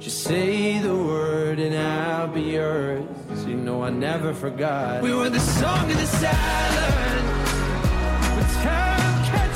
Just 0.00 0.22
say 0.22 0.78
the 0.82 0.94
word 0.94 1.58
and 1.58 1.74
I'll 1.74 2.28
be 2.34 2.40
yours. 2.40 3.02
So 3.42 3.48
you 3.48 3.56
know 3.56 3.82
I 3.82 3.90
never 3.90 4.34
forgot. 4.34 5.02
We 5.02 5.14
were 5.14 5.30
the 5.30 5.40
song 5.40 5.90
of 5.90 5.98
the 6.00 6.06
silence. 6.06 7.32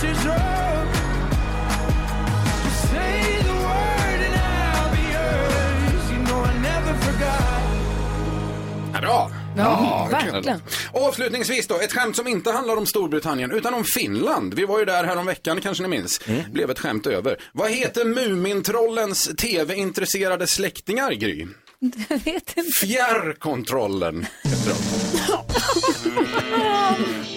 When 0.02 0.14
time 0.14 0.20
catches 0.20 0.26
up. 0.26 0.88
Just 2.64 2.90
say 2.90 3.42
the 3.42 3.52
word 3.52 4.20
and 4.26 4.34
I'll 4.34 4.90
be 4.92 5.02
yours. 5.12 6.10
You 6.12 6.18
know 6.24 6.44
I 6.44 6.52
never 6.62 6.94
forgot. 6.94 7.42
Ja, 8.94 9.00
bra. 9.00 9.30
Ja, 9.56 10.08
verkligen. 10.10 10.62
Avslutningsvis 10.92 11.66
då, 11.66 11.80
ett 11.80 11.92
skämt 11.92 12.16
som 12.16 12.26
inte 12.26 12.50
handlar 12.50 12.76
om 12.76 12.86
Storbritannien 12.86 13.50
utan 13.52 13.74
om 13.74 13.84
Finland. 13.84 14.54
Vi 14.54 14.64
var 14.64 14.78
ju 14.78 14.84
där 14.84 15.04
härom 15.04 15.26
veckan 15.26 15.60
kanske 15.60 15.82
ni 15.82 15.88
minns. 15.88 16.20
Blev 16.52 16.70
ett 16.70 16.78
skämt 16.78 17.06
över. 17.06 17.36
Vad 17.52 17.70
heter 17.70 18.04
Mumintrollens 18.04 19.30
tv-intresserade 19.36 20.46
släktingar, 20.46 21.12
Gry? 21.12 21.46
Jag 22.08 22.18
vet 22.18 22.56
inte. 22.56 22.70
Fjärrkontrollen 22.86 24.26
heter 24.42 24.70
de. 24.70 24.76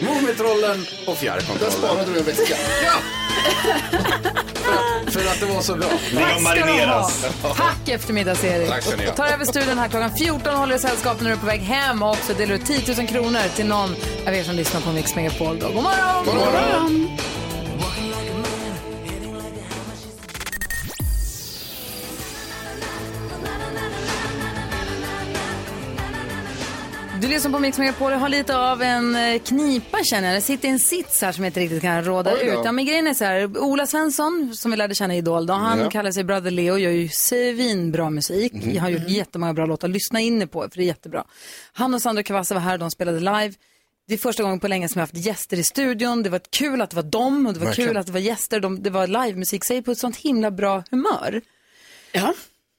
Mumintrollen 0.05 0.85
och 1.07 1.13
Där 1.13 1.15
fjärrkontrollen. 1.15 1.71
sparade 1.73 2.11
du 2.13 2.19
en 2.19 2.25
vecka. 2.25 2.55
För 5.11 5.19
att 5.27 5.39
det 5.39 5.45
var 5.45 5.61
så 5.61 5.75
bra. 5.75 5.87
Ska 5.87 6.35
du 6.37 6.43
marineras. 6.43 7.25
Tack 7.57 7.89
eftermiddags-Erik. 7.89 8.69
Tack 8.69 8.83
ska 8.83 8.95
ni 8.97 9.05
ha. 9.05 9.13
Tar 9.13 9.25
över 9.27 9.45
studion 9.45 9.77
här 9.77 9.87
klockan 9.87 10.11
14 10.17 10.55
håller 10.55 10.73
du 10.73 10.79
sällskap 10.79 11.21
när 11.21 11.29
du 11.29 11.35
är 11.35 11.39
på 11.39 11.45
väg 11.45 11.61
hem 11.61 12.03
och 12.03 12.09
också 12.09 12.33
delar 12.33 12.55
ut 12.55 12.65
10 12.65 12.95
000 12.97 13.07
kronor 13.07 13.39
till 13.55 13.65
någon 13.65 13.95
av 14.27 14.33
er 14.35 14.43
som 14.43 14.55
lyssnar 14.55 14.81
på 14.81 14.91
Mix 14.91 15.15
Megapol. 15.15 15.59
Då. 15.59 15.65
God 15.67 15.83
morgon! 15.83 16.25
God 16.25 16.35
morgon. 16.35 17.17
Du 27.23 27.29
lyssnar 27.29 27.51
på 27.51 27.59
Mix 27.59 27.77
Megapol 27.77 28.13
och 28.13 28.19
har 28.19 28.29
lite 28.29 28.57
av 28.57 28.81
en 28.81 29.15
eh, 29.15 29.39
knipa 29.41 30.03
känner 30.03 30.27
jag. 30.27 30.35
Jag 30.35 30.43
sitter 30.43 30.67
en 30.69 30.79
sits 30.79 31.21
här 31.21 31.31
som 31.31 31.43
jag 31.43 31.49
inte 31.49 31.59
riktigt 31.59 31.81
kan 31.81 32.03
råda 32.03 32.41
ut. 32.41 32.59
Ja, 32.65 32.71
men 32.71 32.85
grejen 32.85 33.07
är 33.07 33.13
så 33.13 33.25
här, 33.25 33.57
Ola 33.57 33.87
Svensson 33.87 34.51
som 34.55 34.71
vi 34.71 34.77
lärde 34.77 34.95
känna 34.95 35.15
i 35.15 35.17
Idol, 35.17 35.45
då, 35.45 35.53
han 35.53 35.79
Ja. 35.79 35.89
kallar 35.89 36.11
sig 36.11 36.23
Brother 36.23 36.51
Leo, 36.51 36.77
gör 36.77 36.91
ju 36.91 37.09
svinbra 37.09 38.09
musik. 38.09 38.53
Mhm. 38.53 38.71
Jag 38.73 38.81
har 38.81 38.89
gjort 38.89 39.09
jättemånga 39.09 39.53
bra 39.53 39.65
låtar, 39.65 39.87
lyssna 39.87 40.19
in 40.19 40.41
er 40.41 40.45
på 40.45 40.61
för 40.61 40.69
det 40.77 40.83
är 40.83 40.85
jättebra. 40.85 41.23
Han 41.73 41.93
och 41.93 42.01
Sandra 42.01 42.23
Cavazza 42.23 42.53
var 42.53 42.61
här, 42.61 42.77
de 42.77 42.91
spelade 42.91 43.19
live. 43.19 43.53
Det 44.07 44.13
är 44.13 44.17
första 44.17 44.43
gången 44.43 44.59
på 44.59 44.67
länge 44.67 44.89
som 44.89 44.99
jag 44.99 45.01
har 45.01 45.07
haft 45.07 45.25
gäster 45.25 45.57
i 45.59 45.63
studion. 45.63 46.23
Det 46.23 46.29
var 46.29 46.41
kul 46.49 46.81
att 46.81 46.89
det 46.89 46.95
var 46.95 47.03
dem 47.03 47.47
och 47.47 47.53
det 47.53 47.59
var 47.59 47.65
Verkligen. 47.67 47.89
kul 47.89 47.97
att 47.97 48.05
det 48.05 48.11
var 48.11 48.19
gäster. 48.19 48.59
De, 48.59 48.83
det 48.83 48.89
var 48.89 49.07
livemusik, 49.07 49.65
säger 49.65 49.81
på 49.81 49.91
ett 49.91 49.97
sånt 49.99 50.17
himla 50.17 50.51
bra 50.51 50.83
humör. 50.91 51.41
Ja. 52.11 52.33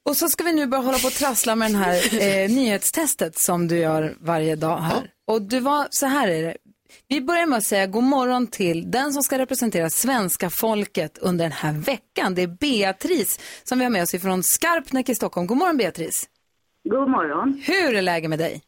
Och 0.04 0.16
så 0.16 0.28
ska 0.28 0.44
vi 0.44 0.52
nu 0.52 0.66
börja 0.66 0.82
hålla 0.82 0.98
på 0.98 1.06
och 1.06 1.12
trassla 1.12 1.56
med 1.56 1.70
den 1.70 1.80
här 1.82 1.94
eh, 2.44 2.48
nyhetstestet 2.50 3.38
som 3.38 3.68
du 3.68 3.76
gör 3.78 4.16
varje 4.20 4.56
dag 4.56 4.76
här. 4.78 5.10
Och 5.26 5.42
du 5.42 5.60
var, 5.60 5.86
så 5.90 6.06
här 6.06 6.28
är 6.28 6.42
det. 6.42 6.56
Vi 7.08 7.20
börjar 7.20 7.46
med 7.46 7.56
att 7.56 7.64
säga 7.64 7.86
god 7.86 8.04
morgon 8.04 8.46
till 8.46 8.90
den 8.90 9.12
som 9.12 9.22
ska 9.22 9.38
representera 9.38 9.90
svenska 9.90 10.50
folket 10.50 11.18
under 11.18 11.44
den 11.44 11.52
här 11.52 11.72
veckan. 11.72 12.34
Det 12.34 12.42
är 12.42 12.46
Beatrice 12.46 13.40
som 13.64 13.78
vi 13.78 13.84
har 13.84 13.90
med 13.90 14.02
oss 14.02 14.14
ifrån 14.14 14.42
Skarpnäck 14.42 15.08
i 15.08 15.14
Stockholm. 15.14 15.46
God 15.46 15.56
morgon 15.58 15.76
Beatrice. 15.76 16.28
God 16.84 17.10
morgon. 17.10 17.62
Hur 17.66 17.94
är 17.94 18.02
läget 18.02 18.30
med 18.30 18.38
dig? 18.38 18.62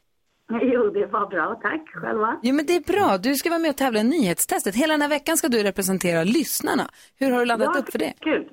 Jo, 0.62 0.90
det 0.90 1.06
var 1.06 1.26
bra. 1.30 1.60
Tack. 1.62 1.88
Själva? 1.88 2.40
Jo 2.42 2.54
men 2.54 2.66
det 2.66 2.76
är 2.76 2.80
bra. 2.80 3.18
Du 3.18 3.34
ska 3.34 3.50
vara 3.50 3.58
med 3.58 3.70
och 3.70 3.76
tävla 3.76 4.00
i 4.00 4.04
nyhetstestet. 4.04 4.74
Hela 4.74 4.94
den 4.94 5.02
här 5.02 5.08
veckan 5.08 5.36
ska 5.36 5.48
du 5.48 5.62
representera 5.62 6.24
lyssnarna. 6.24 6.90
Hur 7.18 7.30
har 7.30 7.38
du 7.38 7.44
laddat 7.44 7.70
Ja, 7.74 7.80
upp 7.80 7.92
för 7.92 7.98
det? 7.98 8.12
Kul. 8.20 8.48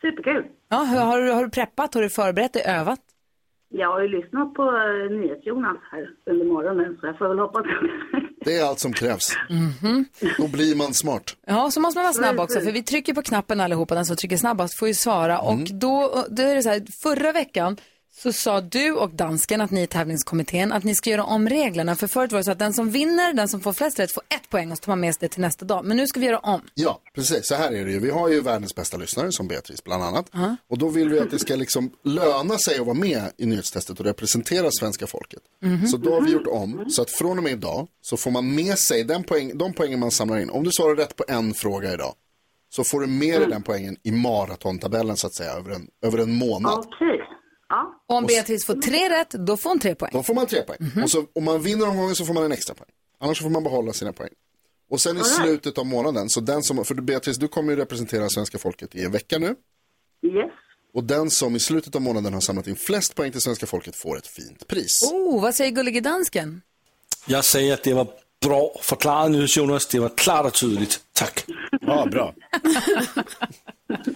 Superkul. 0.00 0.44
Ja, 0.74 0.84
hur, 0.84 0.98
har, 0.98 1.20
du, 1.20 1.32
har 1.32 1.44
du 1.44 1.50
preppat? 1.50 1.94
Har 1.94 2.02
du 2.02 2.10
förberett 2.10 2.52
dig? 2.52 2.62
Övat? 2.66 3.00
Jag 3.68 3.88
har 3.88 4.02
ju 4.02 4.08
lyssnat 4.08 4.54
på 4.54 4.62
uh, 4.62 5.20
NyhetsJonas 5.20 5.76
här 5.92 6.10
under 6.30 6.44
morgonen 6.46 6.96
så 7.00 7.06
jag 7.06 7.18
får 7.18 7.28
väl 7.28 7.38
hoppas 7.38 7.66
Det 8.44 8.58
är 8.58 8.64
allt 8.64 8.78
som 8.78 8.92
krävs. 8.92 9.36
Mhm. 9.50 10.04
Då 10.38 10.48
blir 10.48 10.76
man 10.76 10.94
smart. 10.94 11.36
Ja, 11.46 11.70
så 11.70 11.80
måste 11.80 11.98
man 11.98 12.04
vara 12.04 12.12
snabb 12.12 12.40
också, 12.40 12.60
för 12.60 12.72
vi 12.72 12.82
trycker 12.82 13.14
på 13.14 13.22
knappen 13.22 13.60
allihopa, 13.60 13.94
den 13.94 14.06
som 14.06 14.16
trycker 14.16 14.36
snabbast 14.36 14.78
får 14.78 14.88
ju 14.88 14.94
svara. 14.94 15.38
Och 15.38 15.58
då, 15.80 16.24
då 16.28 16.42
är 16.42 16.54
det 16.54 16.62
så 16.62 16.68
här, 16.68 16.82
förra 17.02 17.32
veckan 17.32 17.76
så 18.16 18.32
sa 18.32 18.60
du 18.60 18.92
och 18.92 19.10
dansken, 19.10 19.60
att 19.60 19.70
ni 19.70 19.82
i 19.82 19.86
tävlingskommittén, 19.86 20.72
att 20.72 20.84
ni 20.84 20.94
ska 20.94 21.10
göra 21.10 21.24
om 21.24 21.48
reglerna. 21.48 21.96
För 21.96 22.06
förut 22.06 22.32
var 22.32 22.38
det 22.38 22.44
så 22.44 22.50
att 22.50 22.58
den 22.58 22.72
som 22.72 22.90
vinner, 22.90 23.32
den 23.32 23.48
som 23.48 23.60
får 23.60 23.72
flest 23.72 23.98
rätt, 23.98 24.12
får 24.12 24.22
ett 24.28 24.50
poäng 24.50 24.70
och 24.70 24.78
så 24.78 24.80
tar 24.80 24.92
man 24.92 25.00
med 25.00 25.14
sig 25.14 25.18
det 25.20 25.28
till 25.28 25.40
nästa 25.40 25.64
dag. 25.64 25.84
Men 25.84 25.96
nu 25.96 26.06
ska 26.06 26.20
vi 26.20 26.26
göra 26.26 26.38
om. 26.38 26.60
Ja, 26.74 27.00
precis. 27.14 27.48
Så 27.48 27.54
här 27.54 27.72
är 27.72 27.84
det 27.84 27.90
ju. 27.90 27.98
Vi 27.98 28.10
har 28.10 28.28
ju 28.28 28.40
världens 28.40 28.74
bästa 28.74 28.96
lyssnare 28.96 29.32
som 29.32 29.48
Beatrice 29.48 29.84
bland 29.84 30.02
annat. 30.02 30.30
Och 30.68 30.78
då 30.78 30.88
vill 30.88 31.08
vi 31.08 31.20
att 31.20 31.30
det 31.30 31.38
ska 31.38 31.56
liksom 31.56 31.90
löna 32.04 32.58
sig 32.58 32.78
att 32.78 32.86
vara 32.86 32.94
med 32.94 33.22
i 33.36 33.46
nyhetstestet 33.46 34.00
och 34.00 34.06
representera 34.06 34.70
svenska 34.70 35.06
folket. 35.06 35.42
Så 35.90 35.96
då 35.96 36.14
har 36.14 36.20
vi 36.20 36.32
gjort 36.32 36.46
om 36.46 36.84
så 36.88 37.02
att 37.02 37.10
från 37.10 37.38
och 37.38 37.44
med 37.44 37.52
idag 37.52 37.88
så 38.00 38.16
får 38.16 38.30
man 38.30 38.54
med 38.54 38.78
sig 38.78 39.04
den 39.04 39.24
poäng, 39.24 39.58
de 39.58 39.72
poängen 39.72 40.00
man 40.00 40.10
samlar 40.10 40.38
in. 40.38 40.50
Om 40.50 40.64
du 40.64 40.70
svarar 40.72 40.96
rätt 40.96 41.16
på 41.16 41.24
en 41.28 41.54
fråga 41.54 41.92
idag 41.92 42.14
så 42.68 42.84
får 42.84 43.00
du 43.00 43.06
med 43.06 43.40
dig 43.40 43.48
den 43.48 43.62
poängen 43.62 43.96
i 44.02 44.10
maratontabellen 44.10 45.16
så 45.16 45.26
att 45.26 45.34
säga 45.34 45.50
över 45.50 45.70
en, 45.70 45.88
över 46.02 46.18
en 46.18 46.34
månad. 46.34 46.78
Okej. 46.78 47.20
Om 48.06 48.26
Beatrice 48.26 48.66
får 48.66 48.74
tre 48.74 49.08
rätt, 49.10 49.30
då 49.30 49.56
får 49.56 49.70
hon 49.70 49.78
tre 49.78 49.94
poäng. 49.94 50.10
Då 50.12 50.22
får 50.22 50.34
man 50.34 50.46
tre 50.46 50.62
poäng. 50.62 51.02
Och 51.02 51.10
så, 51.10 51.26
om 51.32 51.44
man 51.44 51.62
vinner 51.62 51.88
omgången 51.88 52.16
så 52.16 52.24
får 52.24 52.34
man 52.34 52.44
en 52.44 52.52
extra 52.52 52.74
poäng. 52.74 52.90
Annars 53.20 53.42
får 53.42 53.50
man 53.50 53.64
behålla 53.64 53.92
sina 53.92 54.12
poäng. 54.12 54.30
Och 54.90 55.00
sen 55.00 55.16
i 55.16 55.20
right. 55.20 55.34
slutet 55.34 55.78
av 55.78 55.86
månaden, 55.86 56.28
så 56.28 56.40
den 56.40 56.62
som, 56.62 56.84
för 56.84 56.94
Beatrice 56.94 57.36
du 57.36 57.48
kommer 57.48 57.72
ju 57.72 57.78
representera 57.78 58.28
svenska 58.28 58.58
folket 58.58 58.94
i 58.94 59.04
en 59.04 59.12
vecka 59.12 59.38
nu. 59.38 59.46
Yes. 59.46 60.52
Och 60.94 61.04
den 61.04 61.30
som 61.30 61.56
i 61.56 61.60
slutet 61.60 61.94
av 61.94 62.02
månaden 62.02 62.34
har 62.34 62.40
samlat 62.40 62.66
in 62.66 62.76
flest 62.76 63.14
poäng 63.14 63.32
till 63.32 63.40
svenska 63.40 63.66
folket 63.66 63.96
får 63.96 64.18
ett 64.18 64.26
fint 64.26 64.66
pris. 64.66 65.12
Oh, 65.12 65.42
vad 65.42 65.54
säger 65.54 65.70
gullige 65.70 66.00
dansken? 66.00 66.62
Jag 67.26 67.44
säger 67.44 67.74
att 67.74 67.84
det 67.84 67.94
var 67.94 68.08
bra 68.48 68.70
förklarat 68.82 69.56
Jonas. 69.56 69.86
Det 69.86 69.98
var 69.98 70.08
klart 70.16 70.46
och 70.46 70.54
tydligt. 70.54 71.00
Tack. 71.12 71.44
Ja, 71.80 72.06
bra. 72.10 72.34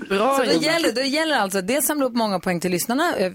Bra 0.08 0.36
Så 0.36 0.44
då 0.44 0.50
jobbat. 0.50 0.62
gäller, 0.62 0.92
då 0.92 1.00
gäller 1.00 1.36
alltså 1.38 1.60
det 1.62 1.82
samla 1.82 2.04
upp 2.06 2.14
många 2.14 2.40
poäng 2.40 2.60
till 2.60 2.70
lyssnarna 2.70 3.16
eh, 3.16 3.32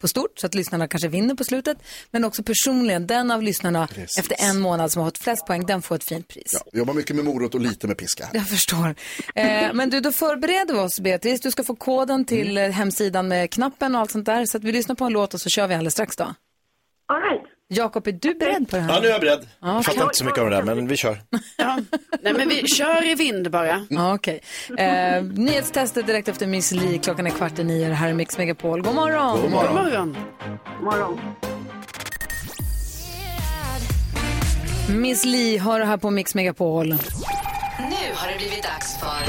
på 0.00 0.08
stort, 0.08 0.38
så 0.38 0.46
att 0.46 0.54
lyssnarna 0.54 0.88
kanske 0.88 1.08
vinner 1.08 1.34
på 1.34 1.44
slutet. 1.44 1.78
Men 2.10 2.24
också 2.24 2.42
personligen, 2.42 3.06
den 3.06 3.30
av 3.30 3.42
lyssnarna 3.42 3.86
Precis. 3.86 4.18
efter 4.18 4.36
en 4.50 4.60
månad 4.60 4.92
som 4.92 5.02
har 5.02 5.06
fått 5.06 5.18
flest 5.18 5.46
poäng, 5.46 5.66
den 5.66 5.82
får 5.82 5.94
ett 5.94 6.04
fint 6.04 6.28
pris. 6.28 6.50
Ja, 6.52 6.60
vi 6.72 6.78
jobbar 6.78 6.94
mycket 6.94 7.16
med 7.16 7.24
morot 7.24 7.54
och 7.54 7.60
lite 7.60 7.86
med 7.86 7.98
piska. 7.98 8.28
Jag 8.32 8.48
förstår. 8.48 8.94
Eh, 9.34 9.72
men 9.72 9.90
du, 9.90 10.00
då 10.00 10.12
förbereder 10.12 10.74
vi 10.74 10.80
oss, 10.80 11.00
Beatrice. 11.00 11.40
Du 11.40 11.50
ska 11.50 11.64
få 11.64 11.76
koden 11.76 12.24
till 12.24 12.58
eh, 12.58 12.68
hemsidan 12.70 13.28
med 13.28 13.50
knappen 13.50 13.94
och 13.94 14.00
allt 14.00 14.10
sånt 14.10 14.26
där. 14.26 14.46
Så 14.46 14.56
att 14.56 14.64
vi 14.64 14.72
lyssnar 14.72 14.94
på 14.94 15.04
en 15.04 15.12
låt 15.12 15.34
och 15.34 15.40
så 15.40 15.48
kör 15.48 15.66
vi 15.68 15.74
alldeles 15.74 15.92
strax 15.94 16.16
då. 16.16 16.24
All 17.06 17.20
right. 17.20 17.42
Jakob, 17.74 18.06
är 18.06 18.12
du 18.12 18.34
beredd 18.34 18.70
på 18.70 18.76
det 18.76 18.82
här? 18.82 18.94
Ja, 18.94 19.00
nu 19.00 19.06
är 19.08 19.12
jag 19.12 19.20
beredd. 19.20 19.46
Ja, 19.60 19.74
Jag 19.74 19.84
fattar 19.84 20.02
inte 20.02 20.14
så 20.18 20.24
mycket 20.24 20.40
om 20.42 20.50
det 20.50 20.56
där, 20.56 20.62
men 20.62 20.86
vi 20.88 20.96
kör. 20.96 21.18
Ja. 21.56 21.78
Nej, 22.22 22.32
men 22.32 22.48
vi 22.48 22.66
kör 22.66 23.10
i 23.10 23.14
vind 23.14 23.50
bara. 23.50 23.86
Ja, 23.90 24.14
okej. 24.14 24.40
Eh, 24.78 25.22
nyhetstestet 25.22 26.06
direkt 26.06 26.28
efter 26.28 26.46
Miss 26.46 26.72
Li. 26.72 26.98
Klockan 26.98 27.26
är 27.26 27.30
kvart 27.30 27.58
i 27.58 27.64
nio. 27.64 27.88
Det 27.88 27.94
här 27.94 28.08
är 28.08 28.14
Mix 28.14 28.38
Megapol. 28.38 28.82
God 28.82 28.94
morgon! 28.94 29.40
God 29.40 29.50
morgon. 29.50 29.74
God 29.74 29.84
morgon. 29.84 30.16
Morgon. 30.82 31.20
Miss 34.88 35.24
Li 35.24 35.56
har 35.58 35.78
det 35.80 35.84
här 35.86 35.96
på 35.96 36.10
Mix 36.10 36.34
Megapol. 36.34 36.86
Nu 36.88 36.96
har 38.14 38.28
det 38.32 38.36
blivit 38.38 38.62
dags 38.62 38.96
för 39.00 39.26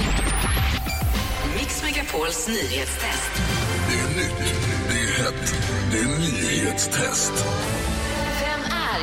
Mix 1.60 1.84
Megapols 1.84 2.48
nyhetstest. 2.48 3.32
Det 3.89 4.00
är 4.00 4.08
nytt, 4.18 4.56
det 4.89 4.96
är 5.00 5.24
hett, 5.24 5.56
det 5.91 5.98
är 5.98 6.06
nyhetstest. 6.06 7.34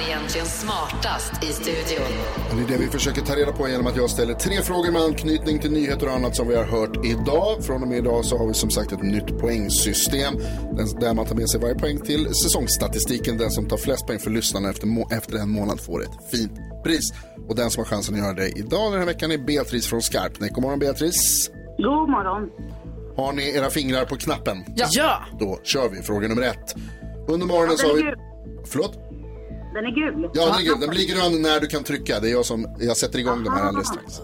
Är 0.03 0.07
egentligen 0.09 0.46
smartast 0.46 1.32
i 1.44 1.46
studion? 1.46 2.07
Det 2.57 2.74
är 2.74 2.78
det 2.78 2.84
vi 2.84 2.90
försöker 2.90 3.20
ta 3.22 3.36
reda 3.36 3.53
på 3.53 3.68
genom 3.68 3.86
att 3.86 3.96
jag 3.96 4.11
ställer 4.11 4.34
tre 4.34 4.62
frågor 4.62 4.92
med 4.92 5.03
anknytning 5.03 5.59
till 5.59 5.72
nyheter 5.72 6.07
och 6.07 6.12
annat 6.12 6.36
som 6.36 6.48
vi 6.48 6.57
har 6.57 6.64
hört 6.64 7.05
idag. 7.07 7.64
Från 7.64 7.82
och 7.82 7.88
med 7.88 7.98
idag 7.98 8.24
så 8.24 8.38
har 8.38 8.46
vi 8.48 8.55
som 8.55 8.70
sagt 8.70 8.92
ett 8.92 9.03
nytt 9.03 9.38
poängsystem 9.38 10.34
där 11.00 11.14
man 11.14 11.26
tar 11.26 11.34
med 11.34 11.48
sig 11.50 11.61
varje 11.61 11.74
poäng 11.74 11.98
till 12.00 12.34
säsongsstatistiken. 12.34 13.38
Den 13.38 13.50
som 13.50 13.68
tar 13.68 13.76
flest 13.76 14.07
poäng 14.07 14.18
för 14.18 14.30
lyssnarna 14.30 14.70
efter, 14.70 14.86
må- 14.86 15.09
efter 15.12 15.36
en 15.38 15.48
månad 15.50 15.80
får 15.80 16.03
ett 16.03 16.30
fint 16.30 16.53
pris. 16.84 17.12
Och 17.48 17.57
den 17.57 17.70
som 17.70 17.80
har 17.84 17.90
chansen 17.90 18.14
att 18.14 18.20
göra 18.20 18.32
det 18.34 18.48
idag 18.48 18.92
den 18.92 18.98
här 19.00 19.07
veckan 19.07 19.32
är 19.32 19.38
Beatrice 19.38 19.86
från 19.86 20.03
Skarpnäck. 20.03 20.53
God 20.53 20.62
morgon 20.62 20.78
Beatrice. 20.78 21.50
God 21.78 22.09
morgon. 22.11 22.50
Har 23.16 23.32
ni 23.32 23.57
era 23.57 23.70
fingrar 23.70 24.05
på 24.05 24.16
knappen? 24.16 24.57
Ja. 24.76 25.18
Då 25.40 25.59
kör 25.64 25.88
vi 25.88 26.03
fråga 26.03 26.28
nummer 26.28 26.42
ett. 26.42 26.74
Under 27.28 27.46
morgonen 27.46 27.76
så 27.78 27.86
har 27.86 27.94
vi... 27.94 28.03
Förlåt? 28.66 28.98
Den 29.75 29.85
är 29.85 29.91
gul. 29.91 30.31
Ja, 30.35 30.47
den 30.47 30.55
är 30.55 30.64
grön. 30.64 30.81
Den 30.81 30.91
blir 30.91 31.07
grön 31.14 31.43
när 31.43 31.61
du 31.61 31.66
kan 31.66 31.85
trycka. 31.85 32.20
Det 32.20 32.29
är 32.29 32.33
jag 32.33 32.47
som, 32.47 32.66
jag 32.81 32.97
sätter 32.97 33.18
igång 33.18 33.45
de 33.45 33.51
här 33.51 33.62
alldeles 33.62 33.89
strax. 33.89 34.20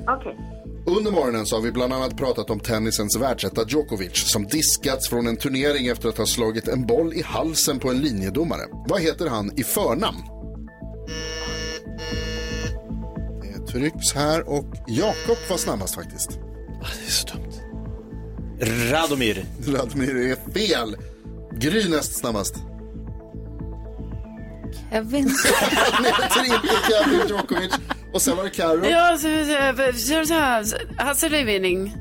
Okej. 0.00 0.38
Under 0.86 1.10
morgonen 1.10 1.46
så 1.46 1.56
har 1.56 1.62
vi 1.62 1.72
bland 1.72 1.92
annat 1.92 2.16
pratat 2.16 2.50
om 2.50 2.60
tennisens 2.60 3.16
världsetta 3.16 3.64
Djokovic 3.68 4.30
som 4.32 4.46
diskats 4.46 5.08
från 5.08 5.26
en 5.26 5.36
turnering 5.36 5.86
efter 5.86 6.08
att 6.08 6.18
ha 6.18 6.26
slagit 6.26 6.68
en 6.68 6.86
boll 6.86 7.12
i 7.14 7.22
halsen 7.22 7.78
på 7.78 7.90
en 7.90 7.98
linjedomare. 7.98 8.60
Vad 8.88 9.00
heter 9.00 9.28
han 9.28 9.52
i 9.56 9.64
förnamn? 9.64 10.18
Det 13.42 13.72
trycks 13.72 14.12
här 14.14 14.48
och 14.48 14.64
Jakob 14.88 15.36
var 15.50 15.56
snabbast 15.56 15.94
faktiskt. 15.94 16.30
Det 16.30 17.06
är 17.06 17.10
så 17.10 17.26
dumt. 17.26 17.52
Radomir. 18.90 19.44
Radomir 19.66 20.16
är 20.16 20.52
fel. 20.52 20.96
Gry 21.58 21.88
näst 21.88 22.16
snabbast. 22.16 22.54
Han 24.90 26.04
heter 26.04 26.44
inte 26.44 26.68
Kevin 26.88 27.28
Djokovic. 27.28 27.74
Och 28.12 28.22
sen 28.22 28.36
var 28.36 28.44
det 28.44 28.50
Carro. 28.50 28.84
Ja, 28.86 29.16
så- 29.18 29.44
så- 29.98 30.24
så- 30.24 30.64
så- 30.64 31.02
Hasse 31.02 31.28
Lyvinning. 31.28 31.96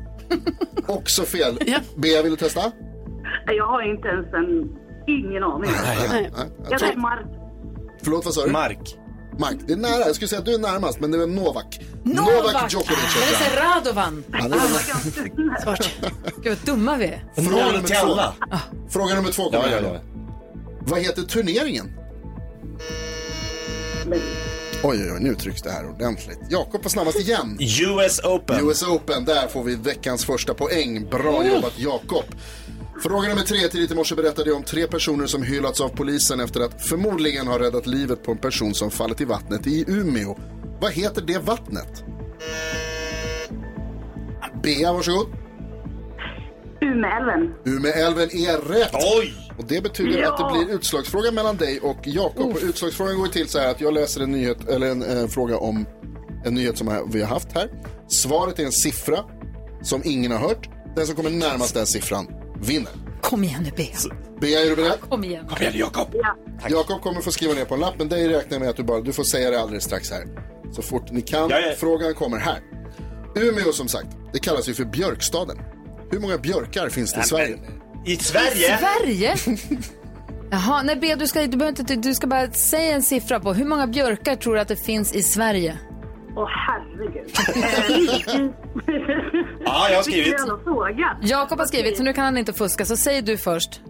Också 0.87 1.23
fel. 1.23 1.59
Bea, 1.97 2.21
vill 2.21 2.31
du 2.31 2.37
testa? 2.37 2.71
Jag 3.45 3.67
har 3.67 3.91
inte 3.95 4.07
ens 4.07 4.33
en... 4.33 4.69
Ingen 5.07 5.43
aning. 5.43 5.71
nej. 6.11 6.31
Jag 6.35 6.71
Jag 6.71 6.79
säger 6.79 6.95
Mark. 6.97 7.25
Förlåt, 8.03 8.25
vad 8.25 8.33
sa 8.33 8.45
du? 8.45 8.51
Mark. 8.51 8.95
Mark, 9.39 9.55
det 9.67 9.73
är 9.73 9.77
nära. 9.77 9.99
Jag 10.05 10.15
skulle 10.15 10.27
säga 10.27 10.39
att 10.39 10.45
du 10.45 10.53
är 10.53 10.59
närmast, 10.59 10.99
men 10.99 11.11
det 11.11 11.23
är 11.23 11.27
Novak. 11.27 11.79
Novak! 12.03 12.73
Djokovic 12.73 12.97
Jag 13.15 13.25
vill 13.25 13.35
heter 13.35 13.45
säga 13.45 13.61
han. 13.63 13.75
Radovan. 13.77 14.23
Ja, 14.31 14.43
det 14.43 14.49
var- 14.49 15.61
Svart. 15.61 15.89
Gud 16.43 16.57
vad 16.57 16.75
dumma 16.75 16.97
vi 16.97 17.05
är. 17.05 17.23
Fråga 17.35 17.65
nummer 17.65 17.87
två. 17.87 18.11
alla. 18.11 18.33
Fråga 18.89 19.15
nummer 19.15 19.31
två 19.31 19.43
kommer 19.43 19.71
Ja, 19.71 19.79
ja, 19.83 19.89
ja. 19.93 19.99
Vad 20.81 20.99
heter 20.99 21.21
turneringen? 21.21 21.85
Oj, 24.84 24.99
oj, 25.01 25.11
oj, 25.11 25.19
nu 25.19 25.36
trycks 25.36 25.61
det 25.61 25.71
här 25.71 25.89
ordentligt. 25.89 26.39
Jakob 26.49 26.84
var 26.84 26.89
snabbast 26.89 27.19
igen. 27.19 27.57
US 27.59 28.19
Open. 28.23 28.67
US 28.67 28.84
Open, 28.84 29.25
där 29.25 29.47
får 29.47 29.63
vi 29.63 29.75
veckans 29.75 30.25
första 30.25 30.53
poäng. 30.53 31.09
Bra 31.09 31.45
jobbat 31.45 31.80
Jakob. 31.80 32.23
Fråga 33.03 33.30
nummer 33.30 33.41
tre. 33.41 33.67
Tidigt 33.67 33.91
i 33.91 33.95
morse 33.95 34.15
berättade 34.15 34.49
jag 34.49 34.57
om 34.57 34.63
tre 34.63 34.88
personer 34.88 35.25
som 35.25 35.43
hyllats 35.43 35.82
av 35.82 35.89
polisen 35.89 36.39
efter 36.39 36.61
att 36.61 36.86
förmodligen 36.86 37.47
ha 37.47 37.59
räddat 37.59 37.88
livet 37.88 38.23
på 38.23 38.32
en 38.32 38.38
person 38.38 38.73
som 38.73 38.91
fallit 38.91 39.21
i 39.21 39.25
vattnet 39.25 39.67
i 39.67 39.86
Umeå. 39.88 40.38
Vad 40.82 40.91
heter 40.91 41.21
det 41.21 41.38
vattnet? 41.38 42.03
Bea, 44.63 44.93
varsågod. 44.93 45.27
Umeälven. 46.82 47.53
Umeälven 47.65 48.30
är 48.32 48.57
rätt. 48.57 48.91
Oj! 48.93 49.49
Och 49.60 49.66
det 49.68 49.82
betyder 49.84 50.20
Ja. 50.22 50.34
att 50.34 50.38
det 50.53 50.57
blir 50.66 50.76
utslagsfråga 50.76 51.32
mellan 51.32 51.57
dig 51.57 51.80
och 51.80 51.97
Jakob. 52.03 52.51
Och 52.51 52.57
utslagsfrågan 52.64 53.18
går 53.20 53.28
till 53.28 53.47
så 53.47 53.60
här 53.60 53.72
att 53.72 53.82
jag 53.82 53.93
läser 53.93 54.22
en 54.22 54.32
nyhet, 54.32 54.68
eller 54.70 54.91
en 54.91 55.01
eh, 55.22 55.28
fråga 55.28 55.57
om 55.57 55.86
en 56.45 56.53
nyhet 56.53 56.78
som 56.78 57.10
vi 57.14 57.22
har 57.22 57.28
haft 57.28 57.51
här. 57.53 57.70
Svaret 58.07 58.60
är 58.60 58.66
en 58.66 58.72
siffra 58.72 59.18
som 59.82 60.01
ingen 60.05 60.32
har 60.32 60.39
hört. 60.39 60.70
Den 60.95 61.07
som 61.07 61.16
kommer 61.16 61.30
närmast 61.30 61.74
den 61.74 61.86
siffran 61.86 62.28
vinner. 62.62 62.91
Kom 63.22 63.43
igen 63.43 63.64
nu 63.64 63.72
Bea. 63.78 63.88
Bea, 64.41 64.62
är 64.62 64.70
du 64.70 64.76
beredd? 64.76 64.99
Kom 65.10 65.24
igen. 65.24 65.45
Kom 65.47 65.57
igen 65.62 65.74
Jakob. 65.76 66.07
Ja. 66.14 66.36
Jakob 66.70 67.01
kommer 67.01 67.22
få 67.22 67.32
skriva 67.32 67.53
ner 67.53 67.66
på 67.66 67.74
en 67.74 67.80
lapp, 67.80 67.93
men 67.97 68.10
dig 68.10 68.28
räknar 68.28 68.55
jag 68.55 68.60
med 68.62 68.70
att 68.70 68.76
du 68.78 68.84
bara, 68.84 69.01
du 69.01 69.14
får 69.14 69.24
säga 69.24 69.49
det 69.51 69.60
alldeles 69.62 69.84
strax 69.84 70.12
här. 70.12 70.28
Så 70.72 70.82
fort 70.82 71.12
ni 71.12 71.22
kan. 71.22 71.49
Ja, 71.49 71.60
ja. 71.60 71.74
Frågan 71.78 72.14
kommer 72.14 72.38
här. 72.38 72.60
Umeå 73.36 73.72
som 73.72 73.88
sagt, 73.88 74.07
det 74.34 74.39
kallas 74.39 74.70
ju 74.70 74.74
för 74.74 74.86
björkstaden. 74.86 75.57
Hur 76.12 76.20
många 76.20 76.38
björkar 76.38 76.89
finns 76.89 77.14
det 77.14 77.20
i 77.20 77.24
Sverige? 77.24 77.60
I 78.06 78.16
Sverige? 78.16 78.78
Sverige? 78.78 79.36
Jaha, 80.52 80.82
nej 80.84 80.95
Bea, 80.95 81.16
du 81.16 81.28
ska, 81.28 81.41
du, 81.41 81.58
behöver 81.58 81.80
inte, 81.80 81.95
du 81.95 82.14
ska 82.14 82.28
bara 82.28 82.52
säga 82.52 82.95
en 82.95 83.02
siffra 83.02 83.39
på 83.39 83.54
hur 83.54 83.66
många 83.66 83.88
björkar 83.88 84.36
tror 84.36 84.54
du 84.56 84.60
att 84.60 84.68
det 84.68 84.76
finns 84.86 85.16
i 85.16 85.24
Sverige? 85.24 85.78
Åh 86.36 86.47
herregud. 86.50 87.32
Eh, 88.88 88.95
Ja, 89.66 89.89
jag 89.89 89.95
har 89.95 90.04
skrivit. 90.04 90.36
Jakob 91.22 91.60
har 91.60 91.66
skrivit, 91.66 91.97
så 91.97 92.04
nu 92.04 92.14
kan 92.14 92.24
han 92.26 92.38
inte 92.38 92.54
fuska, 92.54 92.86
så 92.86 92.97
säg 92.97 93.22
du 93.22 93.38
först. 93.38 93.82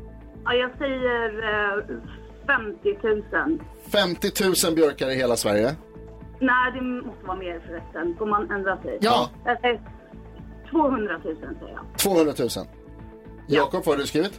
Ja, 0.45 0.53
jag 0.53 0.77
säger 0.77 1.29
eh, 1.77 1.83
50 2.47 2.97
000. 3.47 3.59
50 3.91 4.67
000 4.67 4.75
björkar 4.75 5.09
i 5.09 5.15
hela 5.15 5.35
Sverige. 5.35 5.75
Nej, 6.39 6.71
det 6.73 6.81
måste 6.81 7.25
vara 7.25 7.37
mer 7.37 7.59
förresten. 7.67 8.15
Får 8.17 8.25
man 8.25 8.51
ändra 8.51 8.77
sig? 8.81 8.97
Ja. 9.01 9.29
Jag 9.45 9.61
säger 9.61 9.81
200 10.71 11.17
000 11.23 11.35
säger 11.35 11.73
jag. 11.73 11.97
200 11.97 12.33
000. 12.39 12.49
Jakob, 13.49 13.85
vad 13.85 13.95
har 13.95 14.01
du 14.01 14.07
skrivit? 14.07 14.31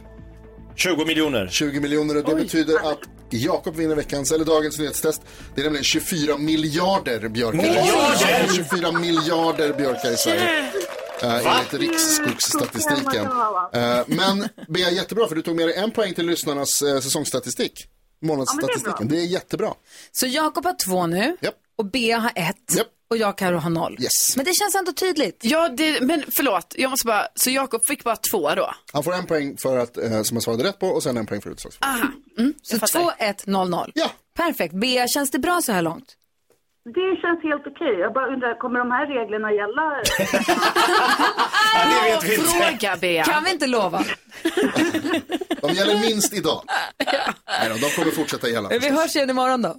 20 0.75 1.05
miljoner. 1.05 1.47
20 1.47 1.79
miljoner 1.79 2.17
och 2.17 2.23
det 2.23 2.35
betyder 2.35 2.91
att 2.91 2.99
Jakob 3.29 3.75
vinner 3.75 3.95
veckans, 3.95 4.31
eller 4.31 4.45
dagens 4.45 4.79
nyhetstest. 4.79 5.21
Det 5.55 5.61
är 5.61 5.63
nämligen 5.63 5.83
24 5.83 6.37
miljarder 6.37 7.29
björkar. 7.29 7.57
Miljarder? 7.57 8.53
24 8.55 8.91
miljarder 8.91 9.73
björkar 9.73 10.11
i 10.11 10.17
Sverige. 10.17 10.71
Uh, 11.23 11.47
enligt 11.47 11.73
Riksskogsstatistiken. 11.73 13.25
Uh, 13.25 14.01
men 14.07 14.47
Bea, 14.67 14.91
jättebra 14.91 15.27
för 15.27 15.35
du 15.35 15.41
tog 15.41 15.55
med 15.55 15.67
dig 15.67 15.75
en 15.75 15.91
poäng 15.91 16.13
till 16.13 16.25
lyssnarnas 16.25 16.81
uh, 16.81 16.99
säsongsstatistik. 16.99 17.87
Månadsstatistiken. 18.21 19.07
det, 19.07 19.17
är 19.17 19.25
jättebra. 19.25 19.73
Så 20.11 20.27
Jakob 20.27 20.65
har 20.65 20.75
två 20.85 21.07
nu 21.07 21.37
Japp. 21.41 21.55
Och 21.77 21.85
Bea 21.91 22.19
har 22.19 22.31
ett 22.35 22.75
Japp. 22.77 22.87
och 23.09 23.17
jag 23.17 23.37
Karo 23.37 23.57
har 23.57 23.69
noll. 23.69 23.97
Yes. 24.01 24.35
Men 24.35 24.45
det 24.45 24.53
känns 24.53 24.75
ändå 24.75 24.91
tydligt. 24.93 25.39
Ja, 25.41 25.69
det, 25.69 26.01
men 26.01 26.23
förlåt, 26.35 26.75
jag 26.77 26.89
måste 26.91 27.07
bara, 27.07 27.27
så 27.35 27.49
Jakob 27.49 27.85
fick 27.85 28.03
bara 28.03 28.15
två 28.15 28.49
då? 28.55 28.73
Han 28.93 29.03
får 29.03 29.13
en 29.13 29.25
poäng 29.25 29.57
för 29.57 29.77
att, 29.77 29.97
uh, 29.97 30.21
som 30.21 30.37
han 30.37 30.41
svarade 30.41 30.63
rätt 30.63 30.79
på 30.79 30.87
och 30.87 31.03
sen 31.03 31.17
en 31.17 31.25
poäng 31.25 31.41
för 31.41 31.49
utslagsfrågan. 31.49 31.95
Aha, 31.95 32.07
mm, 32.37 32.53
Så 32.61 32.77
2-1-0-0. 32.77 33.91
Ja. 33.93 34.11
Perfekt. 34.37 34.73
Bea, 34.73 35.07
känns 35.07 35.31
det 35.31 35.39
bra 35.39 35.61
så 35.61 35.71
här 35.71 35.81
långt? 35.81 36.17
Det 36.83 37.21
känns 37.21 37.43
helt 37.43 37.67
okej. 37.67 37.99
Jag 37.99 38.13
bara 38.13 38.33
undrar, 38.33 38.59
kommer 38.59 38.79
de 38.79 38.91
här 38.91 39.05
reglerna 39.07 39.51
gälla? 39.51 39.83
det 41.89 42.09
vet 42.11 42.23
vi 42.23 42.35
inte. 42.35 42.47
Fråga 42.47 42.97
Bea. 43.01 43.23
Kan 43.23 43.43
vi 43.43 43.51
inte 43.51 43.67
lova? 43.67 44.03
De 45.61 45.71
gäller 45.73 45.99
minst 46.09 46.33
idag. 46.33 46.63
Nej 47.59 47.69
då, 47.69 47.75
de 47.75 47.89
kommer 47.95 48.11
fortsätta 48.11 48.49
gälla. 48.49 48.69
Vi 48.69 48.89
hörs 48.89 49.15
igen 49.15 49.29
imorgon 49.29 49.61
då. 49.61 49.75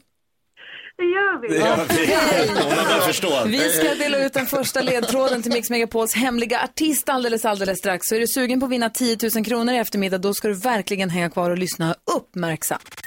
Det 0.97 1.05
gör 1.05 1.41
vi. 1.41 1.49
Det 1.49 1.57
gör 1.57 1.77
vi. 2.99 3.07
Förstår. 3.07 3.47
Vi 3.47 3.59
ska 3.59 3.95
dela 3.95 4.27
ut 4.27 4.33
den 4.33 4.47
första 4.47 4.83
ledtråden 4.83 5.43
till 5.43 5.53
Mix 5.53 5.71
Megapols 5.71 6.15
hemliga 6.15 6.61
artist 6.63 7.09
alldeles, 7.09 7.45
alldeles 7.45 7.79
strax. 7.79 8.07
Så 8.09 8.15
är 8.15 8.21
du 8.21 8.27
sugen 8.27 8.61
på 8.61 8.67
att 8.67 8.73
vinna 8.73 8.91
10 8.91 9.17
000 9.35 9.45
kronor 9.45 9.75
i 9.75 9.79
eftermiddag, 9.79 10.19
då 10.19 10.35
ska 10.35 10.49
du 10.49 10.55
verkligen 10.55 11.11
hänga 11.11 11.31
kvar 11.31 11.51
och 11.51 11.59
lyssna 11.59 11.95
uppmärksamt. 12.17 13.03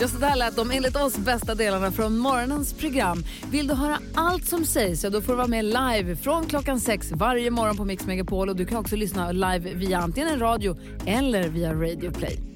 Just 0.00 0.20
det 0.20 0.26
där 0.26 0.36
lät 0.36 0.56
de 0.56 0.70
enligt 0.70 0.96
oss 0.96 1.16
bästa 1.16 1.54
delarna 1.54 1.92
från 1.92 2.18
morgonens 2.18 2.72
program. 2.74 3.24
Vill 3.50 3.66
du 3.66 3.74
höra 3.74 3.98
allt 4.14 4.46
som 4.46 4.64
sägs 4.64 5.00
så 5.00 5.08
då 5.08 5.22
får 5.22 5.32
du 5.32 5.36
vara 5.36 5.46
med 5.46 5.64
live 5.64 6.16
från 6.16 6.46
klockan 6.46 6.80
sex 6.80 7.12
varje 7.12 7.50
morgon 7.50 7.76
på 7.76 7.84
Mix 7.84 8.06
Megapol. 8.06 8.48
Och 8.48 8.56
du 8.56 8.66
kan 8.66 8.78
också 8.78 8.96
lyssna 8.96 9.32
live 9.32 9.74
via 9.74 9.98
antingen 9.98 10.28
en 10.28 10.38
radio 10.38 10.76
eller 11.06 11.48
via 11.48 11.72
Radio 11.72 12.12
Play. 12.12 12.55